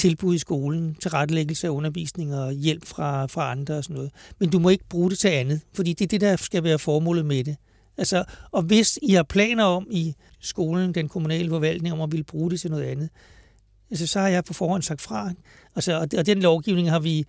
tilbud 0.00 0.34
i 0.34 0.38
skolen, 0.38 0.94
til 0.94 1.10
rettelæggelse 1.10 1.66
af 1.66 1.70
undervisning 1.70 2.34
og 2.34 2.52
hjælp 2.52 2.86
fra, 2.86 3.26
fra 3.26 3.50
andre 3.50 3.74
og 3.76 3.84
sådan 3.84 3.94
noget. 3.94 4.10
Men 4.38 4.50
du 4.50 4.58
må 4.58 4.68
ikke 4.68 4.84
bruge 4.88 5.10
det 5.10 5.18
til 5.18 5.28
andet, 5.28 5.60
fordi 5.72 5.92
det 5.92 6.04
er 6.04 6.08
det, 6.08 6.20
der 6.20 6.36
skal 6.36 6.64
være 6.64 6.78
formålet 6.78 7.26
med 7.26 7.44
det. 7.44 7.56
Altså, 7.98 8.24
og 8.50 8.62
hvis 8.62 8.98
I 9.02 9.12
har 9.12 9.22
planer 9.22 9.64
om 9.64 9.86
i 9.90 10.14
skolen, 10.40 10.94
den 10.94 11.08
kommunale 11.08 11.48
forvaltning, 11.48 11.94
om 11.94 12.00
at 12.00 12.12
ville 12.12 12.24
bruge 12.24 12.50
det 12.50 12.60
til 12.60 12.70
noget 12.70 12.84
andet, 12.84 13.08
altså, 13.90 14.06
så 14.06 14.20
har 14.20 14.28
jeg 14.28 14.44
på 14.44 14.54
forhånd 14.54 14.82
sagt 14.82 15.00
fra. 15.00 15.32
Altså, 15.76 16.00
og, 16.00 16.08
og 16.18 16.26
den 16.26 16.40
lovgivning 16.40 16.90
har 16.90 17.00
vi, 17.00 17.24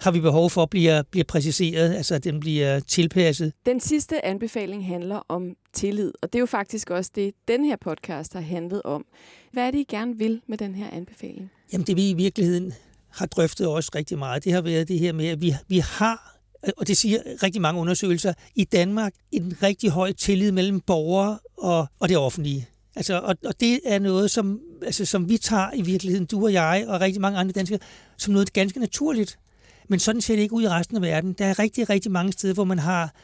har 0.00 0.10
vi 0.10 0.20
behov 0.20 0.50
for 0.50 0.66
bliver, 0.66 1.02
bliver 1.10 1.24
præciseret, 1.24 1.94
altså 1.94 2.14
at 2.14 2.24
den 2.24 2.40
bliver 2.40 2.80
tilpasset. 2.80 3.52
Den 3.66 3.80
sidste 3.80 4.24
anbefaling 4.24 4.86
handler 4.86 5.20
om 5.28 5.54
tillid, 5.72 6.12
og 6.22 6.32
det 6.32 6.38
er 6.38 6.40
jo 6.40 6.46
faktisk 6.46 6.90
også 6.90 7.10
det, 7.14 7.34
den 7.48 7.64
her 7.64 7.76
podcast 7.76 8.32
har 8.32 8.40
handlet 8.40 8.82
om. 8.82 9.04
Hvad 9.52 9.66
er 9.66 9.70
det, 9.70 9.78
I 9.78 9.86
gerne 9.88 10.18
vil 10.18 10.40
med 10.48 10.58
den 10.58 10.74
her 10.74 10.90
anbefaling? 10.90 11.50
Jamen 11.72 11.86
det 11.86 11.96
vi 11.96 12.10
i 12.10 12.14
virkeligheden 12.14 12.72
har 13.08 13.26
drøftet 13.26 13.66
også 13.66 13.90
rigtig 13.94 14.18
meget, 14.18 14.44
det 14.44 14.52
har 14.52 14.60
været 14.60 14.88
det 14.88 14.98
her 14.98 15.12
med, 15.12 15.26
at 15.26 15.42
vi, 15.42 15.54
vi 15.68 15.78
har 15.78 16.36
og 16.76 16.88
det 16.88 16.96
siger 16.96 17.20
rigtig 17.42 17.62
mange 17.62 17.80
undersøgelser, 17.80 18.32
i 18.54 18.64
Danmark 18.64 19.12
en 19.32 19.54
rigtig 19.62 19.90
høj 19.90 20.12
tillid 20.12 20.52
mellem 20.52 20.80
borgere 20.80 21.38
og, 21.58 21.86
og 22.00 22.08
det 22.08 22.16
offentlige. 22.16 22.68
Altså, 22.96 23.20
og, 23.20 23.36
og 23.44 23.60
det 23.60 23.80
er 23.84 23.98
noget, 23.98 24.30
som, 24.30 24.60
altså, 24.82 25.04
som 25.04 25.28
vi 25.28 25.38
tager 25.38 25.70
i 25.74 25.82
virkeligheden, 25.82 26.26
du 26.26 26.44
og 26.44 26.52
jeg 26.52 26.84
og 26.88 27.00
rigtig 27.00 27.20
mange 27.20 27.38
andre 27.38 27.52
danskere, 27.52 27.78
som 28.16 28.32
noget 28.32 28.52
ganske 28.52 28.80
naturligt. 28.80 29.38
Men 29.88 29.98
sådan 29.98 30.20
ser 30.20 30.34
det 30.36 30.42
ikke 30.42 30.54
ud 30.54 30.62
i 30.62 30.68
resten 30.68 30.96
af 30.96 31.02
verden. 31.02 31.32
Der 31.32 31.44
er 31.44 31.58
rigtig, 31.58 31.90
rigtig 31.90 32.12
mange 32.12 32.32
steder, 32.32 32.54
hvor 32.54 32.64
man 32.64 32.78
har 32.78 33.14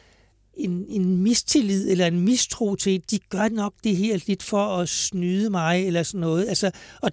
en, 0.53 0.85
en 0.89 1.17
mistillid 1.17 1.91
eller 1.91 2.07
en 2.07 2.19
mistro 2.19 2.75
til, 2.75 3.03
de 3.11 3.19
gør 3.29 3.49
nok 3.49 3.73
det 3.83 3.95
her 3.95 4.19
lidt 4.27 4.43
for 4.43 4.77
at 4.77 4.89
snyde 4.89 5.49
mig 5.49 5.87
eller 5.87 6.03
sådan 6.03 6.21
noget. 6.21 6.47
Altså, 6.47 6.71
og, 7.01 7.11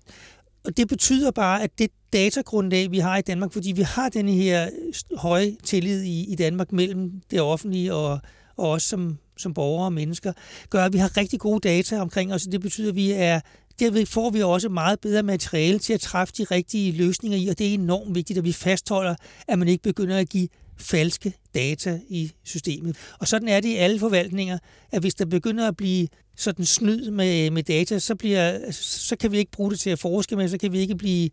og 0.65 0.77
det 0.77 0.89
betyder 0.89 1.31
bare, 1.31 1.63
at 1.63 1.79
det 1.79 1.91
datagrundlag, 2.13 2.91
vi 2.91 2.99
har 2.99 3.17
i 3.17 3.23
Danmark, 3.23 3.53
fordi 3.53 3.73
vi 3.73 3.83
har 3.83 4.09
den 4.09 4.29
her 4.29 4.69
høje 5.17 5.57
tillid 5.65 6.03
i, 6.03 6.33
i 6.33 6.35
Danmark 6.35 6.73
mellem 6.73 7.13
det 7.31 7.41
offentlige 7.41 7.95
og, 7.95 8.21
og 8.57 8.71
os 8.71 8.83
som, 8.83 9.19
som 9.37 9.55
borgere 9.55 9.85
og 9.85 9.93
mennesker, 9.93 10.33
gør, 10.71 10.85
at 10.85 10.93
vi 10.93 10.99
har 10.99 11.17
rigtig 11.17 11.41
gode 11.41 11.69
data 11.69 12.01
omkring 12.01 12.35
os. 12.35 12.43
Det 12.43 12.61
betyder, 12.61 12.89
at 12.89 12.95
vi 12.95 13.11
er 13.11 13.41
derved 13.81 14.07
får 14.07 14.31
vi 14.31 14.43
også 14.43 14.69
meget 14.69 15.01
bedre 15.01 15.23
materiale 15.23 15.79
til 15.79 15.93
at 15.93 16.01
træffe 16.01 16.35
de 16.39 16.45
rigtige 16.45 16.93
løsninger 16.93 17.39
i, 17.39 17.49
og 17.49 17.59
det 17.59 17.69
er 17.69 17.75
enormt 17.75 18.15
vigtigt, 18.15 18.39
at 18.39 18.45
vi 18.45 18.53
fastholder, 18.53 19.15
at 19.49 19.59
man 19.59 19.69
ikke 19.69 19.83
begynder 19.83 20.19
at 20.19 20.29
give 20.29 20.49
falske 20.77 21.33
data 21.55 22.01
i 22.09 22.33
systemet. 22.45 22.97
Og 23.19 23.29
sådan 23.29 23.49
er 23.49 23.61
det 23.61 23.69
i 23.69 23.77
alle 23.77 23.99
forvaltninger, 23.99 24.59
at 24.93 25.01
hvis 25.01 25.15
der 25.15 25.25
begynder 25.25 25.69
at 25.69 25.77
blive 25.77 26.09
sådan 26.37 26.65
snyd 26.65 27.11
med, 27.11 27.51
med 27.51 27.63
data, 27.63 27.99
så, 27.99 28.15
bliver, 28.15 28.71
så 28.73 29.17
kan 29.17 29.33
vi 29.33 29.39
ikke 29.39 29.51
bruge 29.51 29.71
det 29.71 29.81
til 29.81 29.91
at 29.91 29.99
forske 29.99 30.37
med, 30.37 30.49
så 30.49 30.59
kan 30.59 30.73
vi 30.73 30.79
ikke 30.79 30.97
blive 30.97 31.31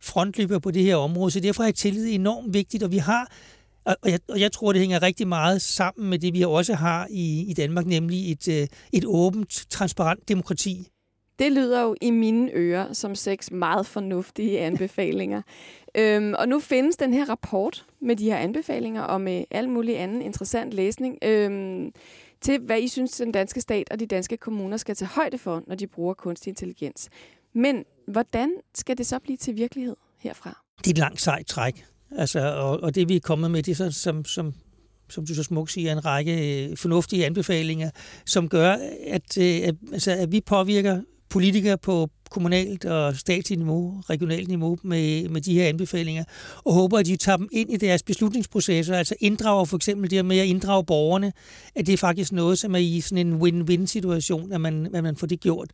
frontløber 0.00 0.58
på 0.58 0.70
det 0.70 0.82
her 0.82 0.96
område. 0.96 1.30
Så 1.30 1.40
derfor 1.40 1.62
er 1.64 1.70
tillid 1.70 2.14
enormt 2.14 2.54
vigtigt, 2.54 2.82
og 2.82 2.92
vi 2.92 2.98
har 2.98 3.32
og 3.84 4.10
jeg, 4.10 4.18
og 4.28 4.40
jeg 4.40 4.52
tror, 4.52 4.72
det 4.72 4.80
hænger 4.80 5.02
rigtig 5.02 5.28
meget 5.28 5.62
sammen 5.62 6.10
med 6.10 6.18
det, 6.18 6.34
vi 6.34 6.42
også 6.42 6.74
har 6.74 7.06
i, 7.10 7.44
i 7.50 7.52
Danmark, 7.52 7.86
nemlig 7.86 8.32
et, 8.32 8.48
øh, 8.48 8.66
et 8.92 9.04
åbent, 9.06 9.66
transparent 9.70 10.28
demokrati. 10.28 10.88
Det 11.38 11.52
lyder 11.52 11.82
jo 11.82 11.96
i 12.00 12.10
mine 12.10 12.50
ører 12.54 12.92
som 12.92 13.14
seks 13.14 13.50
meget 13.50 13.86
fornuftige 13.86 14.60
anbefalinger. 14.60 15.42
øhm, 15.98 16.34
og 16.38 16.48
nu 16.48 16.60
findes 16.60 16.96
den 16.96 17.14
her 17.14 17.28
rapport 17.28 17.84
med 18.00 18.16
de 18.16 18.24
her 18.24 18.36
anbefalinger 18.36 19.02
og 19.02 19.20
med 19.20 19.44
al 19.50 19.68
mulig 19.68 20.00
anden 20.00 20.22
interessant 20.22 20.74
læsning 20.74 21.18
øhm, 21.22 21.92
til, 22.40 22.60
hvad 22.60 22.80
I 22.80 22.88
synes, 22.88 23.12
den 23.12 23.32
danske 23.32 23.60
stat 23.60 23.88
og 23.90 24.00
de 24.00 24.06
danske 24.06 24.36
kommuner 24.36 24.76
skal 24.76 24.96
tage 24.96 25.08
højde 25.08 25.38
for, 25.38 25.62
når 25.66 25.74
de 25.74 25.86
bruger 25.86 26.14
kunstig 26.14 26.50
intelligens. 26.50 27.08
Men 27.52 27.84
hvordan 28.06 28.52
skal 28.74 28.98
det 28.98 29.06
så 29.06 29.18
blive 29.18 29.36
til 29.36 29.56
virkelighed 29.56 29.96
herfra? 30.18 30.64
Det 30.78 30.86
er 30.86 30.90
et 30.90 30.98
langt 30.98 31.20
sejt 31.20 31.46
træk. 31.46 31.84
Altså, 32.16 32.54
og, 32.54 32.80
og 32.80 32.94
det 32.94 33.08
vi 33.08 33.16
er 33.16 33.20
kommet 33.20 33.50
med, 33.50 33.62
det 33.62 33.72
er 33.72 33.76
så, 33.76 33.90
som, 33.90 34.24
som, 34.24 34.54
som 35.08 35.26
du 35.26 35.34
så 35.34 35.42
smukt 35.42 35.72
siger, 35.72 35.92
en 35.92 36.04
række 36.04 36.66
øh, 36.70 36.76
fornuftige 36.76 37.26
anbefalinger, 37.26 37.90
som 38.26 38.48
gør, 38.48 38.76
at, 39.06 39.38
øh, 39.38 39.60
at, 39.68 39.74
altså, 39.92 40.12
at 40.12 40.32
vi 40.32 40.40
påvirker 40.40 41.00
politikere 41.30 41.78
på 41.78 42.10
kommunalt 42.30 42.84
og 42.84 43.16
statsligt 43.16 43.58
niveau, 43.58 44.02
regionalt 44.10 44.48
niveau 44.48 44.78
med, 44.82 45.28
med 45.28 45.40
de 45.40 45.54
her 45.54 45.68
anbefalinger, 45.68 46.24
og 46.64 46.74
håber, 46.74 46.98
at 46.98 47.06
de 47.06 47.16
tager 47.16 47.36
dem 47.36 47.48
ind 47.52 47.72
i 47.72 47.76
deres 47.76 48.02
beslutningsprocesser, 48.02 48.96
altså 48.96 49.14
inddrager 49.20 49.64
for 49.64 49.76
eksempel 49.76 50.10
det 50.10 50.24
med 50.24 50.38
at 50.38 50.46
inddrage 50.46 50.84
borgerne, 50.84 51.32
at 51.74 51.86
det 51.86 51.92
er 51.92 51.96
faktisk 51.96 52.32
noget, 52.32 52.58
som 52.58 52.74
er 52.74 52.78
i 52.78 53.00
sådan 53.00 53.26
en 53.26 53.34
win-win-situation, 53.34 54.52
at 54.52 54.60
man, 54.60 54.94
at 54.94 55.02
man 55.02 55.16
får 55.16 55.26
det 55.26 55.40
gjort. 55.40 55.70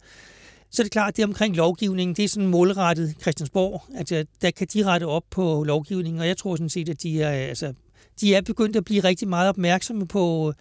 Så 0.71 0.83
er 0.83 0.85
det 0.85 0.93
klart, 0.93 1.09
at 1.09 1.17
det 1.17 1.25
omkring 1.25 1.57
lovgivningen, 1.57 2.17
det 2.17 2.25
er 2.25 2.29
sådan 2.29 2.49
målrettet 2.49 3.15
Christiansborg. 3.21 3.83
Altså, 3.97 4.25
der 4.43 4.51
kan 4.51 4.67
de 4.75 4.85
rette 4.85 5.05
op 5.05 5.25
på 5.31 5.65
lovgivningen, 5.65 6.21
og 6.21 6.27
jeg 6.27 6.37
tror 6.37 6.57
sådan 6.57 6.69
set, 6.69 6.89
at 6.89 7.03
de 7.03 7.23
er, 7.23 7.31
altså, 7.31 7.73
de 8.21 8.35
er 8.35 8.41
begyndt 8.41 8.77
at 8.77 8.85
blive 8.85 9.01
rigtig 9.01 9.29
meget 9.29 9.49
opmærksomme 9.49 10.07
på 10.07 10.53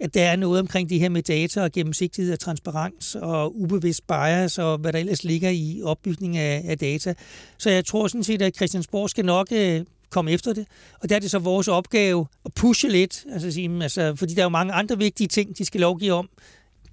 at 0.00 0.14
der 0.14 0.22
er 0.22 0.36
noget 0.36 0.60
omkring 0.60 0.90
det 0.90 1.00
her 1.00 1.08
med 1.08 1.22
data 1.22 1.62
og 1.62 1.72
gennemsigtighed 1.72 2.32
og 2.32 2.38
transparens 2.38 3.14
og 3.14 3.60
ubevidst 3.60 4.06
bias 4.06 4.58
og 4.58 4.78
hvad 4.78 4.92
der 4.92 4.98
ellers 4.98 5.24
ligger 5.24 5.50
i 5.50 5.80
opbygning 5.84 6.36
af, 6.36 6.62
af 6.66 6.78
data. 6.78 7.14
Så 7.58 7.70
jeg 7.70 7.84
tror 7.84 8.06
sådan 8.08 8.24
set, 8.24 8.42
at 8.42 8.56
Christiansborg 8.56 9.10
skal 9.10 9.24
nok 9.24 9.48
øh, 9.52 9.80
komme 10.10 10.30
efter 10.30 10.52
det. 10.52 10.66
Og 11.00 11.08
der 11.08 11.16
er 11.16 11.20
det 11.20 11.30
så 11.30 11.38
vores 11.38 11.68
opgave 11.68 12.26
at 12.44 12.54
pushe 12.54 12.88
lidt, 12.88 13.24
altså, 13.32 13.50
sige, 13.50 13.82
altså, 13.82 14.14
fordi 14.16 14.34
der 14.34 14.40
er 14.40 14.44
jo 14.44 14.48
mange 14.48 14.72
andre 14.72 14.98
vigtige 14.98 15.28
ting, 15.28 15.58
de 15.58 15.64
skal 15.64 15.80
lovgive 15.80 16.12
om. 16.12 16.28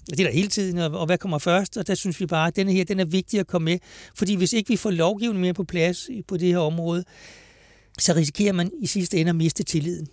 Det 0.10 0.20
er 0.20 0.24
der 0.24 0.32
hele 0.32 0.48
tiden, 0.48 0.78
og, 0.78 1.00
og 1.00 1.06
hvad 1.06 1.18
kommer 1.18 1.38
først? 1.38 1.78
Og 1.78 1.88
der 1.88 1.96
synes 1.96 2.20
vi 2.20 2.26
bare, 2.26 2.48
at 2.48 2.56
denne 2.56 2.72
her 2.72 2.84
den 2.84 3.00
er 3.00 3.06
vigtig 3.06 3.40
at 3.40 3.48
komme 3.48 3.66
med. 3.66 3.80
Fordi 4.16 4.36
hvis 4.36 4.54
ikke 4.54 4.70
vi 4.70 4.76
får 4.76 4.92
lovgivning 4.92 5.42
mere 5.42 5.54
på 5.54 5.64
plads 5.64 6.10
på 6.28 6.38
det 6.38 6.48
her 6.48 6.58
område, 6.58 7.04
så 8.00 8.14
risikerer 8.14 8.54
man 8.54 8.72
i 8.82 8.88
sidste 8.88 9.18
ende 9.18 9.30
at 9.30 9.36
miste 9.36 9.64
tilliden. 9.64 10.08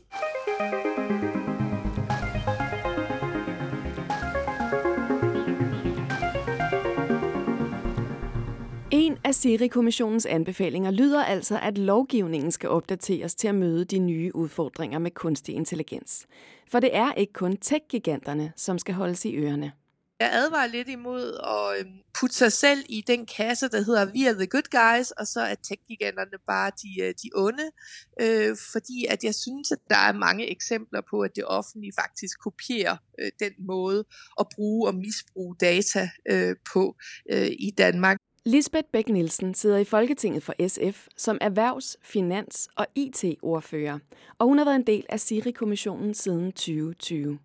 Af 9.24 9.34
Siri-kommissionens 9.34 10.26
anbefalinger 10.26 10.90
lyder 10.90 11.24
altså, 11.24 11.58
at 11.62 11.78
lovgivningen 11.78 12.52
skal 12.52 12.68
opdateres 12.68 13.34
til 13.34 13.48
at 13.48 13.54
møde 13.54 13.84
de 13.84 13.98
nye 13.98 14.36
udfordringer 14.36 14.98
med 14.98 15.10
kunstig 15.10 15.54
intelligens. 15.54 16.26
For 16.70 16.80
det 16.80 16.96
er 16.96 17.12
ikke 17.12 17.32
kun 17.32 17.56
tech-giganterne, 17.56 18.52
som 18.56 18.78
skal 18.78 18.94
holdes 18.94 19.24
i 19.24 19.36
ørerne. 19.36 19.72
Jeg 20.20 20.30
advarer 20.32 20.66
lidt 20.66 20.88
imod 20.88 21.40
at 21.44 21.80
øhm, 21.80 21.98
putte 22.20 22.36
sig 22.36 22.52
selv 22.52 22.84
i 22.88 23.04
den 23.06 23.26
kasse, 23.26 23.68
der 23.68 23.80
hedder 23.82 24.12
vi 24.12 24.26
are 24.26 24.34
the 24.34 24.46
good 24.46 24.68
guys, 24.70 25.10
og 25.10 25.26
så 25.26 25.40
er 25.40 25.54
tech-giganterne 25.54 26.38
bare 26.46 26.70
de, 26.82 27.02
øh, 27.02 27.14
de 27.22 27.30
onde. 27.34 27.70
Øh, 28.20 28.56
fordi 28.72 29.06
at 29.08 29.24
jeg 29.24 29.34
synes, 29.34 29.72
at 29.72 29.78
der 29.90 29.96
er 29.96 30.12
mange 30.12 30.50
eksempler 30.50 31.00
på, 31.10 31.20
at 31.20 31.36
det 31.36 31.44
offentlige 31.44 31.92
faktisk 32.00 32.38
kopierer 32.40 32.96
øh, 33.20 33.30
den 33.40 33.52
måde 33.66 34.04
at 34.40 34.46
bruge 34.54 34.88
og 34.88 34.94
misbruge 34.94 35.56
data 35.60 36.10
øh, 36.30 36.56
på 36.72 36.96
øh, 37.30 37.50
i 37.58 37.70
Danmark. 37.78 38.18
Lisbeth 38.46 38.88
Bæk 38.92 39.08
Nielsen 39.08 39.54
sidder 39.54 39.78
i 39.78 39.84
Folketinget 39.84 40.42
for 40.42 40.68
SF 40.68 41.06
som 41.16 41.38
erhvervs-, 41.40 41.96
finans- 42.02 42.68
og 42.76 42.86
IT-ordfører, 42.94 43.98
og 44.38 44.46
hun 44.46 44.58
har 44.58 44.64
været 44.64 44.76
en 44.76 44.86
del 44.86 45.06
af 45.08 45.20
Siri-kommissionen 45.20 46.14
siden 46.14 46.52
2020. 46.52 47.38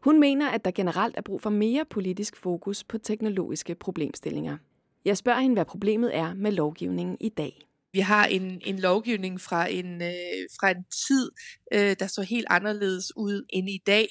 Hun 0.00 0.20
mener, 0.20 0.48
at 0.48 0.64
der 0.64 0.70
generelt 0.70 1.16
er 1.16 1.22
brug 1.22 1.42
for 1.42 1.50
mere 1.50 1.84
politisk 1.84 2.36
fokus 2.36 2.84
på 2.84 2.98
teknologiske 2.98 3.74
problemstillinger. 3.74 4.56
Jeg 5.04 5.16
spørger 5.16 5.40
hende, 5.40 5.54
hvad 5.54 5.64
problemet 5.64 6.16
er 6.16 6.34
med 6.34 6.52
lovgivningen 6.52 7.16
i 7.20 7.28
dag. 7.28 7.69
Vi 7.92 8.00
har 8.00 8.26
en, 8.26 8.60
en 8.64 8.78
lovgivning 8.78 9.40
fra 9.40 9.70
en, 9.70 10.02
øh, 10.02 10.48
fra 10.60 10.70
en 10.70 10.84
tid, 11.08 11.30
øh, 11.72 11.96
der 11.98 12.06
så 12.06 12.22
helt 12.22 12.46
anderledes 12.50 13.16
ud 13.16 13.46
end 13.48 13.70
i 13.70 13.82
dag. 13.86 14.08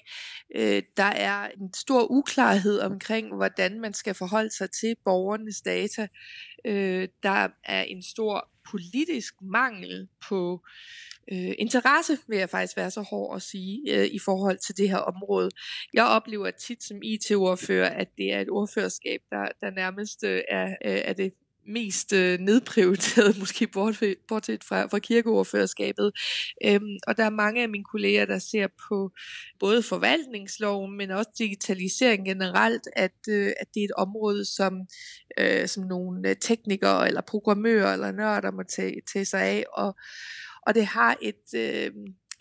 Øh, 0.56 0.84
der 0.98 1.04
er 1.04 1.50
en 1.50 1.74
stor 1.74 2.12
uklarhed 2.12 2.80
omkring, 2.80 3.36
hvordan 3.36 3.80
man 3.80 3.94
skal 3.94 4.14
forholde 4.14 4.52
sig 4.58 4.72
til 4.72 4.96
borgernes 5.06 5.62
data. 5.62 6.08
Øh, 6.66 7.08
der 7.24 7.48
er 7.64 7.84
en 7.84 8.04
stor 8.04 8.50
politisk 8.72 9.34
mangel 9.42 10.08
på 10.30 10.62
øh, 11.32 11.54
interesse, 11.58 12.18
vil 12.28 12.38
jeg 12.38 12.50
faktisk 12.50 12.78
være 12.78 12.92
så 12.92 13.02
hård 13.02 13.36
at 13.36 13.42
sige, 13.42 13.82
øh, 13.96 14.06
i 14.06 14.20
forhold 14.20 14.58
til 14.58 14.78
det 14.78 14.90
her 14.90 14.98
område. 14.98 15.50
Jeg 15.94 16.06
oplever 16.06 16.52
tit 16.52 16.84
som 16.84 16.98
IT-ordfører, 17.04 17.90
at 17.90 18.08
det 18.18 18.34
er 18.34 18.42
et 18.42 18.50
ordførerskab, 18.50 19.22
der, 19.30 19.48
der 19.62 19.70
nærmest 19.72 20.24
øh, 20.24 20.42
er, 20.50 20.66
øh, 20.86 21.02
er 21.06 21.14
det 21.14 21.34
mest 21.68 22.14
øh, 22.14 22.40
nedprioriteret, 22.40 23.38
måske 23.40 23.68
bortset, 23.68 24.16
bortset 24.28 24.64
fra, 24.64 24.86
fra 24.86 25.00
kirkeordførerskabet. 25.00 26.12
Øhm, 26.66 26.98
og 27.08 27.18
der 27.18 27.26
er 27.26 27.30
mange 27.30 27.62
af 27.62 27.70
mine 27.70 27.84
kolleger, 27.84 28.26
der 28.26 28.40
ser 28.40 28.68
på 28.90 29.12
både 29.60 29.84
forvaltningsloven, 29.84 30.98
men 30.98 31.12
også 31.12 31.30
digitalisering 31.38 32.26
generelt, 32.26 32.88
at, 32.96 33.18
øh, 33.30 33.52
at 33.60 33.68
det 33.74 33.80
er 33.80 33.86
et 33.86 33.92
område, 33.98 34.46
som, 34.46 34.74
øh, 35.40 35.68
som 35.68 35.84
nogle 35.84 36.30
øh, 36.30 36.36
teknikere 36.36 37.08
eller 37.08 37.22
programmører 37.22 37.94
eller 37.94 38.12
nørder 38.12 38.52
må 38.52 38.64
tage, 38.64 39.02
tage 39.14 39.26
sig 39.26 39.42
af. 39.42 39.66
Og, 39.74 39.96
og 40.68 40.76
det 40.76 40.86
har 40.86 41.18
et... 41.22 41.54
Øh, 41.56 41.92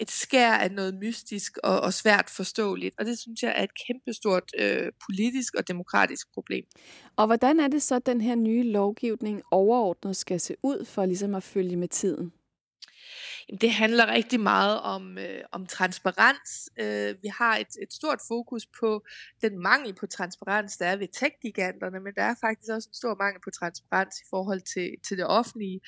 et 0.00 0.10
skær 0.10 0.52
af 0.52 0.70
noget 0.70 0.94
mystisk 0.94 1.58
og, 1.64 1.80
og 1.80 1.92
svært 1.92 2.30
forståeligt. 2.30 2.94
Og 2.98 3.04
det 3.06 3.18
synes 3.18 3.42
jeg 3.42 3.52
er 3.56 3.62
et 3.62 3.70
kæmpestort 3.86 4.42
øh, 4.58 4.92
politisk 5.06 5.54
og 5.54 5.68
demokratisk 5.68 6.26
problem. 6.34 6.64
Og 7.16 7.26
hvordan 7.26 7.60
er 7.60 7.68
det 7.68 7.82
så, 7.82 7.94
at 7.94 8.06
den 8.06 8.20
her 8.20 8.34
nye 8.34 8.62
lovgivning 8.62 9.42
overordnet 9.50 10.16
skal 10.16 10.40
se 10.40 10.54
ud 10.62 10.84
for 10.84 11.06
ligesom 11.06 11.34
at 11.34 11.42
følge 11.42 11.76
med 11.76 11.88
tiden? 11.88 12.32
Det 13.60 13.70
handler 13.70 14.06
rigtig 14.06 14.40
meget 14.40 14.80
om, 14.80 15.18
øh, 15.18 15.40
om 15.52 15.66
transparens. 15.66 16.70
Øh, 16.80 17.22
vi 17.22 17.28
har 17.28 17.56
et, 17.56 17.66
et 17.82 17.92
stort 17.92 18.18
fokus 18.28 18.66
på 18.80 19.04
den 19.42 19.62
mangel 19.62 19.94
på 19.94 20.06
transparens, 20.06 20.76
der 20.76 20.86
er 20.86 20.96
ved 20.96 21.08
tech-giganterne, 21.08 22.00
men 22.00 22.12
der 22.14 22.22
er 22.22 22.34
faktisk 22.40 22.70
også 22.72 22.88
en 22.88 22.94
stor 22.94 23.14
mangel 23.14 23.40
på 23.44 23.50
transparens 23.50 24.20
i 24.20 24.24
forhold 24.30 24.60
til, 24.60 24.90
til 25.06 25.18
det 25.18 25.26
offentlige, 25.26 25.80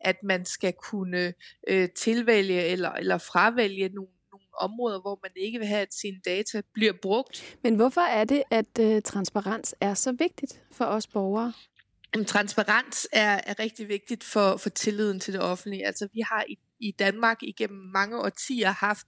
at 0.00 0.16
man 0.22 0.44
skal 0.44 0.72
kunne 0.72 1.34
øh, 1.68 1.88
tilvælge 1.96 2.64
eller, 2.64 2.90
eller 2.90 3.18
fravælge 3.18 3.88
nogle 3.88 4.10
områder, 4.58 5.00
hvor 5.00 5.18
man 5.22 5.30
ikke 5.36 5.58
vil 5.58 5.68
have, 5.68 5.82
at 5.82 5.94
sine 5.94 6.20
data 6.24 6.62
bliver 6.72 6.92
brugt. 7.02 7.56
Men 7.62 7.76
hvorfor 7.76 8.00
er 8.00 8.24
det, 8.24 8.42
at 8.50 8.78
øh, 8.80 9.02
transparens 9.02 9.74
er 9.80 9.94
så 9.94 10.12
vigtigt 10.12 10.62
for 10.72 10.84
os 10.84 11.06
borgere? 11.06 11.52
Jamen, 12.14 12.26
transparens 12.26 13.08
er, 13.12 13.40
er 13.46 13.58
rigtig 13.58 13.88
vigtigt 13.88 14.24
for, 14.24 14.56
for 14.56 14.68
tilliden 14.68 15.20
til 15.20 15.32
det 15.34 15.42
offentlige. 15.42 15.86
Altså, 15.86 16.08
vi 16.12 16.20
har 16.20 16.44
i, 16.48 16.58
i 16.80 16.90
Danmark 16.98 17.42
igennem 17.42 17.78
mange 17.78 18.18
årtier 18.18 18.70
haft 18.70 19.06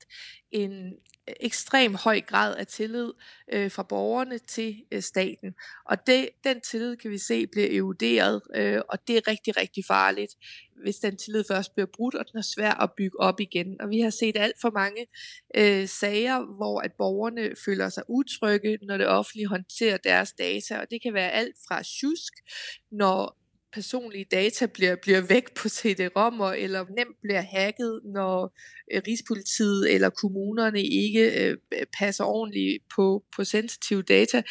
en 0.50 0.86
øh, 1.28 1.34
ekstrem 1.40 1.94
høj 1.94 2.20
grad 2.20 2.56
af 2.56 2.66
tillid 2.66 3.12
øh, 3.52 3.70
fra 3.70 3.82
borgerne 3.82 4.38
til 4.38 4.84
øh, 4.92 5.02
staten. 5.02 5.54
Og 5.84 6.06
det, 6.06 6.28
den 6.44 6.60
tillid 6.60 6.96
kan 6.96 7.10
vi 7.10 7.18
se 7.18 7.46
bliver 7.46 7.78
eroderet, 7.78 8.42
øh, 8.54 8.80
og 8.88 9.08
det 9.08 9.16
er 9.16 9.28
rigtig, 9.28 9.56
rigtig 9.56 9.84
farligt, 9.88 10.34
hvis 10.82 10.96
den 10.96 11.16
tillid 11.16 11.44
først 11.50 11.74
bliver 11.74 11.86
brudt, 11.86 12.14
og 12.14 12.24
den 12.32 12.38
er 12.38 12.42
svær 12.42 12.70
at 12.70 12.92
bygge 12.96 13.20
op 13.20 13.40
igen. 13.40 13.80
Og 13.80 13.90
vi 13.90 14.00
har 14.00 14.10
set 14.10 14.36
alt 14.36 14.56
for 14.60 14.70
mange 14.70 15.06
øh, 15.56 15.88
sager, 15.88 16.56
hvor 16.56 16.80
at 16.80 16.92
borgerne 16.98 17.50
føler 17.64 17.88
sig 17.88 18.02
utrygge, 18.08 18.78
når 18.82 18.96
det 18.96 19.06
offentlige 19.06 19.48
håndterer 19.48 19.96
deres 19.96 20.32
data, 20.32 20.78
og 20.80 20.90
det 20.90 21.02
kan 21.02 21.14
være 21.14 21.30
alt 21.30 21.56
fra 21.68 21.82
tjusk, 21.82 22.32
når 22.90 23.41
personlige 23.72 24.26
data 24.30 24.66
bliver, 24.66 24.96
bliver 24.96 25.20
væk 25.20 25.54
på 25.54 25.68
CD-rommer, 25.68 26.52
eller 26.52 26.84
nemt 26.96 27.20
bliver 27.22 27.40
hacket, 27.40 28.00
når 28.04 28.54
øh, 28.92 29.02
Rigspolitiet 29.06 29.94
eller 29.94 30.10
kommunerne 30.10 30.82
ikke 30.82 31.44
øh, 31.44 31.56
øh, 31.72 31.86
passer 31.98 32.24
ordentligt 32.24 32.82
på, 32.94 33.24
på 33.36 33.44
sensitive 33.44 34.02
data. 34.02 34.42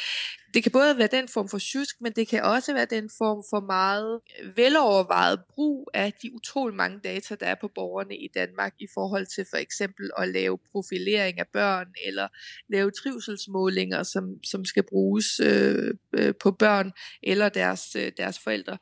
Det 0.54 0.64
kan 0.64 0.72
både 0.72 0.98
være 0.98 1.08
den 1.12 1.28
form 1.28 1.50
for 1.50 1.60
tjusk, 1.60 1.96
men 2.02 2.12
det 2.12 2.28
kan 2.28 2.44
også 2.44 2.74
være 2.74 2.86
den 2.86 3.10
form 3.18 3.44
for 3.50 3.60
meget 3.60 4.20
øh, 4.42 4.58
velovervejet 4.58 5.40
brug 5.50 5.90
af 5.94 6.14
de 6.22 6.34
utrolig 6.34 6.76
mange 6.76 7.00
data, 7.04 7.36
der 7.36 7.46
er 7.46 7.56
på 7.62 7.68
borgerne 7.76 8.16
i 8.16 8.28
Danmark 8.36 8.74
i 8.80 8.88
forhold 8.94 9.26
til 9.26 9.46
for 9.50 9.58
eksempel 9.58 10.12
at 10.18 10.30
lave 10.30 10.58
profilering 10.72 11.40
af 11.40 11.48
børn 11.54 11.88
eller 12.06 12.28
lave 12.70 12.92
trivselsmålinger, 12.92 14.04
som, 14.04 14.44
som 14.44 14.66
skal 14.66 14.84
bruges 14.84 15.40
øh, 15.40 15.94
øh, 16.14 16.34
på 16.40 16.52
børn 16.52 16.92
eller 17.24 17.50
deres, 17.50 17.96
øh, 17.96 18.12
deres 18.18 18.40
forældre. 18.40 18.78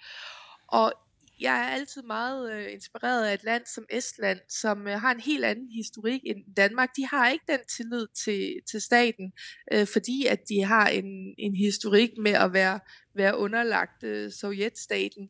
Og 0.71 0.93
jeg 1.39 1.59
er 1.59 1.67
altid 1.67 2.01
meget 2.01 2.53
øh, 2.53 2.73
inspireret 2.73 3.25
af 3.25 3.33
et 3.33 3.43
land 3.43 3.65
som 3.65 3.85
Estland, 3.89 4.39
som 4.49 4.87
øh, 4.87 5.01
har 5.01 5.11
en 5.11 5.19
helt 5.19 5.45
anden 5.45 5.69
historik 5.71 6.21
end 6.25 6.55
Danmark. 6.57 6.89
De 6.95 7.07
har 7.07 7.29
ikke 7.29 7.45
den 7.47 7.59
tillid 7.77 8.07
til, 8.25 8.53
til 8.71 8.81
staten, 8.81 9.33
øh, 9.73 9.87
fordi 9.87 10.25
at 10.25 10.39
de 10.49 10.63
har 10.63 10.87
en, 10.87 11.35
en 11.37 11.55
historik 11.55 12.09
med 12.17 12.31
at 12.31 12.53
være, 12.53 12.79
være 13.15 13.37
underlagt 13.37 14.03
øh, 14.03 14.31
sovjetstaten. 14.31 15.29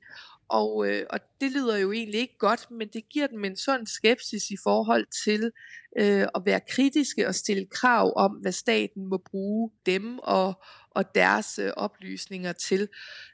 Og, 0.49 0.87
øh, 0.87 1.05
og 1.09 1.19
det 1.41 1.51
lyder 1.51 1.77
jo 1.77 1.91
egentlig 1.91 2.19
ikke 2.19 2.37
godt, 2.37 2.71
men 2.71 2.87
det 2.87 3.09
giver 3.09 3.27
dem 3.27 3.45
en 3.45 3.55
sund 3.55 3.87
skepsis 3.87 4.49
i 4.49 4.57
forhold 4.63 5.05
til 5.25 5.51
øh, 5.97 6.27
at 6.35 6.41
være 6.45 6.59
kritiske 6.69 7.27
og 7.27 7.35
stille 7.35 7.65
krav 7.65 8.13
om, 8.15 8.31
hvad 8.31 8.51
staten 8.51 9.05
må 9.05 9.17
bruge 9.17 9.71
dem 9.85 10.19
og, 10.19 10.53
og 10.91 11.15
deres 11.15 11.59
øh, 11.59 11.71
oplysninger 11.77 12.53
til. 12.53 12.87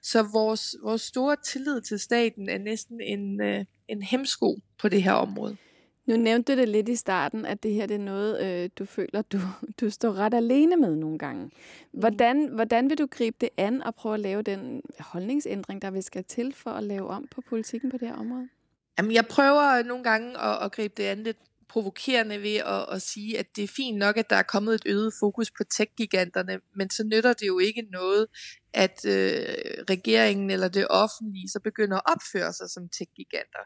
Så 0.04 0.24
vores, 0.34 0.76
vores 0.84 1.02
store 1.02 1.36
tillid 1.46 1.82
til 1.82 2.00
staten 2.00 2.50
er 2.50 2.58
næsten 2.58 3.02
en, 3.02 3.42
øh, 3.42 3.66
en 3.88 4.02
hemsko 4.02 4.60
på 4.78 4.90
det 4.90 5.04
her 5.04 5.14
område. 5.14 5.58
Nu 6.06 6.16
nævnte 6.16 6.56
du 6.56 6.60
det 6.60 6.70
lidt 6.70 6.90
i 6.90 6.96
starten, 6.96 7.46
at 7.46 7.64
det 7.64 7.74
her 7.74 7.86
det 7.86 7.96
er 7.96 8.00
noget, 8.00 8.46
øh, 8.46 8.70
du 8.80 8.86
føler, 8.86 9.22
du, 9.22 9.40
du 9.82 9.90
står 9.90 10.14
ret 10.14 10.34
alene 10.34 10.78
med 10.78 10.96
nogle 10.96 11.18
gange. 11.18 11.52
Hvordan, 11.92 12.48
hvordan 12.48 12.90
vil 12.90 12.98
du 12.98 13.08
gribe 13.12 13.38
det 13.42 13.50
an 13.58 13.84
og 13.84 13.96
prøve 13.96 14.14
at 14.14 14.20
lave 14.20 14.42
den 14.42 14.82
holdningsændring, 15.00 15.82
der 15.82 15.92
vil 15.92 16.04
skal 16.04 16.24
til 16.24 16.54
for 16.54 16.70
at 16.70 16.84
lave 16.84 17.08
om 17.08 17.28
på 17.32 17.42
politikken 17.50 17.92
på 17.92 17.98
det 17.98 18.08
her 18.08 18.16
område? 18.16 18.50
Jamen, 18.98 19.12
jeg 19.12 19.26
prøver 19.26 19.84
nogle 19.84 20.04
gange 20.04 20.42
at, 20.42 20.64
at 20.64 20.72
gribe 20.72 20.94
det 20.98 21.04
an 21.04 21.24
lidt 21.24 21.38
provokerende 21.68 22.42
ved 22.42 22.56
at, 22.56 22.86
at 22.92 23.02
sige, 23.02 23.40
at 23.40 23.56
det 23.56 23.64
er 23.64 23.68
fint 23.68 23.98
nok, 23.98 24.18
at 24.18 24.30
der 24.30 24.36
er 24.36 24.44
kommet 24.44 24.76
et 24.76 24.84
øget 24.86 25.14
fokus 25.20 25.52
på 25.52 25.64
tech-giganterne, 25.64 26.60
men 26.76 26.90
så 26.90 27.04
nytter 27.04 27.34
det 27.34 27.48
jo 27.48 27.60
ikke 27.60 27.82
noget, 27.92 28.28
at 28.76 29.06
øh, 29.06 29.46
regeringen 29.90 30.50
eller 30.50 30.68
det 30.68 30.88
offentlige 30.90 31.50
så 31.50 31.60
begynder 31.60 31.98
at 31.98 32.14
opføre 32.14 32.54
sig 32.54 32.70
som 32.70 32.90
tech-giganter. 32.90 33.66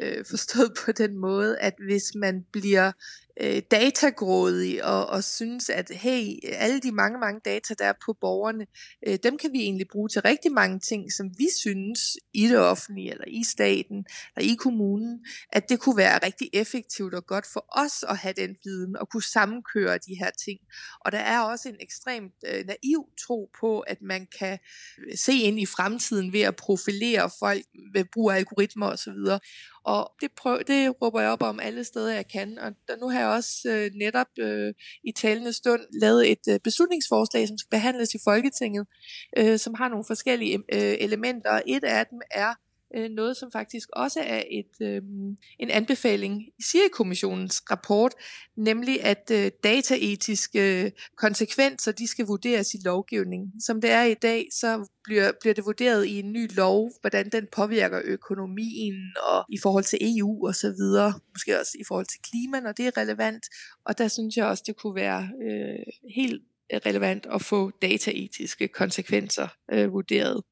Øh, 0.00 0.24
forstået 0.30 0.72
på 0.84 0.92
den 0.92 1.16
måde, 1.16 1.58
at 1.58 1.74
hvis 1.88 2.14
man 2.14 2.44
bliver 2.52 2.92
øh, 3.40 3.62
datagrådig 3.70 4.84
og, 4.84 5.06
og 5.06 5.24
synes, 5.24 5.70
at 5.70 5.90
hey, 5.90 6.38
alle 6.44 6.80
de 6.80 6.92
mange, 6.92 7.18
mange 7.18 7.40
data, 7.44 7.74
der 7.78 7.84
er 7.84 7.92
på 8.04 8.12
borgerne, 8.20 8.66
øh, 9.06 9.18
dem 9.22 9.38
kan 9.38 9.52
vi 9.52 9.58
egentlig 9.58 9.86
bruge 9.92 10.08
til 10.08 10.22
rigtig 10.22 10.52
mange 10.52 10.80
ting, 10.80 11.12
som 11.12 11.30
vi 11.38 11.46
synes 11.60 12.00
i 12.34 12.48
det 12.48 12.58
offentlige, 12.58 13.10
eller 13.10 13.24
i 13.26 13.44
staten, 13.44 14.04
eller 14.36 14.52
i 14.52 14.54
kommunen, 14.54 15.24
at 15.52 15.68
det 15.68 15.80
kunne 15.80 15.96
være 15.96 16.18
rigtig 16.26 16.48
effektivt 16.52 17.14
og 17.14 17.26
godt 17.26 17.46
for 17.52 17.64
os 17.68 18.04
at 18.08 18.16
have 18.16 18.34
den 18.36 18.56
viden, 18.64 18.96
og 18.96 19.08
kunne 19.08 19.22
sammenkøre 19.22 19.98
de 19.98 20.14
her 20.20 20.30
ting. 20.44 20.58
Og 21.00 21.12
der 21.12 21.18
er 21.18 21.40
også 21.40 21.68
en 21.68 21.76
ekstremt 21.80 22.34
øh, 22.46 22.66
naiv 22.66 23.08
tro 23.26 23.50
på, 23.60 23.80
at 23.80 24.02
man 24.02 24.26
kan 24.38 24.58
øh, 24.98 25.16
se 25.16 25.32
ind 25.32 25.60
i 25.60 25.66
fremtiden 25.66 26.32
ved 26.32 26.40
at 26.40 26.56
profilere 26.56 27.30
folk 27.38 27.62
ved 27.94 28.04
brug 28.12 28.30
af 28.30 28.36
algoritmer 28.36 28.86
osv. 28.86 29.38
Og 29.84 30.12
det, 30.20 30.30
prøv, 30.36 30.62
det 30.66 31.02
råber 31.02 31.20
jeg 31.20 31.30
op 31.30 31.42
om 31.42 31.60
alle 31.60 31.84
steder, 31.84 32.14
jeg 32.14 32.28
kan. 32.28 32.58
Og 32.58 32.72
der, 32.88 32.96
nu 32.96 33.08
har 33.08 33.20
jeg 33.20 33.28
også 33.28 33.52
øh, 33.66 33.90
netop 33.94 34.26
øh, 34.38 34.74
i 35.04 35.12
talende 35.12 35.52
stund 35.52 35.80
lavet 36.00 36.30
et 36.30 36.44
øh, 36.48 36.60
beslutningsforslag, 36.64 37.48
som 37.48 37.58
skal 37.58 37.70
behandles 37.70 38.14
i 38.14 38.18
Folketinget, 38.24 38.86
øh, 39.38 39.58
som 39.58 39.74
har 39.74 39.88
nogle 39.88 40.04
forskellige 40.06 40.58
øh, 40.72 40.96
elementer. 41.00 41.60
Et 41.66 41.84
af 41.84 42.06
dem 42.06 42.20
er 42.30 42.54
øh, 42.96 43.10
noget, 43.10 43.36
som 43.36 43.52
faktisk 43.52 43.88
også 43.92 44.20
er 44.20 44.42
et, 44.50 44.86
øh, 44.86 45.02
en 45.58 45.70
anbefaling 45.70 46.42
i 46.58 46.62
SIRI-kommissionens 46.62 47.62
rapport, 47.70 48.14
nemlig 48.56 49.04
at 49.04 49.30
øh, 49.32 49.50
dataetiske 49.64 50.92
konsekvenser, 51.16 51.92
de 51.92 52.06
skal 52.06 52.26
vurderes 52.26 52.74
i 52.74 52.78
lovgivning. 52.84 53.52
Som 53.60 53.80
det 53.80 53.90
er 53.90 54.02
i 54.02 54.14
dag, 54.14 54.48
så 54.52 54.88
bliver, 55.04 55.32
bliver 55.40 55.54
det 55.54 55.66
vurderet 55.66 56.06
i 56.06 56.18
en 56.18 56.32
ny 56.32 56.54
lov, 56.56 56.90
hvordan 57.00 57.28
den 57.28 57.46
påvirker 57.52 58.00
økonomien 58.04 58.94
og 59.22 59.44
i 59.48 59.58
forhold 59.62 59.84
til 59.84 59.98
EU 60.02 60.46
og 60.46 60.54
så 60.54 60.70
videre, 60.70 61.12
måske 61.34 61.60
også 61.60 61.76
i 61.80 61.84
forhold 61.88 62.06
til 62.06 62.20
klima, 62.30 62.60
når 62.60 62.72
det 62.72 62.86
er 62.86 62.96
relevant. 62.96 63.44
Og 63.84 63.98
der 63.98 64.08
synes 64.08 64.36
jeg 64.36 64.46
også, 64.46 64.62
det 64.66 64.76
kunne 64.76 64.94
være 64.94 65.28
øh, 65.42 65.92
helt 66.14 66.42
relevant 66.86 67.26
at 67.34 67.42
få 67.42 67.70
dataetiske 67.82 68.68
konsekvenser 68.68 69.48
øh, 69.72 69.92
vurderet. 69.92 70.42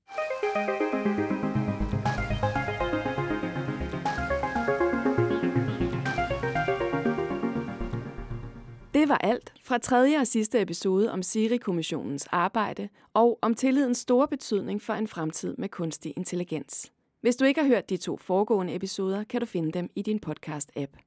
Det 9.07 9.11
var 9.11 9.19
alt 9.19 9.53
fra 9.61 9.79
tredje 9.79 10.19
og 10.19 10.27
sidste 10.27 10.61
episode 10.61 11.13
om 11.13 11.23
Siri-kommissionens 11.23 12.27
arbejde 12.33 12.89
og 13.15 13.39
om 13.43 13.55
tillidens 13.55 13.99
store 13.99 14.29
betydning 14.29 14.83
for 14.83 14.93
en 14.93 15.09
fremtid 15.09 15.55
med 15.59 15.69
kunstig 15.69 16.13
intelligens. 16.17 16.93
Hvis 17.21 17.37
du 17.37 17.45
ikke 17.45 17.61
har 17.61 17.69
hørt 17.69 17.91
de 17.91 17.97
to 17.97 18.17
foregående 18.17 18.75
episoder, 18.75 19.25
kan 19.25 19.41
du 19.41 19.47
finde 19.47 19.73
dem 19.73 19.91
i 19.95 20.03
din 20.03 20.21
podcast-app. 20.27 20.99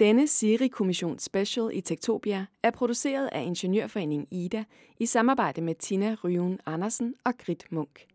Denne 0.00 0.26
Siri-kommission 0.26 1.18
special 1.18 1.70
i 1.72 1.80
Tektopia 1.80 2.46
er 2.62 2.70
produceret 2.70 3.28
af 3.32 3.42
Ingeniørforeningen 3.42 4.28
IDA 4.30 4.64
i 4.98 5.06
samarbejde 5.06 5.60
med 5.60 5.74
Tina 5.74 6.16
Ryven 6.24 6.58
Andersen 6.66 7.14
og 7.24 7.32
Grit 7.38 7.64
Munk. 7.70 8.06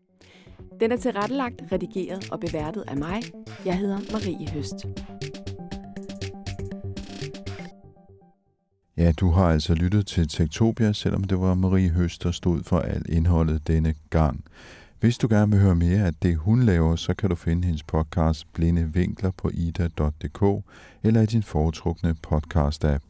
Den 0.80 0.92
er 0.92 0.96
tilrettelagt, 0.96 1.62
redigeret 1.72 2.32
og 2.32 2.40
beværtet 2.40 2.84
af 2.88 2.96
mig. 2.96 3.22
Jeg 3.64 3.78
hedder 3.78 3.98
Marie 4.12 4.50
Høst. 4.50 4.86
Ja, 8.98 9.12
du 9.12 9.30
har 9.30 9.44
altså 9.44 9.74
lyttet 9.74 10.06
til 10.06 10.28
Tektopia, 10.28 10.92
selvom 10.92 11.24
det 11.24 11.40
var 11.40 11.54
Marie 11.54 11.90
Høst, 11.90 12.22
der 12.22 12.30
stod 12.30 12.62
for 12.62 12.78
alt 12.78 13.06
indholdet 13.06 13.66
denne 13.66 13.94
gang. 14.10 14.44
Hvis 15.00 15.18
du 15.18 15.28
gerne 15.30 15.52
vil 15.52 15.60
høre 15.60 15.74
mere 15.74 16.06
af 16.06 16.14
det, 16.14 16.36
hun 16.36 16.62
laver, 16.62 16.96
så 16.96 17.14
kan 17.14 17.30
du 17.30 17.34
finde 17.34 17.64
hendes 17.64 17.82
podcast 17.82 18.52
Blinde 18.52 18.92
Vinkler 18.92 19.30
på 19.30 19.50
ida.dk 19.54 20.64
eller 21.02 21.20
i 21.20 21.26
din 21.26 21.42
foretrukne 21.42 22.16
podcast-app. 22.26 23.04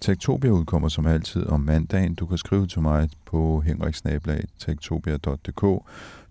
Tektopia 0.00 0.50
udkommer 0.50 0.88
som 0.88 1.06
altid 1.06 1.46
om 1.46 1.60
mandagen. 1.60 2.14
Du 2.14 2.26
kan 2.26 2.38
skrive 2.38 2.66
til 2.66 2.82
mig 2.82 3.10
på 3.24 3.60
henriksnablag.tektopia.dk. 3.60 5.62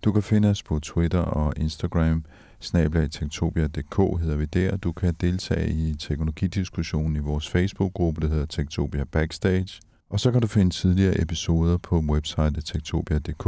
Du 0.03 0.11
kan 0.11 0.23
finde 0.23 0.49
os 0.49 0.63
på 0.63 0.79
Twitter 0.79 1.19
og 1.19 1.53
Instagram– 1.57 2.23
snablag.tektopia.dk 2.59 4.21
hedder 4.21 4.35
vi 4.35 4.45
der. 4.45 4.77
Du 4.77 4.91
kan 4.91 5.13
deltage 5.21 5.69
i 5.69 5.95
teknologidiskussionen 5.99 7.15
i 7.15 7.19
vores 7.19 7.49
Facebook-gruppe, 7.49 8.21
der 8.21 8.27
hedder 8.27 8.45
Tektopia 8.45 9.03
Backstage. 9.03 9.81
Og 10.09 10.19
så 10.19 10.31
kan 10.31 10.41
du 10.41 10.47
finde 10.47 10.73
tidligere 10.73 11.21
episoder 11.21 11.77
på 11.77 11.99
websitet 11.99 12.65
tektopia.dk, 12.65 13.45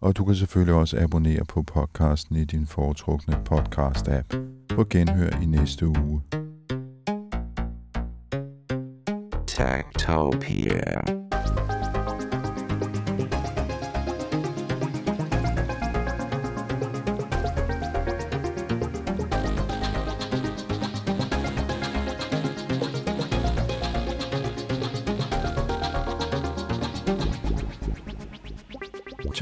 og 0.00 0.16
du 0.16 0.24
kan 0.24 0.34
selvfølgelig 0.34 0.74
også 0.74 0.98
abonnere 1.00 1.44
på 1.44 1.62
podcasten 1.62 2.36
i 2.36 2.44
din 2.44 2.66
foretrukne 2.66 3.34
podcast-app. 3.50 4.36
På 4.68 4.84
genhør 4.90 5.30
i 5.42 5.46
næste 5.46 5.86
uge. 5.86 6.22
Tektopia. 9.46 11.25